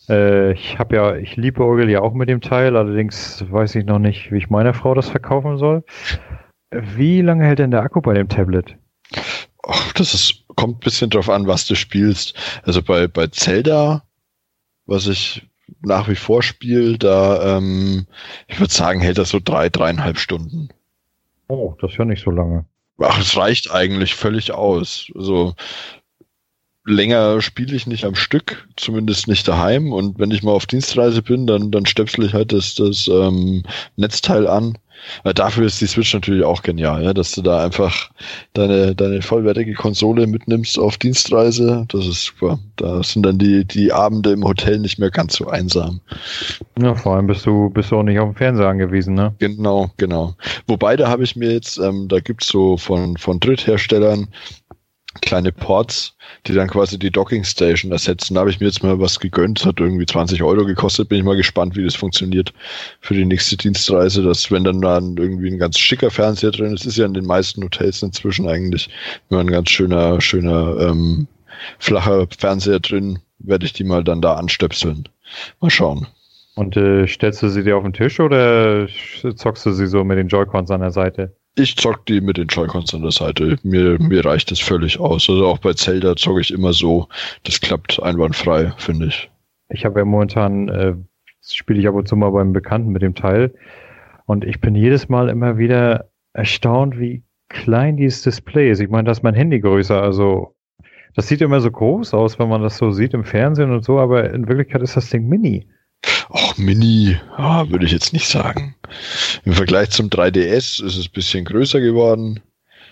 [0.09, 3.85] äh, ich habe ja, ich liebe Orgel ja auch mit dem Teil, allerdings weiß ich
[3.85, 5.83] noch nicht, wie ich meiner Frau das verkaufen soll.
[6.71, 8.75] Wie lange hält denn der Akku bei dem Tablet?
[9.65, 12.35] Ach, das ist, kommt ein bisschen drauf an, was du spielst.
[12.63, 14.03] Also bei, bei Zelda,
[14.85, 15.47] was ich
[15.81, 18.07] nach wie vor spiele, da, ähm,
[18.47, 20.69] ich würde sagen, hält das so drei, dreieinhalb Stunden.
[21.47, 22.65] Oh, das ist ja nicht so lange.
[22.99, 25.11] Ach, es reicht eigentlich völlig aus.
[25.15, 25.53] Also
[26.87, 29.91] länger spiele ich nicht am Stück, zumindest nicht daheim.
[29.91, 33.63] Und wenn ich mal auf Dienstreise bin, dann, dann stöpsel ich halt das, das ähm,
[33.97, 34.77] Netzteil an.
[35.23, 38.09] Weil dafür ist die Switch natürlich auch genial, ja, dass du da einfach
[38.53, 41.85] deine, deine vollwertige Konsole mitnimmst auf Dienstreise.
[41.89, 42.57] Das ist super.
[42.77, 46.01] Da sind dann die, die Abende im Hotel nicht mehr ganz so einsam.
[46.81, 49.35] Ja, vor allem bist du, bist du auch nicht auf den Fernseher angewiesen, ne?
[49.37, 50.35] Genau, genau.
[50.65, 54.27] Wobei, da habe ich mir jetzt, ähm, da gibt's so von, von Drittherstellern
[55.21, 56.15] kleine Ports,
[56.45, 58.35] die dann quasi die Docking Station ersetzen.
[58.35, 59.65] Da habe ich mir jetzt mal was gegönnt.
[59.65, 61.09] Hat irgendwie 20 Euro gekostet.
[61.09, 62.53] Bin ich mal gespannt, wie das funktioniert
[63.01, 64.23] für die nächste Dienstreise.
[64.23, 67.25] Dass wenn dann, dann irgendwie ein ganz schicker Fernseher drin ist, ist ja in den
[67.25, 68.89] meisten Hotels inzwischen eigentlich
[69.29, 71.27] immer ein ganz schöner, schöner ähm,
[71.79, 75.07] flacher Fernseher drin, werde ich die mal dann da anstöpseln.
[75.59, 76.07] Mal schauen.
[76.55, 78.87] Und äh, stellst du sie dir auf den Tisch oder
[79.35, 81.35] zockst du sie so mit den Joy-Cons an der Seite?
[81.57, 83.57] Ich zock die mit den Joy-Cons an der Seite.
[83.63, 85.29] Mir, mir reicht das völlig aus.
[85.29, 87.07] Also auch bei Zelda zocke ich immer so.
[87.43, 89.29] Das klappt einwandfrei, finde ich.
[89.69, 90.93] Ich habe ja momentan, äh,
[91.41, 93.53] spiele ich ab und zu mal beim Bekannten mit dem Teil.
[94.25, 98.79] Und ich bin jedes Mal immer wieder erstaunt, wie klein dieses Display ist.
[98.79, 100.01] Ich meine, das ist mein Handy größer.
[100.01, 100.55] Also
[101.15, 103.99] das sieht immer so groß aus, wenn man das so sieht im Fernsehen und so,
[103.99, 105.67] aber in Wirklichkeit ist das Ding mini.
[106.29, 108.75] Ach, Mini, ja, würde ich jetzt nicht sagen.
[109.45, 112.41] Im Vergleich zum 3DS ist es ein bisschen größer geworden.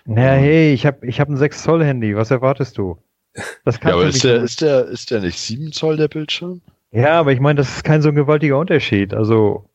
[0.05, 2.97] Na hey, ich habe ich hab ein 6 Zoll Handy, was erwartest du?
[3.65, 6.61] Das kann ja, aber ist der, ist, der, ist der nicht 7 Zoll der Bildschirm?
[6.91, 9.13] Ja, aber ich meine, das ist kein so ein gewaltiger Unterschied.
[9.13, 9.69] Also,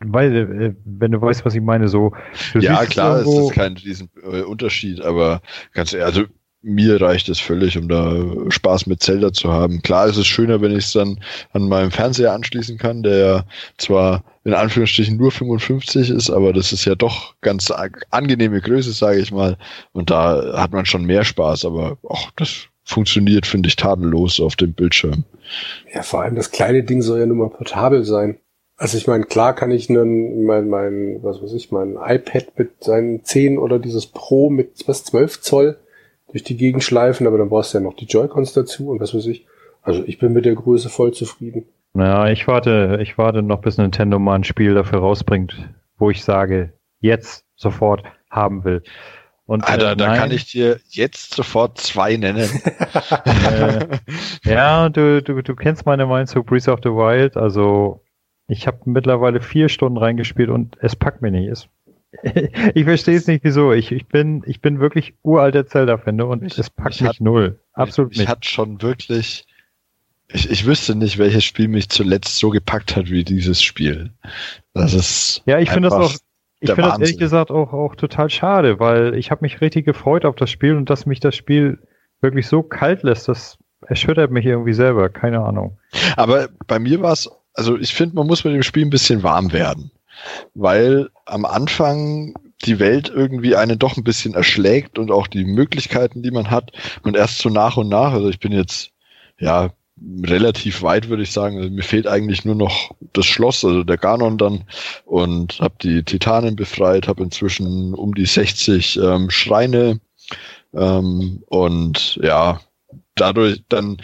[0.00, 2.12] weil, äh, wenn du weißt, was ich meine, so.
[2.58, 4.08] ja, klar, es ist kein riesen
[4.46, 5.42] Unterschied, aber
[5.72, 6.24] ganz ehrlich, also
[6.62, 9.82] mir reicht es völlig, um da Spaß mit Zelda zu haben.
[9.82, 11.18] Klar ist es schöner, wenn ich es dann
[11.52, 13.44] an meinem Fernseher anschließen kann, der ja
[13.78, 17.72] zwar in Anführungsstrichen nur 55 ist, aber das ist ja doch ganz
[18.10, 19.56] angenehme Größe, sage ich mal.
[19.92, 24.56] Und da hat man schon mehr Spaß, aber auch das funktioniert, finde ich, tadellos auf
[24.56, 25.24] dem Bildschirm.
[25.92, 28.38] Ja, vor allem das kleine Ding soll ja nur mal portabel sein.
[28.76, 32.82] Also ich meine, klar kann ich einen, mein, mein, was weiß ich, mein iPad mit
[32.82, 35.76] seinen 10 oder dieses Pro mit was 12 Zoll
[36.32, 39.14] durch die Gegend schleifen, aber dann brauchst du ja noch die Joy-Cons dazu und was
[39.14, 39.46] weiß ich.
[39.82, 41.66] Also ich bin mit der Größe voll zufrieden.
[41.94, 45.68] Ja, ich warte, ich warte noch, bis Nintendo mal ein Spiel dafür rausbringt,
[45.98, 48.82] wo ich sage, jetzt sofort haben will.
[49.44, 52.48] Und, Alter, äh, da kann ich dir jetzt sofort zwei nennen.
[53.24, 53.98] äh,
[54.44, 57.36] ja, du, du, du kennst meine Meinung zu Breath of the Wild.
[57.36, 58.02] Also
[58.46, 61.50] ich habe mittlerweile vier Stunden reingespielt und es packt mich nicht.
[61.50, 61.68] Es
[62.74, 63.72] ich verstehe es nicht, wieso.
[63.72, 67.58] Ich, ich, bin, ich bin wirklich uralter Zelda-Fan und es packt mich hat, null.
[67.72, 68.28] Absolut mich, nicht.
[68.28, 69.46] hat schon wirklich
[70.34, 74.10] ich, ich wüsste nicht, welches Spiel mich zuletzt so gepackt hat wie dieses Spiel.
[74.74, 75.42] Das ist.
[75.46, 76.12] Ja, ich finde das auch.
[76.60, 80.24] Ich finde das ehrlich gesagt auch, auch total schade, weil ich habe mich richtig gefreut
[80.24, 81.80] auf das Spiel und dass mich das Spiel
[82.20, 85.76] wirklich so kalt lässt, das erschüttert mich irgendwie selber, keine Ahnung.
[86.14, 89.24] Aber bei mir war es, also ich finde, man muss mit dem Spiel ein bisschen
[89.24, 89.90] warm werden,
[90.54, 96.22] weil am Anfang die Welt irgendwie einen doch ein bisschen erschlägt und auch die Möglichkeiten,
[96.22, 98.90] die man hat und erst so nach und nach, also ich bin jetzt
[99.38, 99.70] ja
[100.24, 101.58] relativ weit, würde ich sagen.
[101.58, 104.64] Also mir fehlt eigentlich nur noch das Schloss, also der Ganon dann
[105.04, 110.00] und habe die Titanen befreit, habe inzwischen um die 60 ähm, Schreine
[110.74, 112.60] ähm, und ja,
[113.14, 113.98] dadurch dann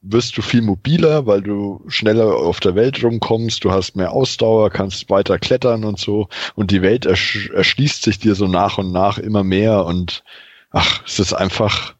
[0.00, 4.70] wirst du viel mobiler, weil du schneller auf der Welt rumkommst, du hast mehr Ausdauer,
[4.70, 8.92] kannst weiter klettern und so und die Welt ersch erschließt sich dir so nach und
[8.92, 10.22] nach immer mehr und
[10.70, 11.94] ach, es ist einfach,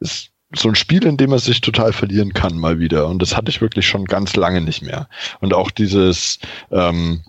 [0.00, 3.08] es so ein Spiel, in dem man sich total verlieren kann, mal wieder.
[3.08, 5.08] Und das hatte ich wirklich schon ganz lange nicht mehr.
[5.40, 6.38] Und auch dieses,
[6.70, 7.24] ähm,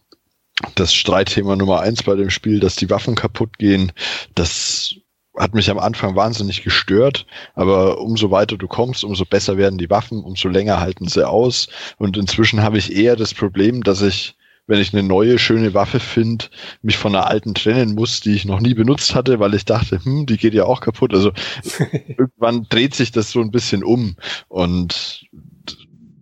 [0.75, 3.91] das Streitthema Nummer eins bei dem Spiel, dass die Waffen kaputt gehen,
[4.35, 4.95] das
[5.37, 7.25] hat mich am Anfang wahnsinnig gestört,
[7.55, 11.67] aber umso weiter du kommst, umso besser werden die Waffen, umso länger halten sie aus.
[11.97, 14.35] Und inzwischen habe ich eher das Problem, dass ich
[14.69, 16.45] wenn ich eine neue, schöne Waffe finde,
[16.81, 20.03] mich von einer alten trennen muss, die ich noch nie benutzt hatte, weil ich dachte,
[20.03, 21.13] hm, die geht ja auch kaputt.
[21.13, 21.31] Also
[22.07, 24.17] irgendwann dreht sich das so ein bisschen um
[24.49, 25.25] und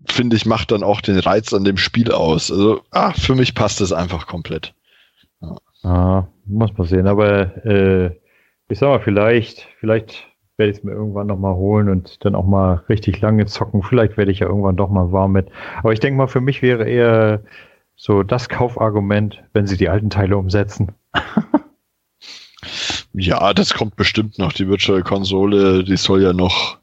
[0.07, 2.51] finde ich, macht dann auch den Reiz an dem Spiel aus.
[2.51, 4.73] Also, ah, für mich passt es einfach komplett.
[5.41, 5.57] Ja.
[5.83, 7.07] Ah, muss man sehen.
[7.07, 8.11] Aber äh,
[8.69, 12.45] ich sag mal, vielleicht, vielleicht werde ich es mir irgendwann nochmal holen und dann auch
[12.45, 13.83] mal richtig lange zocken.
[13.83, 15.49] Vielleicht werde ich ja irgendwann doch mal warm mit.
[15.79, 17.41] Aber ich denke mal, für mich wäre eher
[17.95, 20.93] so das Kaufargument, wenn sie die alten Teile umsetzen.
[23.13, 24.53] ja, das kommt bestimmt noch.
[24.53, 26.79] Die Virtual Konsole, die soll ja noch,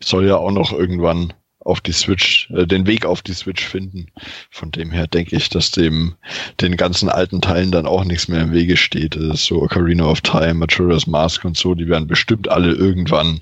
[0.00, 1.32] soll ja auch noch irgendwann
[1.66, 4.06] auf die Switch, äh, den Weg auf die Switch finden.
[4.50, 6.14] Von dem her denke ich, dass dem
[6.60, 9.16] den ganzen alten Teilen dann auch nichts mehr im Wege steht.
[9.16, 13.40] Ist so Ocarina of Time, Majora's Mask und so, die werden bestimmt alle irgendwann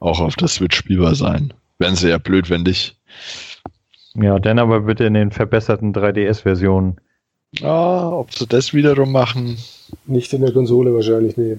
[0.00, 1.52] auch auf der Switch spielbar sein.
[1.78, 2.96] Wären sie ja blöd, wenn nicht.
[4.14, 6.96] Ja, dann aber bitte in den verbesserten 3DS-Versionen.
[7.62, 9.58] Ah, ob sie das wiederum machen.
[10.06, 11.58] Nicht in der Konsole wahrscheinlich, nee.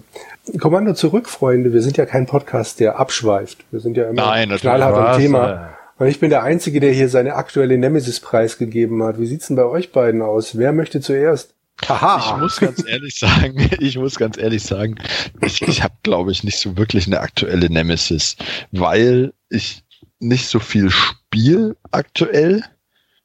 [0.60, 1.74] Kommando zurück, Freunde.
[1.74, 3.66] Wir sind ja kein Podcast, der abschweift.
[3.72, 5.77] Wir sind ja immer Nein, knallhart am Thema.
[5.98, 9.20] Und ich bin der Einzige, der hier seine aktuelle Nemesis preisgegeben hat.
[9.20, 10.58] Wie sieht's denn bei euch beiden aus?
[10.58, 11.56] Wer möchte zuerst?
[11.88, 12.36] Haha.
[12.36, 14.96] Ich muss ganz ehrlich sagen, ich muss ganz ehrlich sagen,
[15.42, 18.36] ich, ich habe, glaube ich, nicht so wirklich eine aktuelle Nemesis,
[18.72, 19.84] weil ich
[20.20, 22.64] nicht so viel Spiel aktuell.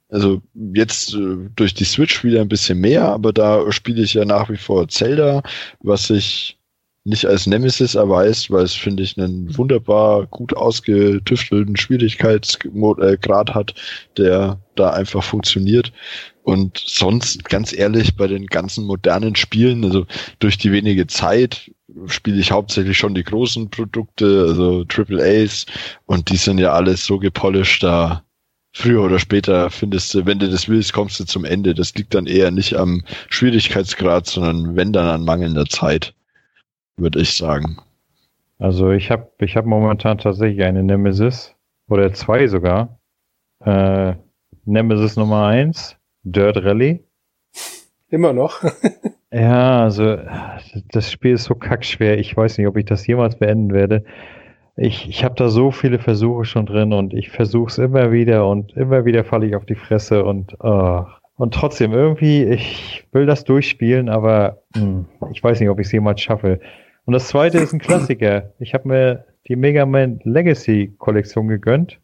[0.08, 0.42] Also
[0.74, 4.50] jetzt äh, durch die Switch wieder ein bisschen mehr, aber da spiele ich ja nach
[4.50, 5.42] wie vor Zelda,
[5.80, 6.58] was ich
[7.04, 13.74] nicht als Nemesis erweist, weil es, finde ich, einen wunderbar gut ausgetüftelten Schwierigkeitsgrad hat,
[14.16, 15.92] der da einfach funktioniert.
[16.44, 20.06] Und sonst, ganz ehrlich, bei den ganzen modernen Spielen, also
[20.38, 21.70] durch die wenige Zeit
[22.06, 25.66] spiele ich hauptsächlich schon die großen Produkte, also Triple A's,
[26.06, 28.24] und die sind ja alles so gepolished, da
[28.72, 31.74] früher oder später findest du, wenn du das willst, kommst du zum Ende.
[31.74, 36.14] Das liegt dann eher nicht am Schwierigkeitsgrad, sondern wenn dann an mangelnder Zeit,
[36.96, 37.78] würde ich sagen.
[38.58, 41.54] Also ich habe ich hab momentan tatsächlich eine Nemesis
[41.88, 43.00] oder zwei sogar.
[43.64, 44.14] Äh,
[44.64, 47.04] Nemesis Nummer eins, Dirt Rally.
[48.08, 48.62] Immer noch.
[49.32, 50.16] ja, also
[50.90, 52.18] das Spiel ist so kackschwer.
[52.18, 54.04] Ich weiß nicht, ob ich das jemals beenden werde.
[54.76, 58.46] Ich, ich habe da so viele Versuche schon drin und ich versuche es immer wieder
[58.46, 61.04] und immer wieder falle ich auf die Fresse und uh,
[61.42, 65.88] und trotzdem irgendwie, ich will das durchspielen, aber mh, hm, ich weiß nicht, ob ich
[65.88, 66.60] es jemals schaffe.
[67.04, 68.52] Und das zweite ist ein Klassiker.
[68.60, 71.98] Ich habe mir die Mega Man Legacy Kollektion gegönnt.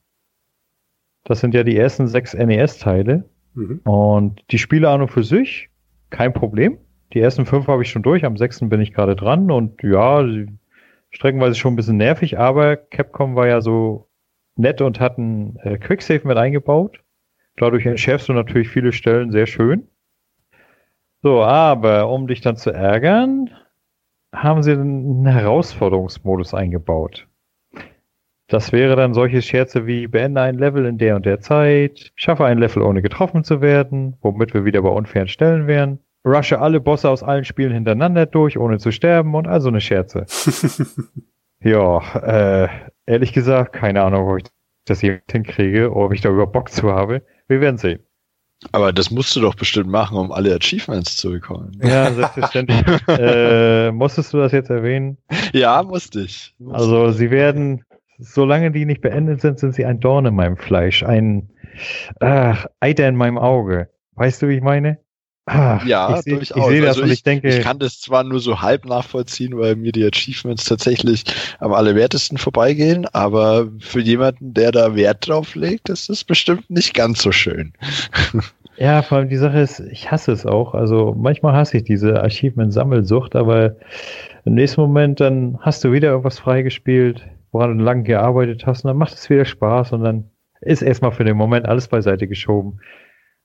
[1.23, 3.27] Das sind ja die ersten sechs NES-Teile.
[3.55, 3.79] Mhm.
[3.85, 5.71] Und die Spiele an und für sich,
[6.11, 6.79] kein Problem.
[7.13, 10.27] Die ersten fünf habe ich schon durch, am sechsten bin ich gerade dran und ja,
[11.11, 14.09] streckenweise schon ein bisschen nervig, aber Capcom war ja so
[14.57, 16.99] nett und hat ein äh, Quicksave mit eingebaut.
[17.59, 19.89] Dadurch entschärfst du natürlich viele Stellen sehr schön.
[21.23, 23.51] So, aber um dich dann zu ärgern,
[24.33, 27.27] haben sie einen Herausforderungsmodus eingebaut.
[28.47, 32.47] Das wäre dann solche Scherze wie beende ein Level in der und der Zeit, schaffe
[32.47, 36.81] ein Level ohne getroffen zu werden, womit wir wieder bei unfairen Stellen wären, rushe alle
[36.81, 40.25] Bosse aus allen Spielen hintereinander durch, ohne zu sterben und all so eine Scherze.
[41.63, 42.69] ja, äh,
[43.05, 44.45] ehrlich gesagt, keine Ahnung, ob ich
[44.87, 47.23] das jemand hinkriege ob ich da überhaupt Bock zu habe.
[47.49, 48.01] Wir werden sehen.
[48.73, 51.79] Aber das musst du doch bestimmt machen, um alle Achievements zu bekommen.
[51.83, 52.83] Ja, selbstverständlich.
[53.09, 55.17] äh, musstest du das jetzt erwähnen?
[55.53, 56.55] Ja, musste ich.
[56.59, 56.79] Musste.
[56.79, 57.85] Also sie werden,
[58.19, 61.51] solange die nicht beendet sind, sind sie ein Dorn in meinem Fleisch, ein
[62.21, 63.89] ach, Eiter in meinem Auge.
[64.15, 64.99] Weißt du, wie ich meine?
[65.51, 66.57] Ach, ja, ich seh, durchaus.
[66.57, 67.49] Ich sehe das also und ich, ich denke.
[67.49, 71.25] Ich kann das zwar nur so halb nachvollziehen, weil mir die Achievements tatsächlich
[71.59, 76.95] am allerwertesten vorbeigehen, aber für jemanden, der da Wert drauf legt, ist das bestimmt nicht
[76.95, 77.73] ganz so schön.
[78.81, 80.73] Ja, vor allem die Sache ist, ich hasse es auch.
[80.73, 83.75] Also manchmal hasse ich diese Achievement-Sammelsucht, aber
[84.45, 88.89] im nächsten Moment dann hast du wieder irgendwas freigespielt, woran du lang gearbeitet hast und
[88.89, 90.31] dann macht es wieder Spaß und dann
[90.61, 92.79] ist erstmal für den Moment alles beiseite geschoben.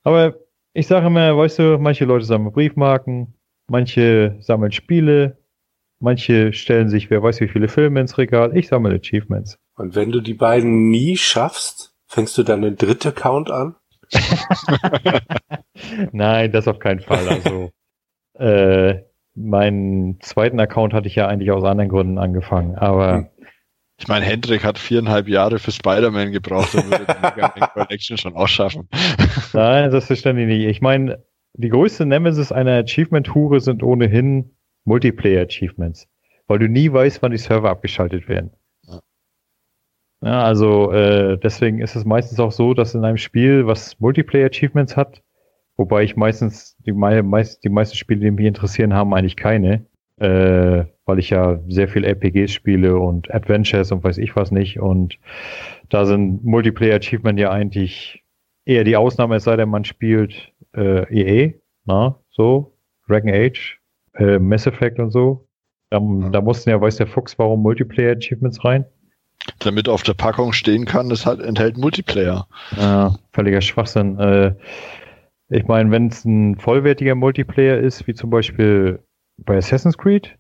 [0.03, 0.35] Aber
[0.73, 3.35] ich sage immer, weißt du, manche Leute sammeln Briefmarken,
[3.67, 5.37] manche sammeln Spiele,
[5.99, 8.55] manche stellen sich, wer weiß wie viele Filme ins Regal.
[8.57, 9.57] Ich sammle Achievements.
[9.75, 13.75] Und wenn du die beiden nie schaffst, fängst du dann den dritten Account an?
[16.11, 17.27] Nein, das auf keinen Fall.
[17.27, 17.71] Also
[18.37, 19.03] äh,
[19.35, 23.27] meinen zweiten Account hatte ich ja eigentlich aus anderen Gründen angefangen, aber hm.
[24.03, 28.17] Ich meine, Hendrik hat viereinhalb Jahre für Spider-Man gebraucht und würde die Mega Man Collection
[28.17, 28.89] schon ausschaffen.
[29.53, 30.67] Nein, das verständlich nicht.
[30.67, 31.23] Ich meine,
[31.53, 36.09] die größte Nemesis einer Achievement-Hure sind ohnehin Multiplayer-Achievements,
[36.47, 38.51] weil du nie weißt, wann die Server abgeschaltet werden.
[40.21, 44.97] Ja, also äh, deswegen ist es meistens auch so, dass in einem Spiel, was Multiplayer-Achievements
[44.97, 45.23] hat,
[45.77, 49.85] wobei ich meistens die, meist, die meisten Spiele, die mich interessieren, haben eigentlich keine,
[50.17, 54.79] äh, weil ich ja sehr viel RPGs spiele und Adventures und weiß ich was nicht
[54.79, 55.19] und
[55.89, 58.23] da sind Multiplayer-Achievement ja eigentlich
[58.65, 61.53] eher die Ausnahme, es sei denn, man spielt äh, EA,
[61.85, 62.77] na, so,
[63.07, 63.79] Dragon Age,
[64.15, 65.47] äh, Mass Effect und so.
[65.89, 68.85] Da, da mussten ja, weiß der Fuchs, warum Multiplayer-Achievements rein.
[69.59, 72.47] Damit auf der Packung stehen kann, das hat, enthält Multiplayer.
[72.77, 74.17] Ja, völliger Schwachsinn.
[74.17, 74.55] Äh,
[75.49, 78.99] ich meine, wenn es ein vollwertiger Multiplayer ist, wie zum Beispiel
[79.37, 80.35] bei Assassin's Creed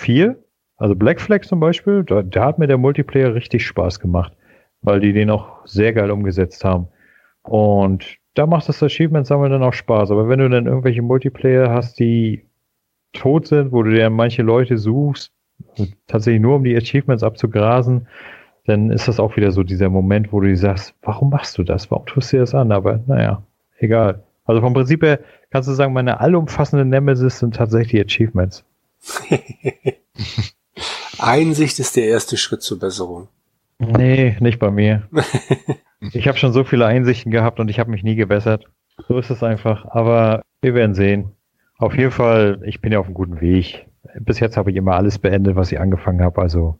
[0.00, 0.36] 4,
[0.76, 4.32] also Black Flag zum Beispiel, da, da hat mir der Multiplayer richtig Spaß gemacht,
[4.80, 6.88] weil die den auch sehr geil umgesetzt haben.
[7.42, 10.10] Und da macht das Achievement-Sammeln dann auch Spaß.
[10.10, 12.46] Aber wenn du dann irgendwelche Multiplayer hast, die
[13.12, 15.32] tot sind, wo du dir manche Leute suchst,
[16.06, 18.06] tatsächlich nur um die Achievements abzugrasen,
[18.66, 21.62] dann ist das auch wieder so dieser Moment, wo du dir sagst, warum machst du
[21.62, 21.90] das?
[21.90, 22.72] Warum tust du dir das an?
[22.72, 23.42] Aber naja,
[23.78, 24.22] egal.
[24.44, 25.20] Also vom Prinzip her
[25.50, 28.64] kannst du sagen, meine allumfassende Nemesis sind tatsächlich Achievements.
[31.18, 33.28] Einsicht ist der erste Schritt zur Besserung.
[33.78, 35.08] Nee, nicht bei mir.
[36.12, 38.64] ich habe schon so viele Einsichten gehabt und ich habe mich nie gebessert.
[39.08, 39.86] So ist es einfach.
[39.86, 41.32] Aber wir werden sehen.
[41.78, 43.86] Auf jeden Fall, ich bin ja auf einem guten Weg.
[44.18, 46.42] Bis jetzt habe ich immer alles beendet, was ich angefangen habe.
[46.42, 46.78] Also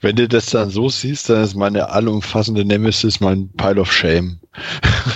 [0.00, 4.38] wenn du das dann so siehst, dann ist meine allumfassende Nemesis mein Pile of Shame.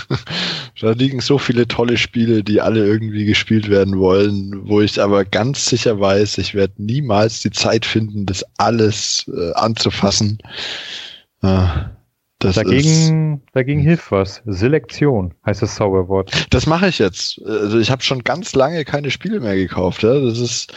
[0.81, 5.25] da liegen so viele tolle Spiele, die alle irgendwie gespielt werden wollen, wo ich aber
[5.25, 10.39] ganz sicher weiß, ich werde niemals die Zeit finden, das alles äh, anzufassen.
[11.43, 11.67] Äh,
[12.39, 14.43] das dagegen, ist, dagegen hilft was.
[14.47, 16.31] Selektion heißt das Zauberwort.
[16.51, 17.41] Das mache ich jetzt.
[17.45, 20.03] Also ich habe schon ganz lange keine Spiele mehr gekauft.
[20.03, 20.19] Ja?
[20.21, 20.73] Das ist,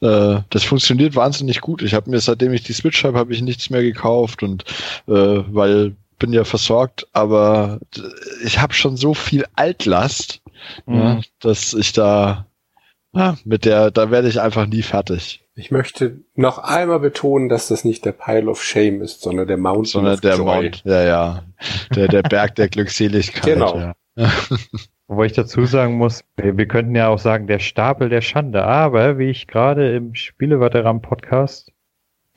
[0.00, 1.82] äh, das funktioniert wahnsinnig gut.
[1.82, 4.64] Ich habe mir seitdem ich die Switch habe, habe ich nichts mehr gekauft und
[5.06, 7.80] äh, weil bin ja versorgt, aber
[8.44, 10.40] ich habe schon so viel Altlast,
[10.86, 10.94] mhm.
[10.94, 12.46] ja, dass ich da
[13.12, 15.41] ja, mit der, da werde ich einfach nie fertig.
[15.54, 19.58] Ich möchte noch einmal betonen, dass das nicht der Pile of Shame ist, sondern der
[19.58, 20.44] Mountain sondern of der Joy.
[20.44, 21.42] Mount, ja, ja.
[21.94, 23.44] Der, der Berg der Glückseligkeit.
[23.44, 23.78] Genau.
[23.78, 23.94] Ja.
[25.08, 28.64] Wobei ich dazu sagen muss, wir, wir könnten ja auch sagen, der Stapel der Schande.
[28.64, 31.70] Aber wie ich gerade im Spieleveteran-Podcast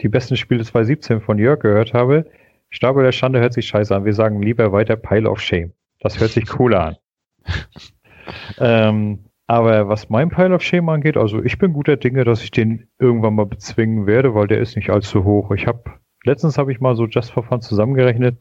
[0.01, 2.25] die besten Spiele 2017 von Jörg gehört habe,
[2.69, 4.03] Stapel der Schande hört sich scheiße an.
[4.03, 5.71] Wir sagen lieber weiter Pile of Shame.
[6.01, 6.97] Das hört sich cooler an.
[8.59, 12.51] ähm, aber was mein Pile of Shame angeht, also ich bin guter Dinge, dass ich
[12.51, 15.51] den irgendwann mal bezwingen werde, weil der ist nicht allzu hoch.
[15.51, 15.83] Ich habe
[16.23, 18.37] letztens habe ich mal so Just for Fun zusammengerechnet.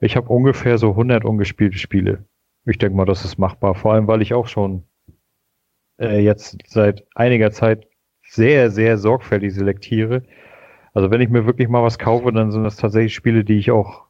[0.00, 2.24] Ich habe ungefähr so 100 ungespielte Spiele.
[2.64, 3.74] Ich denke mal, das ist machbar.
[3.74, 4.84] Vor allem, weil ich auch schon
[5.98, 7.88] äh, jetzt seit einiger Zeit
[8.22, 10.22] sehr, sehr sorgfältig selektiere.
[10.94, 13.72] Also wenn ich mir wirklich mal was kaufe, dann sind das tatsächlich Spiele, die ich
[13.72, 14.04] auch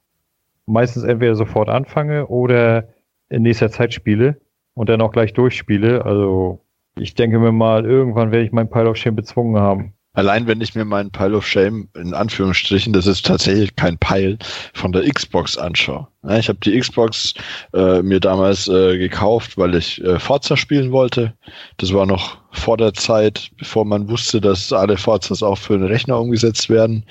[0.66, 2.88] meistens entweder sofort anfange oder
[3.30, 4.38] in nächster Zeit spiele
[4.78, 6.04] und dann auch gleich durchspiele.
[6.04, 6.60] Also
[6.96, 9.92] ich denke mir mal, irgendwann werde ich meinen Pile of Shame bezwungen haben.
[10.14, 14.38] Allein wenn ich mir meinen Pile of Shame in Anführungsstrichen, das ist tatsächlich kein Pile,
[14.74, 16.08] von der Xbox anschaue.
[16.38, 17.34] Ich habe die Xbox
[17.72, 21.34] äh, mir damals äh, gekauft, weil ich äh, Forza spielen wollte.
[21.76, 25.86] Das war noch vor der Zeit, bevor man wusste, dass alle Forzas auch für den
[25.86, 27.04] Rechner umgesetzt werden.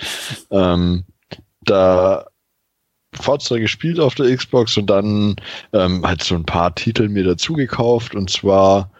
[0.51, 1.05] Ähm,
[1.61, 2.25] da
[3.17, 5.35] Forza gespielt auf der Xbox und dann
[5.73, 8.91] ähm, halt so ein paar Titel mir dazu gekauft und zwar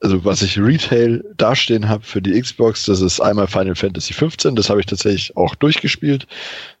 [0.00, 4.56] also was ich Retail dastehen habe für die Xbox, das ist einmal Final Fantasy 15,
[4.56, 6.26] das habe ich tatsächlich auch durchgespielt.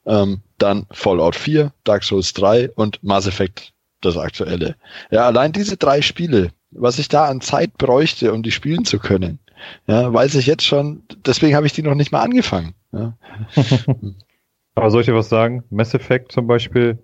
[0.06, 4.76] Ähm, dann Fallout 4, Dark Souls 3 und Mass Effect, das aktuelle.
[5.10, 8.98] Ja, allein diese drei Spiele, was ich da an Zeit bräuchte, um die spielen zu
[8.98, 9.38] können,
[9.86, 12.74] ja, weiß ich jetzt schon, deswegen habe ich die noch nicht mal angefangen.
[12.92, 13.18] Ja.
[14.74, 15.64] Aber soll ich dir was sagen?
[15.70, 16.98] Mass Effect zum Beispiel,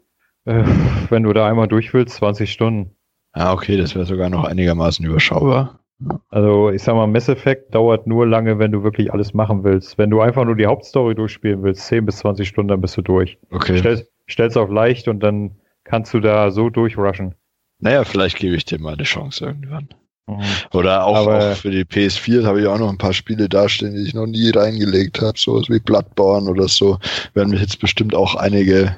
[0.45, 0.65] äh,
[1.11, 2.97] wenn du da einmal durch willst, 20 Stunden.
[3.35, 5.81] Ja, okay, das wäre sogar noch einigermaßen überschaubar.
[6.29, 9.97] Also ich sag mal, Mass Effect dauert nur lange, wenn du wirklich alles machen willst.
[9.99, 13.03] Wenn du einfach nur die Hauptstory durchspielen willst, 10 bis 20 Stunden, dann bist du
[13.03, 13.39] durch.
[13.51, 13.79] Okay.
[13.79, 17.35] Stell, stell's auf leicht und dann kannst du da so durchrushen.
[17.79, 19.89] Naja, vielleicht gebe ich dir mal eine Chance irgendwann.
[20.27, 20.43] Mhm.
[20.73, 23.95] Oder auch, Aber- auch für die PS4 habe ich auch noch ein paar Spiele dastehen,
[23.95, 26.99] die ich noch nie reingelegt habe, sowas wie Bloodborne oder so.
[27.35, 28.97] Werden mich jetzt bestimmt auch einige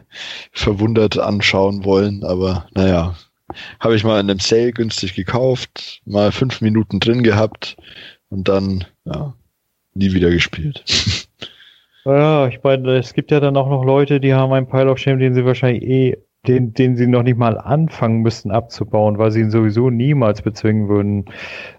[0.52, 3.14] verwundert anschauen wollen, aber naja.
[3.80, 7.76] Habe ich mal in einem Sale günstig gekauft, mal fünf Minuten drin gehabt
[8.28, 9.32] und dann, ja,
[9.94, 10.84] nie wieder gespielt.
[12.04, 14.96] Ja, ich meine, es gibt ja dann auch noch Leute, die haben einen Pile of
[14.96, 16.16] Shame, den sie wahrscheinlich eh,
[16.48, 20.88] den, den sie noch nicht mal anfangen müssten abzubauen, weil sie ihn sowieso niemals bezwingen
[20.88, 21.26] würden.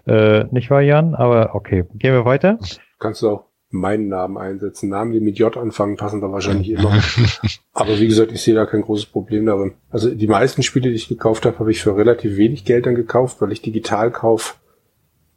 [0.06, 1.14] Äh, nicht wahr, Jan?
[1.14, 2.58] Aber okay, gehen wir weiter.
[2.98, 4.88] Kannst du auch meinen Namen einsetzen.
[4.88, 7.00] Namen, die mit J anfangen, passen da wahrscheinlich immer.
[7.72, 9.74] Aber wie gesagt, ich sehe da kein großes Problem darin.
[9.90, 12.96] Also die meisten Spiele, die ich gekauft habe, habe ich für relativ wenig Geld dann
[12.96, 14.58] gekauft, weil ich Digitalkauf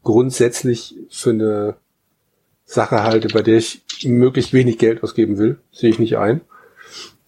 [0.01, 1.75] grundsätzlich für eine
[2.65, 5.59] Sache halte, bei der ich möglichst wenig Geld ausgeben will.
[5.71, 6.41] Sehe ich nicht ein.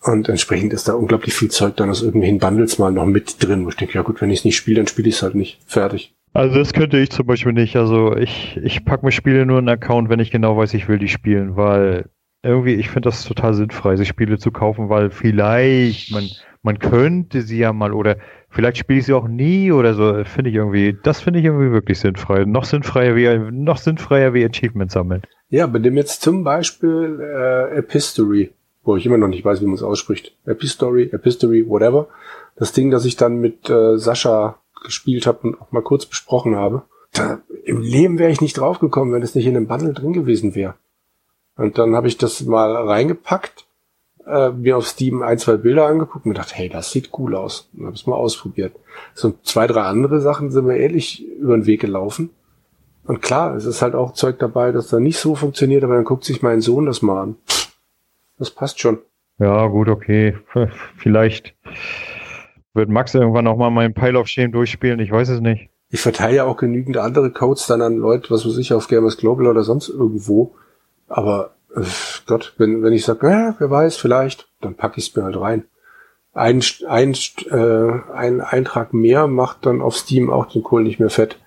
[0.06, 3.66] Und entsprechend ist da unglaublich viel Zeug dann aus irgendwelchen Bundles mal noch mit drin,
[3.66, 5.34] wo ich denke, ja gut, wenn ich es nicht spiele, dann spiele ich es halt
[5.34, 5.60] nicht.
[5.66, 6.14] Fertig.
[6.34, 7.76] Also das könnte ich zum Beispiel nicht.
[7.76, 10.88] Also ich, ich packe mir Spiele nur in einen Account, wenn ich genau weiß, ich
[10.88, 12.10] will die spielen, weil
[12.44, 16.30] irgendwie, ich finde das total sinnfrei, sich Spiele zu kaufen, weil vielleicht, man,
[16.62, 18.18] man könnte sie ja mal oder
[18.50, 21.72] vielleicht spiele ich sie auch nie oder so, finde ich irgendwie, das finde ich irgendwie
[21.72, 22.46] wirklich sinnfrei.
[22.46, 25.24] Noch sinnfreier wie, noch sinnfreier wie Achievement sammeln.
[25.50, 28.52] Ja, bei dem jetzt zum Beispiel äh, Epistory,
[28.86, 30.36] wo ich immer noch nicht weiß, wie man es ausspricht.
[30.46, 32.08] Epistory, Epistory, whatever.
[32.56, 36.56] Das Ding, das ich dann mit äh, Sascha gespielt habe und auch mal kurz besprochen
[36.56, 36.84] habe.
[37.12, 40.56] Da, Im Leben wäre ich nicht draufgekommen, wenn es nicht in einem Bundle drin gewesen
[40.56, 40.76] wäre.
[41.58, 43.66] Und dann habe ich das mal reingepackt,
[44.28, 47.36] äh, mir auf Steam ein, zwei Bilder angeguckt und mir gedacht, hey, das sieht cool
[47.36, 47.70] aus.
[47.76, 48.76] Und habe es mal ausprobiert.
[49.14, 52.30] So zwei, drei andere Sachen sind mir ähnlich über den Weg gelaufen.
[53.06, 56.06] Und klar, es ist halt auch Zeug dabei, das da nicht so funktioniert, aber dann
[56.06, 57.36] guckt sich mein Sohn das mal an.
[57.48, 57.65] Pff,
[58.38, 59.00] Das passt schon.
[59.40, 60.38] Ja, gut, okay.
[60.98, 61.56] Vielleicht
[62.74, 65.70] wird Max irgendwann auch mal meinen Pile of Shame durchspielen, ich weiß es nicht.
[65.90, 69.18] Ich verteile ja auch genügend andere Codes dann an Leute, was weiß ich, auf Gamers
[69.18, 70.56] Global oder sonst irgendwo.
[71.08, 71.82] Aber äh,
[72.26, 75.40] Gott, wenn, wenn ich sage, ja, wer weiß, vielleicht, dann packe ich es mir halt
[75.40, 75.66] rein.
[76.34, 77.16] Ein, ein,
[77.50, 81.40] äh, ein Eintrag mehr macht dann auf Steam auch den Kohl nicht mehr fett.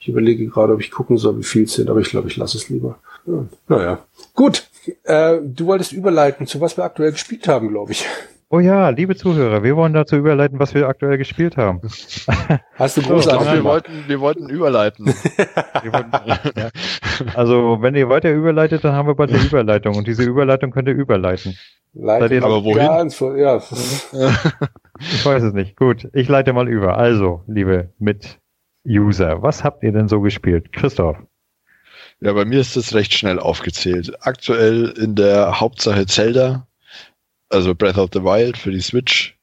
[0.00, 2.36] Ich überlege gerade, ob ich gucken soll, wie viel es sind, aber ich glaube, ich
[2.36, 2.98] lasse es lieber.
[3.26, 3.98] Ja, naja.
[4.34, 4.68] Gut.
[5.04, 8.06] Äh, du wolltest überleiten, zu was wir aktuell gespielt haben, glaube ich.
[8.50, 11.80] Oh ja, liebe Zuhörer, wir wollen dazu überleiten, was wir aktuell gespielt haben.
[12.76, 15.06] Hast du großartig wir wollten, wir wollten überleiten.
[15.82, 16.12] Wir wollten,
[16.56, 16.70] ja.
[17.34, 20.88] Also, wenn ihr weiter überleitet, dann haben wir bald eine Überleitung und diese Überleitung könnt
[20.88, 21.58] ihr überleiten.
[21.92, 22.86] Leitet Aber wohin?
[22.86, 23.60] Ganz ja.
[25.00, 25.76] Ich weiß es nicht.
[25.76, 26.96] Gut, ich leite mal über.
[26.96, 30.72] Also, liebe Mit-User, was habt ihr denn so gespielt?
[30.72, 31.16] Christoph.
[32.20, 34.12] Ja, bei mir ist das recht schnell aufgezählt.
[34.20, 36.66] Aktuell in der Hauptsache Zelda,
[37.48, 39.36] also Breath of the Wild für die Switch.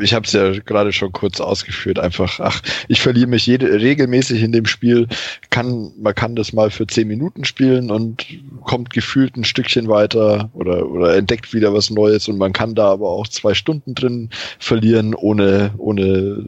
[0.00, 1.98] Ich habe es ja gerade schon kurz ausgeführt.
[1.98, 5.08] Einfach, ach, ich verliere mich jede, regelmäßig in dem Spiel.
[5.50, 8.26] Kann, man kann das mal für zehn Minuten spielen und
[8.64, 12.90] kommt gefühlt ein Stückchen weiter oder, oder entdeckt wieder was Neues und man kann da
[12.92, 16.44] aber auch zwei Stunden drin verlieren, ohne, ohne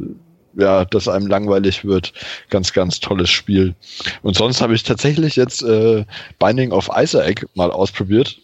[0.61, 2.13] ja, dass einem langweilig wird.
[2.49, 3.75] Ganz, ganz tolles Spiel.
[4.23, 6.05] Und sonst habe ich tatsächlich jetzt äh,
[6.39, 8.39] Binding of Isaac mal ausprobiert,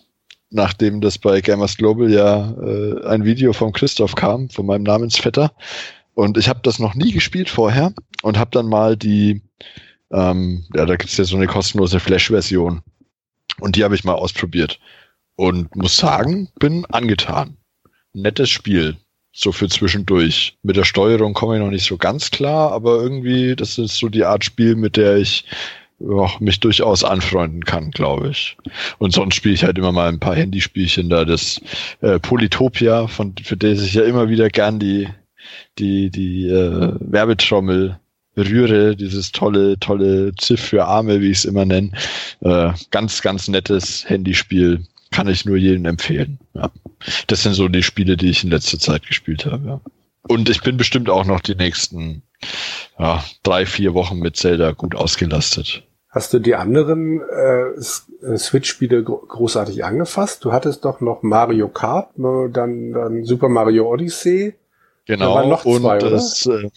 [0.50, 5.52] nachdem das bei Gamers Global ja äh, ein Video von Christoph kam, von meinem Namensvetter.
[6.14, 7.92] Und ich habe das noch nie gespielt vorher
[8.22, 9.42] und habe dann mal die,
[10.10, 12.82] ähm, ja, da gibt's ja so eine kostenlose Flash-Version.
[13.60, 14.80] Und die habe ich mal ausprobiert.
[15.36, 17.58] Und muss sagen, bin angetan.
[18.14, 18.96] Nettes Spiel
[19.36, 20.56] so für zwischendurch.
[20.62, 24.08] Mit der Steuerung komme ich noch nicht so ganz klar, aber irgendwie, das ist so
[24.08, 25.44] die Art Spiel, mit der ich
[25.98, 28.56] ja, mich durchaus anfreunden kann, glaube ich.
[28.98, 31.60] Und sonst spiele ich halt immer mal ein paar Handyspielchen da, das
[32.00, 35.08] äh, Polytopia, von, für das ich ja immer wieder gern die,
[35.78, 37.98] die, die äh, Werbetrommel
[38.38, 41.92] rühre, dieses tolle, tolle Ziff für Arme, wie ich es immer nenne.
[42.40, 44.82] Äh, ganz, ganz nettes Handyspiel.
[45.10, 46.38] Kann ich nur jedem empfehlen.
[46.54, 46.70] Ja.
[47.26, 49.66] Das sind so die Spiele, die ich in letzter Zeit gespielt habe.
[49.66, 49.80] Ja.
[50.28, 52.22] Und ich bin bestimmt auch noch die nächsten
[52.98, 55.84] ja, drei, vier Wochen mit Zelda gut ausgelastet.
[56.08, 60.44] Hast du die anderen äh, äh Switch-Spiele großartig angefasst?
[60.44, 64.54] Du hattest doch noch Mario Kart, dann, dann Super Mario Odyssey.
[65.04, 66.68] Genau, noch und zwei, das äh,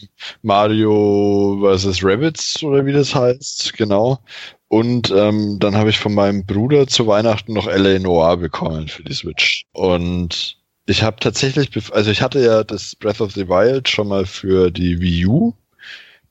[0.43, 2.03] Mario vs.
[2.03, 4.19] Rabbits oder wie das heißt, genau.
[4.70, 9.03] Und ähm, dann habe ich von meinem Bruder zu Weihnachten noch LA Noir bekommen für
[9.03, 9.65] die Switch.
[9.74, 14.26] Und ich habe tatsächlich, also ich hatte ja das Breath of the Wild schon mal
[14.26, 15.53] für die Wii U,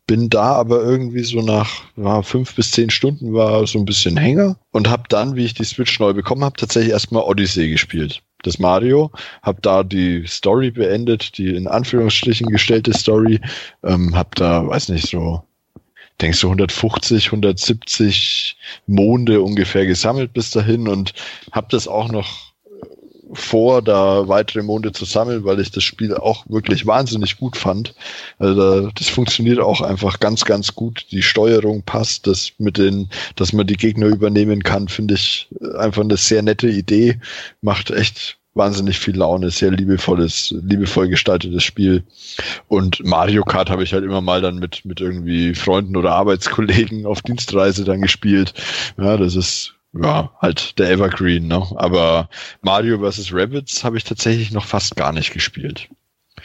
[0.07, 4.17] bin da aber irgendwie so nach ja, fünf bis zehn Stunden war so ein bisschen
[4.17, 8.23] Hänger und habe dann, wie ich die Switch neu bekommen habe, tatsächlich erstmal Odyssey gespielt.
[8.43, 9.11] Das Mario,
[9.43, 13.41] habe da die Story beendet, die in Anführungsstrichen gestellte Story,
[13.83, 15.43] ähm, habe da, weiß nicht, so
[16.21, 18.57] denkst du 150, 170
[18.87, 21.15] Monde ungefähr gesammelt bis dahin und
[21.53, 22.49] habe das auch noch
[23.33, 27.95] vor, da weitere Monde zu sammeln, weil ich das Spiel auch wirklich wahnsinnig gut fand.
[28.39, 31.07] Also das funktioniert auch einfach ganz, ganz gut.
[31.11, 36.03] Die Steuerung passt, das mit den, dass man die Gegner übernehmen kann, finde ich einfach
[36.03, 37.21] eine sehr nette Idee.
[37.61, 42.05] Macht echt wahnsinnig viel Laune, sehr liebevolles, liebevoll gestaltetes Spiel.
[42.67, 47.07] Und Mario Kart habe ich halt immer mal dann mit, mit irgendwie Freunden oder Arbeitskollegen
[47.07, 48.53] auf Dienstreise dann gespielt.
[48.99, 51.67] Ja, das ist ja, halt der Evergreen, ne?
[51.77, 52.29] Aber
[52.61, 53.33] Mario vs.
[53.33, 55.89] Rabbits habe ich tatsächlich noch fast gar nicht gespielt.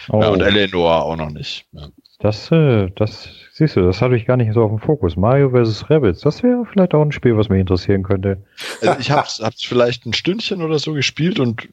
[0.09, 0.21] Oh.
[0.21, 1.65] Ja, und Eleanor auch noch nicht.
[1.73, 1.89] Ja.
[2.19, 5.17] Das, äh, das, siehst du, das hatte ich gar nicht so auf dem Fokus.
[5.17, 5.89] Mario vs.
[5.89, 8.41] Rabbits, das wäre vielleicht auch ein Spiel, was mich interessieren könnte.
[8.81, 11.67] Also ich habe es vielleicht ein Stündchen oder so gespielt und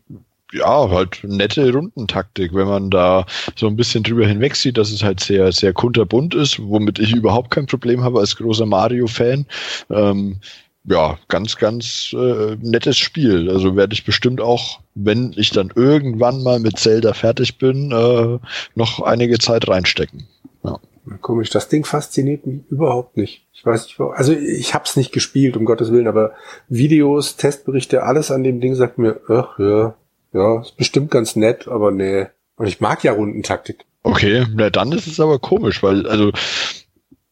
[0.53, 3.27] ja, halt nette Rundentaktik, wenn man da
[3.57, 7.15] so ein bisschen drüber hinweg sieht, dass es halt sehr, sehr kunterbunt ist, womit ich
[7.15, 9.47] überhaupt kein Problem habe als großer Mario-Fan.
[9.91, 10.37] Ähm,
[10.85, 13.51] ja, ganz, ganz äh, nettes Spiel.
[13.51, 18.39] Also werde ich bestimmt auch, wenn ich dann irgendwann mal mit Zelda fertig bin, äh,
[18.75, 20.27] noch einige Zeit reinstecken.
[20.65, 20.79] Ja.
[21.21, 23.47] Komisch, das Ding fasziniert mich überhaupt nicht.
[23.53, 26.33] Ich weiß nicht, also ich hab's nicht gespielt, um Gottes Willen, aber
[26.69, 29.95] Videos, Testberichte, alles an dem Ding sagt mir, ach ja,
[30.33, 32.27] ja, ist bestimmt ganz nett, aber nee.
[32.57, 33.85] Und ich mag ja Rundentaktik.
[34.03, 36.33] Okay, na dann ist es aber komisch, weil, also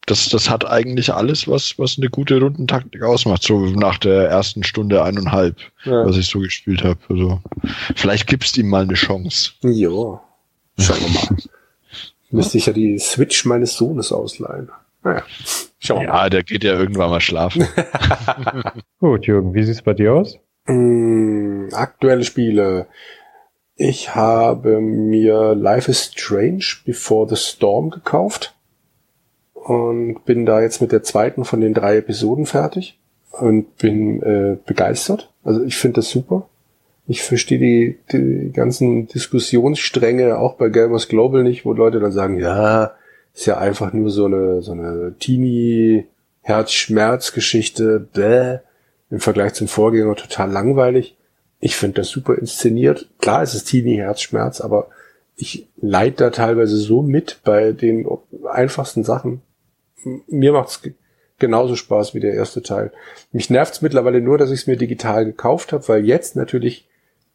[0.07, 4.64] das, das hat eigentlich alles, was, was eine gute Rundentaktik ausmacht, so nach der ersten
[4.64, 6.07] Stunde eineinhalb, ja.
[6.07, 6.99] was ich so gespielt habe.
[7.09, 7.40] Also,
[7.94, 9.53] vielleicht gibst ihm mal eine Chance.
[9.62, 10.20] Jo,
[10.78, 11.36] schauen wir mal.
[12.30, 14.70] Müsste ich ja die Switch meines Sohnes ausleihen.
[15.03, 15.22] Naja,
[15.78, 16.30] schauen wir ja, mal.
[16.30, 17.66] der geht ja irgendwann mal schlafen.
[18.99, 20.38] Gut, Jürgen, wie sieht's bei dir aus?
[21.75, 22.87] Aktuelle Spiele.
[23.77, 28.55] Ich habe mir Life is Strange Before the Storm gekauft
[29.55, 32.99] und bin da jetzt mit der zweiten von den drei Episoden fertig
[33.31, 35.31] und bin äh, begeistert.
[35.45, 36.49] Also ich finde das super.
[37.07, 42.39] Ich verstehe die, die ganzen Diskussionsstränge auch bei Gamers Global nicht, wo Leute dann sagen,
[42.39, 42.93] ja,
[43.35, 46.07] ist ja einfach nur so eine so eine Teenie
[46.43, 48.59] Herzschmerzgeschichte, bäh,
[49.11, 51.18] im Vergleich zum Vorgänger total langweilig.
[51.61, 53.09] Ich finde das super inszeniert.
[53.18, 54.88] Klar, es ist Teenie Herzschmerz, aber
[55.36, 58.06] ich leid da teilweise so mit bei den
[58.52, 59.42] einfachsten Sachen
[60.26, 60.82] mir macht's
[61.38, 62.92] genauso Spaß wie der erste Teil.
[63.32, 66.88] Mich nervt's mittlerweile nur, dass ich es mir digital gekauft habe, weil jetzt natürlich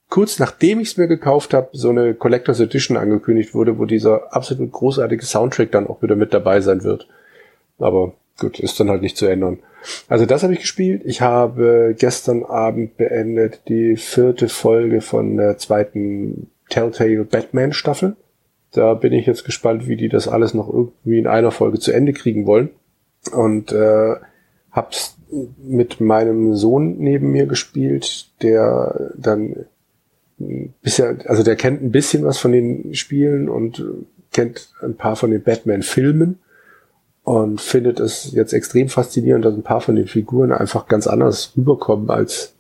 [0.09, 4.33] kurz nachdem ich es mir gekauft habe, so eine Collectors Edition angekündigt wurde, wo dieser
[4.33, 7.07] absolut großartige Soundtrack dann auch wieder mit dabei sein wird.
[7.79, 9.59] Aber gut, ist dann halt nicht zu ändern.
[10.07, 11.01] Also das habe ich gespielt.
[11.05, 18.15] Ich habe gestern Abend beendet die vierte Folge von der zweiten Telltale Batman Staffel.
[18.71, 21.91] Da bin ich jetzt gespannt, wie die das alles noch irgendwie in einer Folge zu
[21.91, 22.69] Ende kriegen wollen.
[23.31, 24.15] Und äh,
[24.71, 25.17] hab's
[25.57, 29.65] mit meinem Sohn neben mir gespielt, der dann
[30.81, 33.83] bisher, also der kennt ein bisschen was von den Spielen und
[34.31, 36.39] kennt ein paar von den Batman-Filmen
[37.23, 41.53] und findet es jetzt extrem faszinierend, dass ein paar von den Figuren einfach ganz anders
[41.55, 42.53] rüberkommen als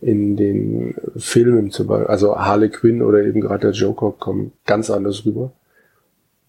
[0.00, 4.90] in den Filmen zum Beispiel, also Harley Quinn oder eben gerade der Joker kommen ganz
[4.90, 5.52] anders rüber.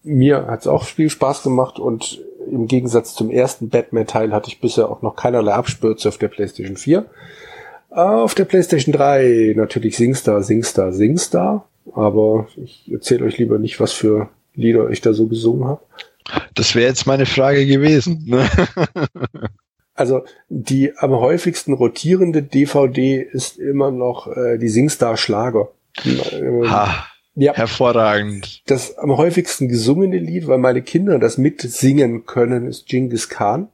[0.02, 4.60] Mir hat es auch viel Spaß gemacht und im Gegensatz zum ersten Batman-Teil hatte ich
[4.60, 7.04] bisher auch noch keinerlei Abspürze auf der PlayStation 4.
[7.90, 11.68] Auf der PlayStation 3 natürlich Singstar, Singstar, Singstar.
[11.94, 15.82] Aber ich erzähle euch lieber nicht, was für Lieder ich da so gesungen habe.
[16.54, 18.24] Das wäre jetzt meine Frage gewesen.
[18.26, 18.48] Ne?
[19.94, 25.70] Also die am häufigsten rotierende DVD ist immer noch äh, die Singstar Schlager.
[26.04, 27.52] Ha, ja.
[27.52, 28.62] hervorragend.
[28.66, 33.68] Das am häufigsten gesungene Lied, weil meine Kinder das mitsingen können, ist Genghis Khan.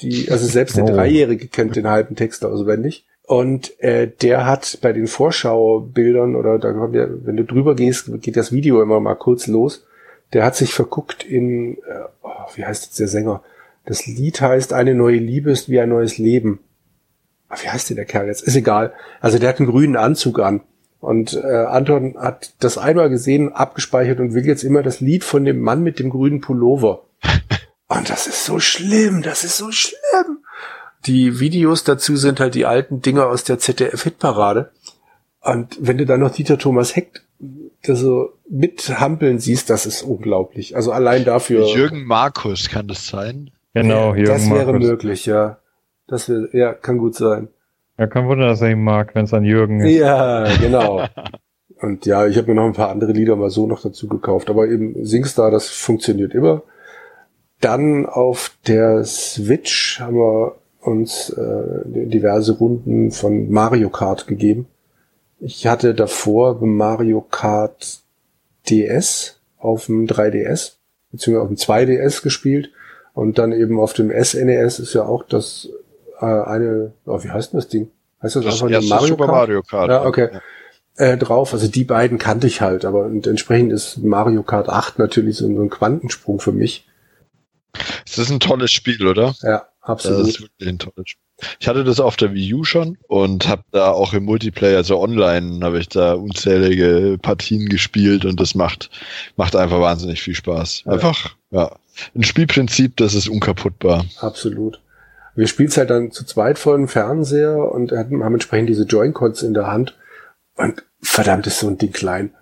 [0.00, 0.88] Die, also selbst der oh.
[0.88, 3.04] Dreijährige kennt den halben Text auswendig.
[3.26, 8.10] Und äh, der hat bei den Vorschaubildern oder da kommt ja, wenn du drüber gehst,
[8.22, 9.84] geht das Video immer mal kurz los
[10.32, 13.42] der hat sich verguckt in, äh, oh, wie heißt jetzt der Sänger?
[13.84, 16.60] Das Lied heißt Eine neue Liebe ist wie ein neues Leben.
[17.48, 18.42] Ach, wie heißt denn der Kerl jetzt?
[18.42, 18.92] Ist egal.
[19.20, 20.60] Also der hat einen grünen Anzug an.
[21.00, 25.44] Und äh, Anton hat das einmal gesehen, abgespeichert und will jetzt immer das Lied von
[25.44, 27.04] dem Mann mit dem grünen Pullover.
[27.88, 30.40] Und das ist so schlimm, das ist so schlimm.
[31.06, 34.70] Die Videos dazu sind halt die alten Dinger aus der ZDF-Hitparade.
[35.40, 37.22] Und wenn du dann noch Dieter Thomas Heck
[37.82, 40.76] so mithampeln siehst, das ist unglaublich.
[40.76, 41.66] Also allein dafür.
[41.68, 43.50] Jürgen Markus kann das sein?
[43.74, 44.88] Genau, Jürgen Das wäre Markus.
[44.88, 45.58] möglich, ja.
[46.06, 47.48] Das wäre, ja, kann gut sein.
[47.98, 49.92] Ja, kein Wunder, dass er ihn mag, wenn es an Jürgen ist.
[49.98, 51.04] Ja, genau.
[51.80, 54.50] Und ja, ich habe mir noch ein paar andere Lieder mal so noch dazu gekauft.
[54.50, 56.62] Aber eben Singstar, das funktioniert immer.
[57.60, 64.66] Dann auf der Switch haben wir uns äh, diverse Runden von Mario Kart gegeben.
[65.40, 68.00] Ich hatte davor Mario Kart
[68.68, 70.72] DS auf dem 3DS,
[71.12, 72.70] beziehungsweise auf dem 2DS gespielt.
[73.14, 75.68] Und dann eben auf dem SNES e ist ja auch das
[76.20, 77.90] äh, eine, oh, wie heißt denn das Ding?
[78.22, 79.36] Heißt das, das einfach Mario Super Kart?
[79.36, 79.90] Mario Kart?
[79.90, 80.28] Ja, okay.
[80.32, 80.40] Ja.
[81.04, 81.52] Äh, drauf.
[81.52, 85.46] Also die beiden kannte ich halt, aber und entsprechend ist Mario Kart 8 natürlich so,
[85.46, 86.86] so ein Quantensprung für mich.
[88.06, 89.34] Es ist ein tolles Spiel, oder?
[89.42, 90.20] Ja, absolut.
[90.20, 91.22] Das ist wirklich ein tolles Spiel.
[91.60, 95.00] Ich hatte das auf der Wii U schon und habe da auch im Multiplayer, also
[95.00, 98.90] online, habe ich da unzählige Partien gespielt und das macht
[99.36, 100.84] macht einfach wahnsinnig viel Spaß.
[100.86, 101.76] Einfach, ja,
[102.14, 104.04] ein Spielprinzip, das ist unkaputtbar.
[104.20, 104.80] Absolut.
[105.36, 109.54] Wir spielen halt dann zu zweit vor dem Fernseher und haben entsprechend diese Joy-Cons in
[109.54, 109.96] der Hand
[110.56, 112.34] und verdammt ist so ein Ding klein.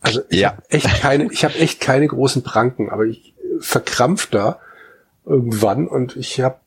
[0.00, 0.50] Also ich ja.
[0.50, 4.58] habe echt keine, ich habe echt keine großen Pranken, aber ich verkrampf da
[5.24, 6.58] irgendwann und ich habe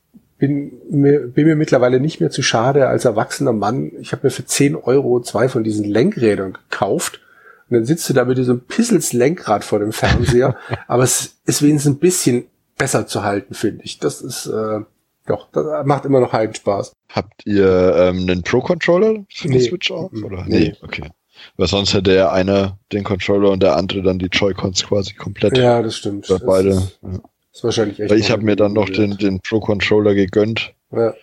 [0.44, 3.94] bin mir, bin mir mittlerweile nicht mehr zu schade als erwachsener Mann.
[4.02, 7.22] Ich habe mir für 10 Euro zwei von diesen Lenkrädern gekauft.
[7.70, 10.58] Und dann sitzt du da mit diesem Pissels Lenkrad vor dem Fernseher.
[10.90, 14.00] Aber es ist wenigstens ein bisschen besser zu halten, finde ich.
[14.00, 14.82] Das ist, äh,
[15.28, 16.92] doch, das macht immer noch halben Spaß.
[17.08, 19.60] Habt ihr ähm, einen Pro-Controller für nee.
[19.60, 20.12] die Switch auch?
[20.12, 20.44] Oder?
[20.46, 20.60] Nee.
[20.60, 21.10] nee, okay.
[21.56, 25.58] Weil sonst hätte der eine den Controller und der andere dann die Joy-Cons quasi komplett.
[25.58, 26.28] Ja, das stimmt.
[26.46, 26.70] beide.
[26.72, 27.22] Ist, ja.
[27.54, 28.12] Ist wahrscheinlich echt.
[28.12, 30.74] Weil ich habe mir dann noch den, den Pro-Controller gegönnt.
[30.92, 31.14] Ja.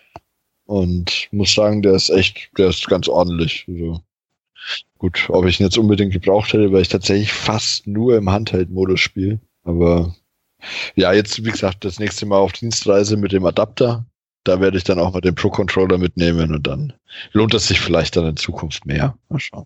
[0.65, 3.65] Und muss sagen, der ist echt, der ist ganz ordentlich.
[3.67, 3.99] Also,
[4.97, 8.99] gut, ob ich ihn jetzt unbedingt gebraucht hätte, weil ich tatsächlich fast nur im Handheld-Modus
[9.01, 9.41] spiele.
[9.63, 10.15] Aber
[10.95, 14.05] ja, jetzt, wie gesagt, das nächste Mal auf Dienstreise mit dem Adapter.
[14.43, 16.93] Da werde ich dann auch mal den Pro-Controller mitnehmen und dann
[17.31, 19.15] lohnt es sich vielleicht dann in Zukunft mehr.
[19.29, 19.65] Mal schauen.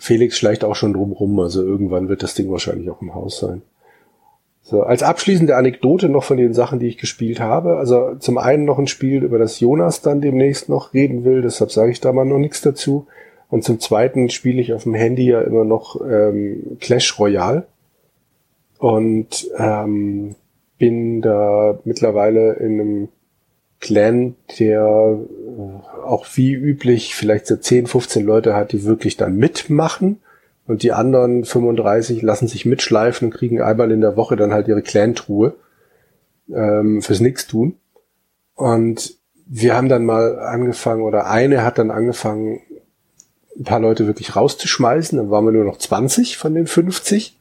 [0.00, 3.62] Felix schleicht auch schon drumrum, also irgendwann wird das Ding wahrscheinlich auch im Haus sein.
[4.66, 7.76] So, als abschließende Anekdote noch von den Sachen, die ich gespielt habe.
[7.76, 11.70] Also zum einen noch ein Spiel, über das Jonas dann demnächst noch reden will, deshalb
[11.70, 13.06] sage ich da mal noch nichts dazu.
[13.50, 17.66] Und zum zweiten spiele ich auf dem Handy ja immer noch ähm, Clash Royale.
[18.78, 20.34] Und ähm,
[20.78, 23.08] bin da mittlerweile in einem
[23.80, 25.18] Clan, der
[26.06, 30.20] auch wie üblich vielleicht so 10, 15 Leute hat, die wirklich dann mitmachen
[30.66, 34.66] und die anderen 35 lassen sich mitschleifen und kriegen einmal in der Woche dann halt
[34.68, 35.54] ihre Clan-Truhe
[36.52, 37.76] ähm, fürs Nix tun.
[38.54, 42.60] Und wir haben dann mal angefangen, oder eine hat dann angefangen,
[43.56, 45.18] ein paar Leute wirklich rauszuschmeißen.
[45.18, 47.38] Dann waren wir nur noch 20 von den 50.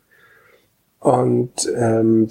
[1.00, 2.28] Und ähm,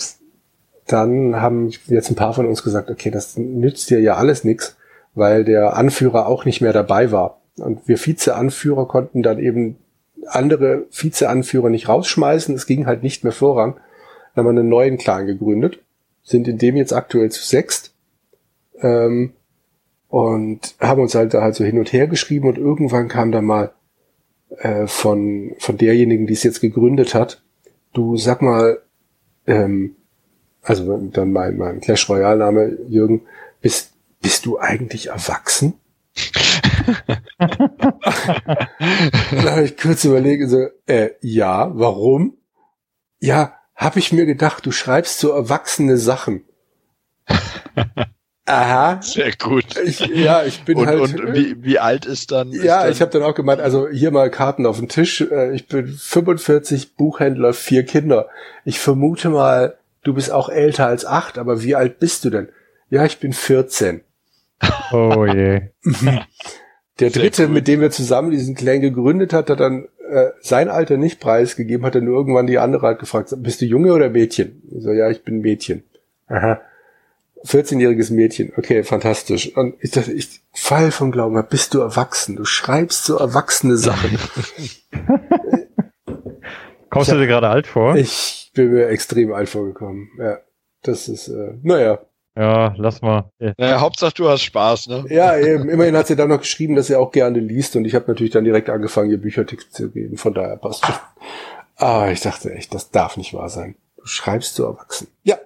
[0.86, 4.76] dann haben jetzt ein paar von uns gesagt, okay, das nützt dir ja alles nix,
[5.14, 7.40] weil der Anführer auch nicht mehr dabei war.
[7.56, 9.78] Und wir Vize-Anführer konnten dann eben
[10.26, 12.54] andere Vizeanführer nicht rausschmeißen.
[12.54, 13.74] Es ging halt nicht mehr voran.
[14.34, 15.80] Dann haben wir einen neuen Clan gegründet,
[16.22, 17.94] sind in dem jetzt aktuell zu sechst
[18.80, 19.32] ähm,
[20.08, 23.42] und haben uns halt da halt so hin und her geschrieben und irgendwann kam da
[23.42, 23.72] mal
[24.58, 27.42] äh, von von derjenigen, die es jetzt gegründet hat,
[27.92, 28.80] du sag mal,
[29.46, 29.96] ähm,
[30.62, 33.22] also dann mein, mein Clash Royale Name Jürgen,
[33.60, 35.74] bist bist du eigentlich erwachsen?
[39.38, 42.36] Dann habe ich kurz überlegt, so, äh, ja, warum?
[43.20, 46.44] Ja, habe ich mir gedacht, du schreibst so erwachsene Sachen.
[48.44, 49.00] Aha.
[49.00, 49.64] Sehr gut.
[49.84, 51.00] Ich, ja, ich bin und, halt.
[51.00, 52.52] Und wie, wie alt ist dann?
[52.52, 55.20] Ist ja, dann ich habe dann auch gemeint, also hier mal Karten auf den Tisch.
[55.20, 58.28] Äh, ich bin 45, Buchhändler, vier Kinder.
[58.64, 62.48] Ich vermute mal, du bist auch älter als acht, aber wie alt bist du denn?
[62.90, 64.02] Ja, ich bin 14.
[64.92, 65.70] Oh je.
[67.00, 70.98] Der dritte, mit dem wir zusammen diesen Clan gegründet hat, hat dann äh, sein Alter
[70.98, 74.62] nicht preisgegeben, hat dann irgendwann die andere halt gefragt, bist du Junge oder Mädchen?
[74.70, 75.82] Ich so, ja, ich bin Mädchen.
[76.28, 76.60] Aha.
[77.44, 78.52] 14-jähriges Mädchen.
[78.56, 79.56] Okay, fantastisch.
[79.56, 82.36] Und ich dachte, ich fall vom Glauben, bist du erwachsen?
[82.36, 84.18] Du schreibst so erwachsene Sachen.
[86.90, 87.96] Kommst du dir gerade alt vor?
[87.96, 90.10] Ich bin mir extrem alt vorgekommen.
[90.18, 90.38] Ja,
[90.82, 92.00] das ist, äh, naja.
[92.36, 93.30] Ja, lass mal.
[93.38, 95.04] Naja, Hauptsache du hast Spaß, ne?
[95.10, 95.68] Ja, eben.
[95.68, 98.32] Immerhin hat sie dann noch geschrieben, dass sie auch gerne liest und ich habe natürlich
[98.32, 100.16] dann direkt angefangen, ihr Büchertext zu geben.
[100.16, 100.94] Von daher passt schon.
[101.76, 103.74] Ah, ich dachte echt, das darf nicht wahr sein.
[103.96, 105.08] Du schreibst zu erwachsen.
[105.24, 105.36] Ja,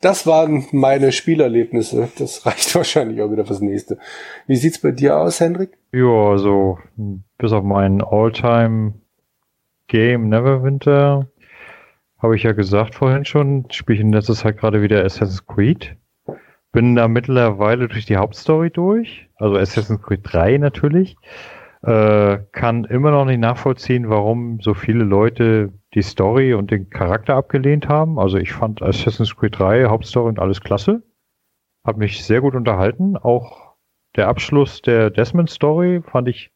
[0.00, 2.08] das waren meine Spielerlebnisse.
[2.18, 3.98] Das reicht wahrscheinlich auch wieder fürs nächste.
[4.46, 5.76] Wie sieht's bei dir aus, Hendrik?
[5.92, 6.78] Ja, so
[7.38, 8.94] bis auf mein Alltime
[9.88, 11.26] Game Neverwinter
[12.18, 15.96] habe ich ja gesagt vorhin schon, spiele ich in letzter Zeit gerade wieder Assassin's Creed.
[16.72, 21.16] Bin da mittlerweile durch die Hauptstory durch, also Assassin's Creed 3 natürlich.
[21.82, 27.34] Äh, kann immer noch nicht nachvollziehen, warum so viele Leute die Story und den Charakter
[27.34, 28.18] abgelehnt haben.
[28.18, 31.02] Also ich fand Assassin's Creed 3 Hauptstory und alles klasse.
[31.84, 33.16] Hat mich sehr gut unterhalten.
[33.16, 33.76] Auch
[34.16, 36.50] der Abschluss der Desmond Story fand ich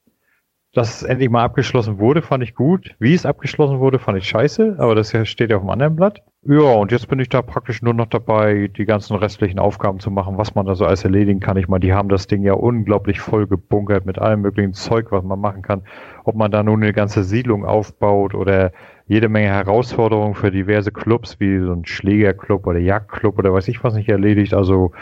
[0.74, 2.94] dass es endlich mal abgeschlossen wurde, fand ich gut.
[2.98, 6.22] Wie es abgeschlossen wurde, fand ich scheiße, aber das steht ja auf dem anderen Blatt.
[6.46, 10.10] Ja, und jetzt bin ich da praktisch nur noch dabei, die ganzen restlichen Aufgaben zu
[10.10, 11.56] machen, was man da so alles erledigen kann.
[11.56, 15.24] Ich meine, die haben das Ding ja unglaublich voll gebunkert mit allem möglichen Zeug, was
[15.24, 15.84] man machen kann.
[16.24, 18.72] Ob man da nun eine ganze Siedlung aufbaut oder
[19.06, 23.82] jede Menge Herausforderungen für diverse Clubs, wie so ein Schlägerclub oder Jagdclub oder weiß ich
[23.84, 24.52] was nicht erledigt.
[24.54, 24.92] Also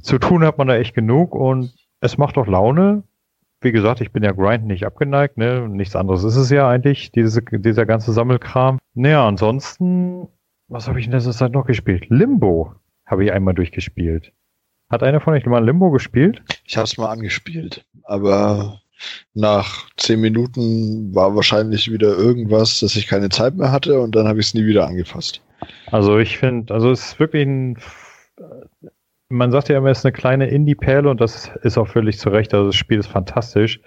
[0.00, 3.04] zu tun hat man da echt genug und es macht auch Laune
[3.60, 5.68] wie gesagt, ich bin ja Grind nicht abgeneigt, ne?
[5.68, 8.78] Nichts anderes ist es ja eigentlich, diese, dieser ganze Sammelkram.
[8.94, 10.28] Naja, ansonsten,
[10.68, 12.06] was habe ich in letzter Zeit noch gespielt?
[12.08, 12.74] Limbo
[13.06, 14.32] habe ich einmal durchgespielt.
[14.88, 16.42] Hat einer von euch mal Limbo gespielt?
[16.64, 18.80] Ich habe es mal angespielt, aber
[19.34, 24.26] nach zehn Minuten war wahrscheinlich wieder irgendwas, dass ich keine Zeit mehr hatte und dann
[24.26, 25.42] habe ich es nie wieder angefasst.
[25.86, 27.78] Also ich finde, also es ist wirklich ein
[29.30, 32.28] man sagt ja immer, es ist eine kleine Indie-Perle und das ist auch völlig zu
[32.30, 32.52] Recht.
[32.52, 33.80] Also das Spiel ist fantastisch.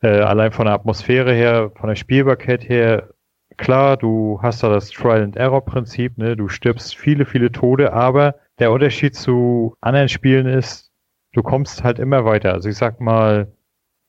[0.00, 3.10] Äh, allein von der Atmosphäre her, von der Spielbarkeit her,
[3.58, 6.36] klar, du hast da das Trial-and-Error-Prinzip, ne?
[6.36, 10.90] du stirbst viele, viele Tode, aber der Unterschied zu anderen Spielen ist,
[11.32, 12.54] du kommst halt immer weiter.
[12.54, 13.52] Also ich sag mal,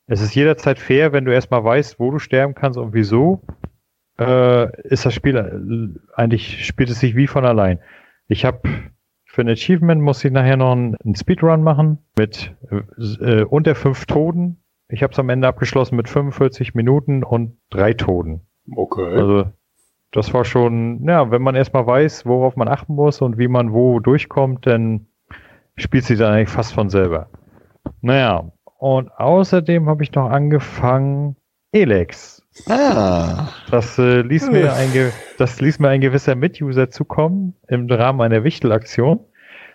[0.06, 3.42] es ist jederzeit fair, wenn du erstmal weißt, wo du sterben kannst und wieso,
[4.18, 7.80] äh, ist das Spiel äh, eigentlich, spielt es sich wie von allein.
[8.28, 8.60] Ich habe
[9.34, 12.54] für ein Achievement muss ich nachher noch einen, Speedrun machen mit
[13.20, 14.62] äh, unter fünf Toten.
[14.88, 18.42] Ich habe es am Ende abgeschlossen mit 45 Minuten und drei Toten.
[18.76, 19.16] Okay.
[19.16, 19.46] Also
[20.12, 23.72] das war schon, ja, wenn man erstmal weiß, worauf man achten muss und wie man
[23.72, 25.06] wo durchkommt, dann
[25.76, 27.28] spielt sich dann eigentlich fast von selber.
[28.02, 31.34] Naja, und außerdem habe ich noch angefangen,
[31.72, 32.43] Elex.
[32.68, 33.48] Ah.
[33.70, 34.90] Das, äh, ließ mir ein,
[35.38, 39.20] das ließ mir ein gewisser Mituser zukommen im Rahmen einer Wichtelaktion.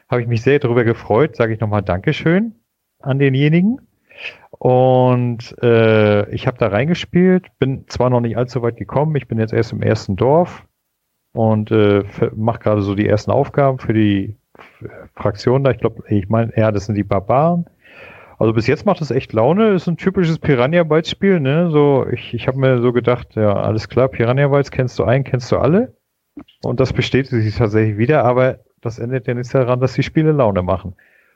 [0.09, 1.35] Habe ich mich sehr darüber gefreut.
[1.35, 2.55] Sage ich nochmal Dankeschön
[2.99, 3.81] an denjenigen.
[4.49, 9.39] Und äh, ich habe da reingespielt, bin zwar noch nicht allzu weit gekommen, ich bin
[9.39, 10.65] jetzt erst im ersten Dorf
[11.31, 12.03] und äh,
[12.35, 14.35] mache gerade so die ersten Aufgaben für die
[15.15, 15.71] Fraktion da.
[15.71, 17.65] Ich glaube, ich meine, ja, das sind die Barbaren.
[18.39, 19.73] Also bis jetzt macht es echt Laune.
[19.73, 21.69] Ist ein typisches Piranha Bytes Spiel, ne?
[21.71, 25.25] So, ich, ich habe mir so gedacht, ja, alles klar, Piranha Bytes kennst du ein,
[25.25, 25.95] kennst du alle.
[26.63, 30.31] Und das bestätigt sich tatsächlich wieder, aber das endet ja nicht daran, dass die Spiele
[30.31, 30.95] Laune machen.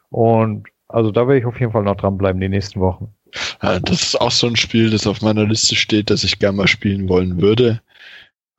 [0.09, 3.13] Und also da werde ich auf jeden Fall noch dranbleiben die nächsten Wochen.
[3.61, 6.55] Ja, das ist auch so ein Spiel, das auf meiner Liste steht, das ich gerne
[6.55, 7.81] mal spielen wollen würde.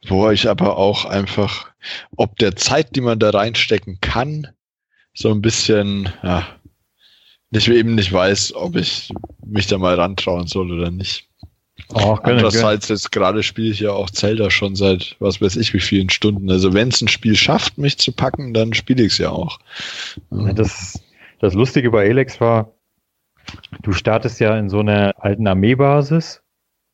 [0.06, 1.70] Wo ich aber auch einfach,
[2.16, 4.48] ob der Zeit, die man da reinstecken kann,
[5.14, 6.46] so ein bisschen, ja,
[7.54, 9.10] ich eben nicht weiß, ob ich
[9.44, 11.28] mich da mal rantrauen soll oder nicht.
[11.92, 15.80] Oh, Andererseits jetzt gerade spiele ich ja auch Zelda schon seit was weiß ich wie
[15.80, 16.50] vielen Stunden.
[16.50, 19.58] Also wenn es ein Spiel schafft, mich zu packen, dann spiele ich es ja auch.
[20.30, 21.02] Ja, das,
[21.40, 22.72] das Lustige bei Elex war,
[23.82, 26.42] du startest ja in so einer alten Armeebasis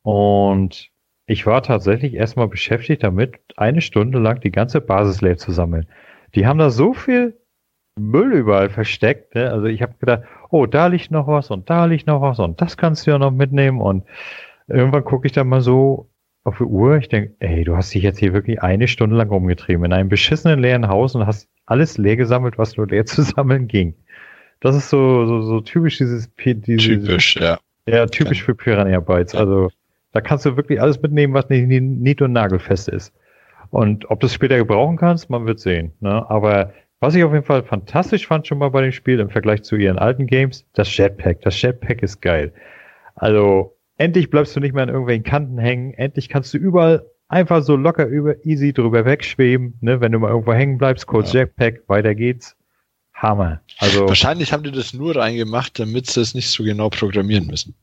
[0.01, 0.89] und
[1.25, 5.87] ich war tatsächlich erstmal beschäftigt damit, eine Stunde lang die ganze Basis leer zu sammeln.
[6.35, 7.37] Die haben da so viel
[7.97, 9.35] Müll überall versteckt.
[9.35, 9.49] Ne?
[9.51, 12.61] Also ich habe gedacht, oh, da liegt noch was und da liegt noch was und
[12.61, 13.81] das kannst du ja noch mitnehmen.
[13.81, 14.05] Und
[14.67, 16.09] irgendwann gucke ich dann mal so
[16.43, 16.97] auf die Uhr.
[16.97, 20.09] Ich denke, ey, du hast dich jetzt hier wirklich eine Stunde lang rumgetrieben in einem
[20.09, 23.95] beschissenen leeren Haus und hast alles leer gesammelt, was nur leer zu sammeln ging.
[24.59, 27.57] Das ist so, so, so typisch dieses, dieses typisch, ja.
[27.87, 29.33] Ja, typisch für Piranha Bytes.
[29.33, 29.71] Also
[30.11, 33.13] da kannst du wirklich alles mitnehmen, was nicht nied- und nagelfest ist.
[33.71, 35.93] Und ob du es später gebrauchen kannst, man wird sehen.
[35.99, 36.29] Ne?
[36.29, 39.63] Aber was ich auf jeden Fall fantastisch fand schon mal bei dem Spiel im Vergleich
[39.63, 41.41] zu ihren alten Games, das Jetpack.
[41.41, 42.53] Das Jetpack ist geil.
[43.15, 45.93] Also endlich bleibst du nicht mehr an irgendwelchen Kanten hängen.
[45.95, 49.77] Endlich kannst du überall einfach so locker über easy drüber wegschweben.
[49.81, 49.99] Ne?
[49.99, 51.41] Wenn du mal irgendwo hängen bleibst, kurz ja.
[51.41, 52.55] Jetpack, weiter geht's.
[53.15, 53.61] Hammer.
[53.79, 57.75] Also wahrscheinlich haben die das nur reingemacht, damit sie es nicht so genau programmieren müssen.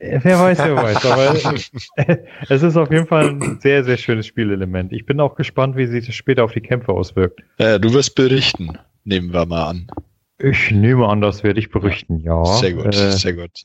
[0.00, 1.06] Wer weiß, wer weiß.
[1.06, 1.34] Aber
[2.48, 4.92] es ist auf jeden Fall ein sehr, sehr schönes Spielelement.
[4.92, 7.42] Ich bin auch gespannt, wie sich das später auf die Kämpfe auswirkt.
[7.58, 9.90] Ja, du wirst berichten, nehmen wir mal an.
[10.38, 12.44] Ich nehme an, das werde ich berichten, ja.
[12.44, 13.64] Sehr gut, Äh, sehr gut.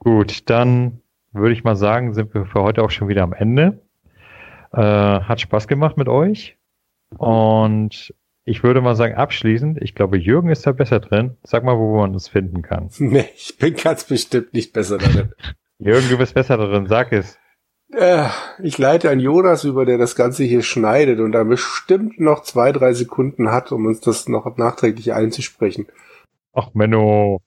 [0.00, 1.00] Gut, dann
[1.32, 3.80] würde ich mal sagen, sind wir für heute auch schon wieder am Ende.
[4.72, 6.56] Äh, hat Spaß gemacht mit euch.
[7.16, 8.12] Und
[8.48, 11.36] ich würde mal sagen, abschließend, ich glaube, Jürgen ist da besser drin.
[11.42, 12.88] Sag mal, wo man uns finden kann.
[12.98, 15.32] Nee, ich bin ganz bestimmt nicht besser darin.
[15.78, 17.38] Jürgen, du bist besser drin, sag es.
[17.92, 18.28] Äh,
[18.62, 22.70] ich leite an Jonas über, der das Ganze hier schneidet und da bestimmt noch zwei,
[22.70, 25.86] drei Sekunden hat, um uns das noch nachträglich einzusprechen.
[26.52, 27.42] Ach, Menno.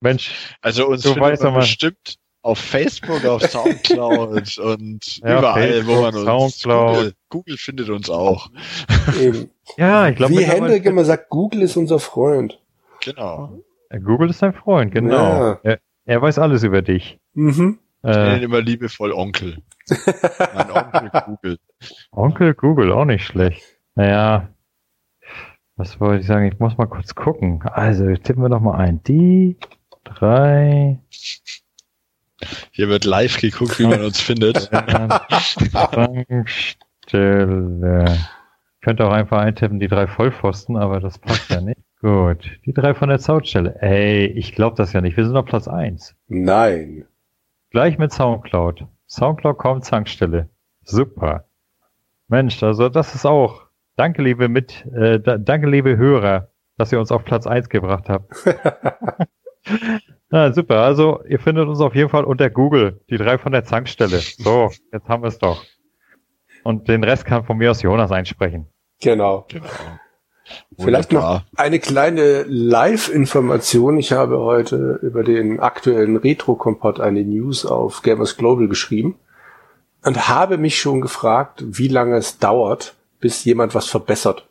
[0.00, 5.86] Mensch, Also uns Du findet weißt man bestimmt auf Facebook, auf Soundcloud und Ja, überall,
[5.86, 6.94] wo man uns Soundcloud.
[6.96, 8.50] Google, Google findet uns auch.
[9.20, 9.50] Eben.
[9.76, 12.60] ja, ich glaube, Wie Hendrik immer sagt, Google ist unser Freund.
[13.04, 13.58] Genau.
[14.04, 15.14] Google ist dein Freund, genau.
[15.14, 15.58] Ja.
[15.62, 17.18] Er, er weiß alles über dich.
[17.34, 17.78] Mhm.
[18.04, 19.58] Ich nenne ihn Äh, immer liebevoll Onkel.
[20.54, 21.58] mein Onkel Google.
[22.10, 23.62] Onkel Google, auch nicht schlecht.
[23.94, 24.48] Naja,
[25.76, 26.46] was wollte ich sagen?
[26.46, 27.62] Ich muss mal kurz gucken.
[27.62, 29.02] Also, tippen wir doch mal ein.
[29.04, 29.56] Die
[30.04, 30.98] drei
[32.70, 34.70] Hier wird live geguckt, wie man uns findet.
[35.72, 38.18] Tankstelle.
[38.74, 41.80] Ich könnte auch einfach eintippen, die drei Vollpfosten, aber das passt ja nicht.
[42.00, 42.50] Gut.
[42.66, 43.80] Die drei von der Zautstelle.
[43.80, 45.16] Ey, ich glaube das ja nicht.
[45.16, 46.16] Wir sind auf Platz eins.
[46.26, 47.06] Nein.
[47.70, 48.86] Gleich mit Soundcloud.
[49.08, 50.48] Soundcloud kommt Zankstelle.
[50.82, 51.44] Super.
[52.28, 53.62] Mensch, also das ist auch.
[53.96, 58.08] Danke, liebe mit, äh, da, danke, liebe Hörer, dass ihr uns auf Platz eins gebracht
[58.08, 58.32] habt.
[60.32, 60.78] Na, super.
[60.78, 63.02] Also, ihr findet uns auf jeden Fall unter Google.
[63.10, 64.18] Die drei von der Zankstelle.
[64.18, 65.62] So, jetzt haben wir es doch.
[66.64, 68.66] Und den Rest kann von mir aus Jonas einsprechen.
[69.02, 69.44] Genau.
[69.48, 69.66] Genau.
[70.78, 73.98] Vielleicht noch eine kleine Live-Information.
[73.98, 79.16] Ich habe heute über den aktuellen Retro-Kompott eine News auf Gamers Global geschrieben
[80.02, 84.48] und habe mich schon gefragt, wie lange es dauert, bis jemand was verbessert.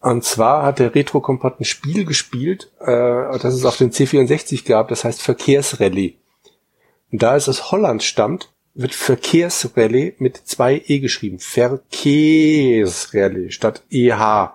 [0.00, 4.88] Und zwar hat der Retro-Kompott ein Spiel gespielt, äh, das es auf dem C64 gab,
[4.88, 6.16] das heißt Verkehrsrallye.
[7.10, 11.40] Und da es aus Holland stammt, wird Verkehrsrallye mit zwei E geschrieben.
[11.40, 14.52] Verkehrsrallye statt EH.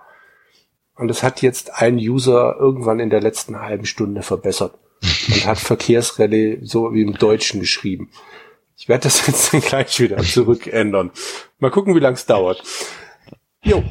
[0.96, 5.58] Und das hat jetzt ein User irgendwann in der letzten halben Stunde verbessert und hat
[5.58, 8.10] Verkehrsrallye so wie im Deutschen geschrieben.
[8.78, 11.10] Ich werde das jetzt dann gleich wieder zurückändern.
[11.58, 12.62] Mal gucken, wie lang es dauert.
[13.64, 13.82] Jo,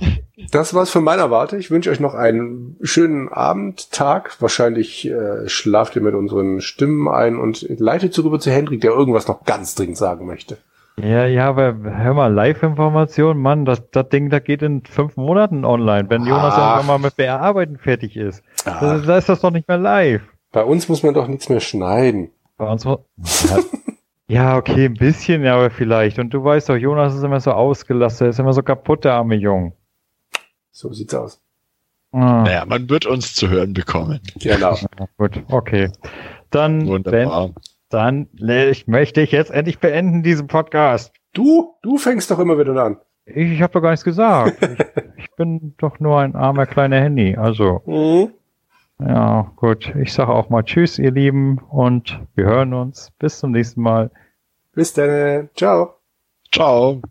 [0.52, 1.58] das war's von meiner Warte.
[1.58, 4.40] Ich wünsche euch noch einen schönen Abend, Tag.
[4.40, 9.28] Wahrscheinlich äh, schlaft ihr mit unseren Stimmen ein und leitet rüber zu Hendrik, der irgendwas
[9.28, 10.58] noch ganz dringend sagen möchte.
[10.98, 15.66] Ja, ja, aber hör mal, Live-Information, Mann, das, das Ding, da geht in fünf Monaten
[15.66, 16.76] online, wenn Jonas Ach.
[16.78, 18.44] irgendwann mal mit BR-Arbeiten fertig ist.
[18.64, 20.22] Da, ist das doch nicht mehr live.
[20.52, 22.30] Bei uns muss man doch nichts mehr schneiden.
[22.58, 23.58] Bei uns mu- ja,
[24.28, 26.20] ja, okay, ein bisschen, ja, aber vielleicht.
[26.20, 29.36] Und du weißt doch, Jonas ist immer so ausgelastet, ist immer so kaputt, der arme
[29.36, 29.74] Jung.
[30.72, 31.42] So sieht's aus.
[32.12, 34.20] Ah, Naja, man wird uns zu hören bekommen.
[34.40, 34.78] Genau.
[35.18, 35.90] Gut, okay.
[36.52, 37.50] Dann, Ben, Wunderbar.
[37.90, 41.12] dann ich möchte ich jetzt endlich beenden diesen Podcast.
[41.34, 42.98] Du, du fängst doch immer wieder an.
[43.26, 44.58] Ich, ich habe doch gar nichts gesagt.
[45.16, 47.36] Ich, ich bin doch nur ein armer kleiner Handy.
[47.36, 48.34] Also, Mhm.
[49.00, 49.94] Ja, gut.
[49.96, 53.12] Ich sage auch mal Tschüss, ihr Lieben, und wir hören uns.
[53.20, 54.12] Bis zum nächsten Mal.
[54.74, 55.50] Bis dann.
[55.56, 55.96] Ciao.
[56.52, 57.04] Ciao.